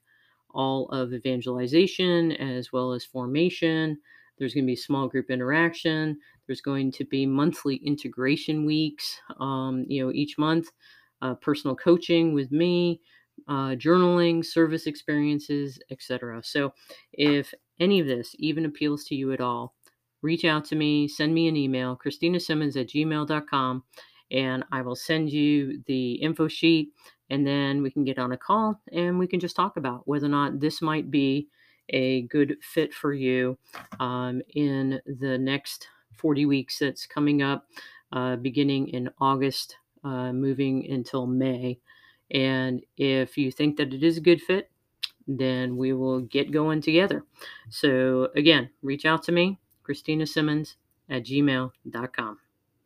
all 0.54 0.88
of 0.90 1.14
evangelization 1.14 2.34
as 2.34 2.72
well 2.72 2.92
as 2.92 3.04
formation. 3.04 3.98
There's 4.38 4.54
going 4.54 4.66
to 4.66 4.72
be 4.72 4.76
small 4.76 5.08
group 5.08 5.30
interaction. 5.30 6.20
There's 6.48 6.62
going 6.62 6.92
to 6.94 7.06
be 7.06 7.26
monthly 7.26 7.78
integration 7.78 8.66
weeks, 8.66 9.18
um, 9.40 9.86
you 9.88 10.04
know, 10.04 10.12
each 10.12 10.38
month, 10.38 10.68
uh, 11.22 11.36
personal 11.36 11.76
coaching 11.76 12.34
with 12.34 12.52
me, 12.52 13.02
uh, 13.48 13.76
journaling, 13.76 14.46
service 14.46 14.88
experiences, 14.88 15.80
etc. 15.90 16.42
So, 16.44 16.74
if 17.14 17.54
any 17.80 18.00
of 18.00 18.08
this 18.08 18.36
even 18.40 18.66
appeals 18.66 19.06
to 19.06 19.16
you 19.16 19.32
at 19.32 19.42
all, 19.42 19.74
reach 20.22 20.46
out 20.46 20.66
to 20.66 20.76
me, 20.76 21.08
send 21.08 21.34
me 21.34 21.48
an 21.48 21.58
email, 21.58 21.98
christinasimmons 22.04 22.80
at 22.80 22.90
gmail.com, 22.90 23.84
and 24.32 24.64
I 24.72 24.82
will 24.82 24.96
send 24.96 25.32
you 25.32 25.82
the 25.88 26.14
info 26.14 26.48
sheet 26.48 26.90
and 27.30 27.48
then 27.48 27.82
we 27.82 27.92
can 27.92 28.04
get 28.04 28.20
on 28.20 28.32
a 28.32 28.38
call 28.38 28.80
and 28.92 29.18
we 29.18 29.28
can 29.28 29.40
just 29.40 29.56
talk 29.56 29.78
about 29.78 30.08
whether 30.08 30.26
or 30.26 30.30
not 30.30 30.60
this 30.60 30.82
might 30.82 31.10
be 31.10 31.48
a 31.90 32.24
good 32.24 32.56
fit 32.62 32.94
for 32.94 33.14
you 33.14 33.58
um, 34.00 34.42
in 34.56 35.02
the 35.06 35.38
next 35.38 35.88
40 36.18 36.46
weeks 36.46 36.80
that's 36.80 37.06
coming 37.06 37.42
up, 37.42 37.68
uh, 38.12 38.36
beginning 38.38 38.90
in 38.90 39.10
August, 39.20 39.78
uh, 40.04 40.32
moving 40.34 40.90
until 40.90 41.26
May. 41.26 41.80
And 42.32 42.84
if 42.98 43.38
you 43.38 43.52
think 43.52 43.78
that 43.78 43.94
it 43.94 44.04
is 44.04 44.18
a 44.18 44.22
good 44.22 44.42
fit, 44.42 44.70
then 45.28 45.78
we 45.78 45.94
will 45.94 46.22
get 46.22 46.52
going 46.52 46.82
together. 46.82 47.24
So, 47.70 48.30
again, 48.36 48.70
reach 48.82 49.06
out 49.06 49.24
to 49.24 49.32
me, 49.32 49.60
Christina 49.84 50.26
Simmons 50.26 50.76
at 51.10 51.24
gmail.com. 51.24 52.40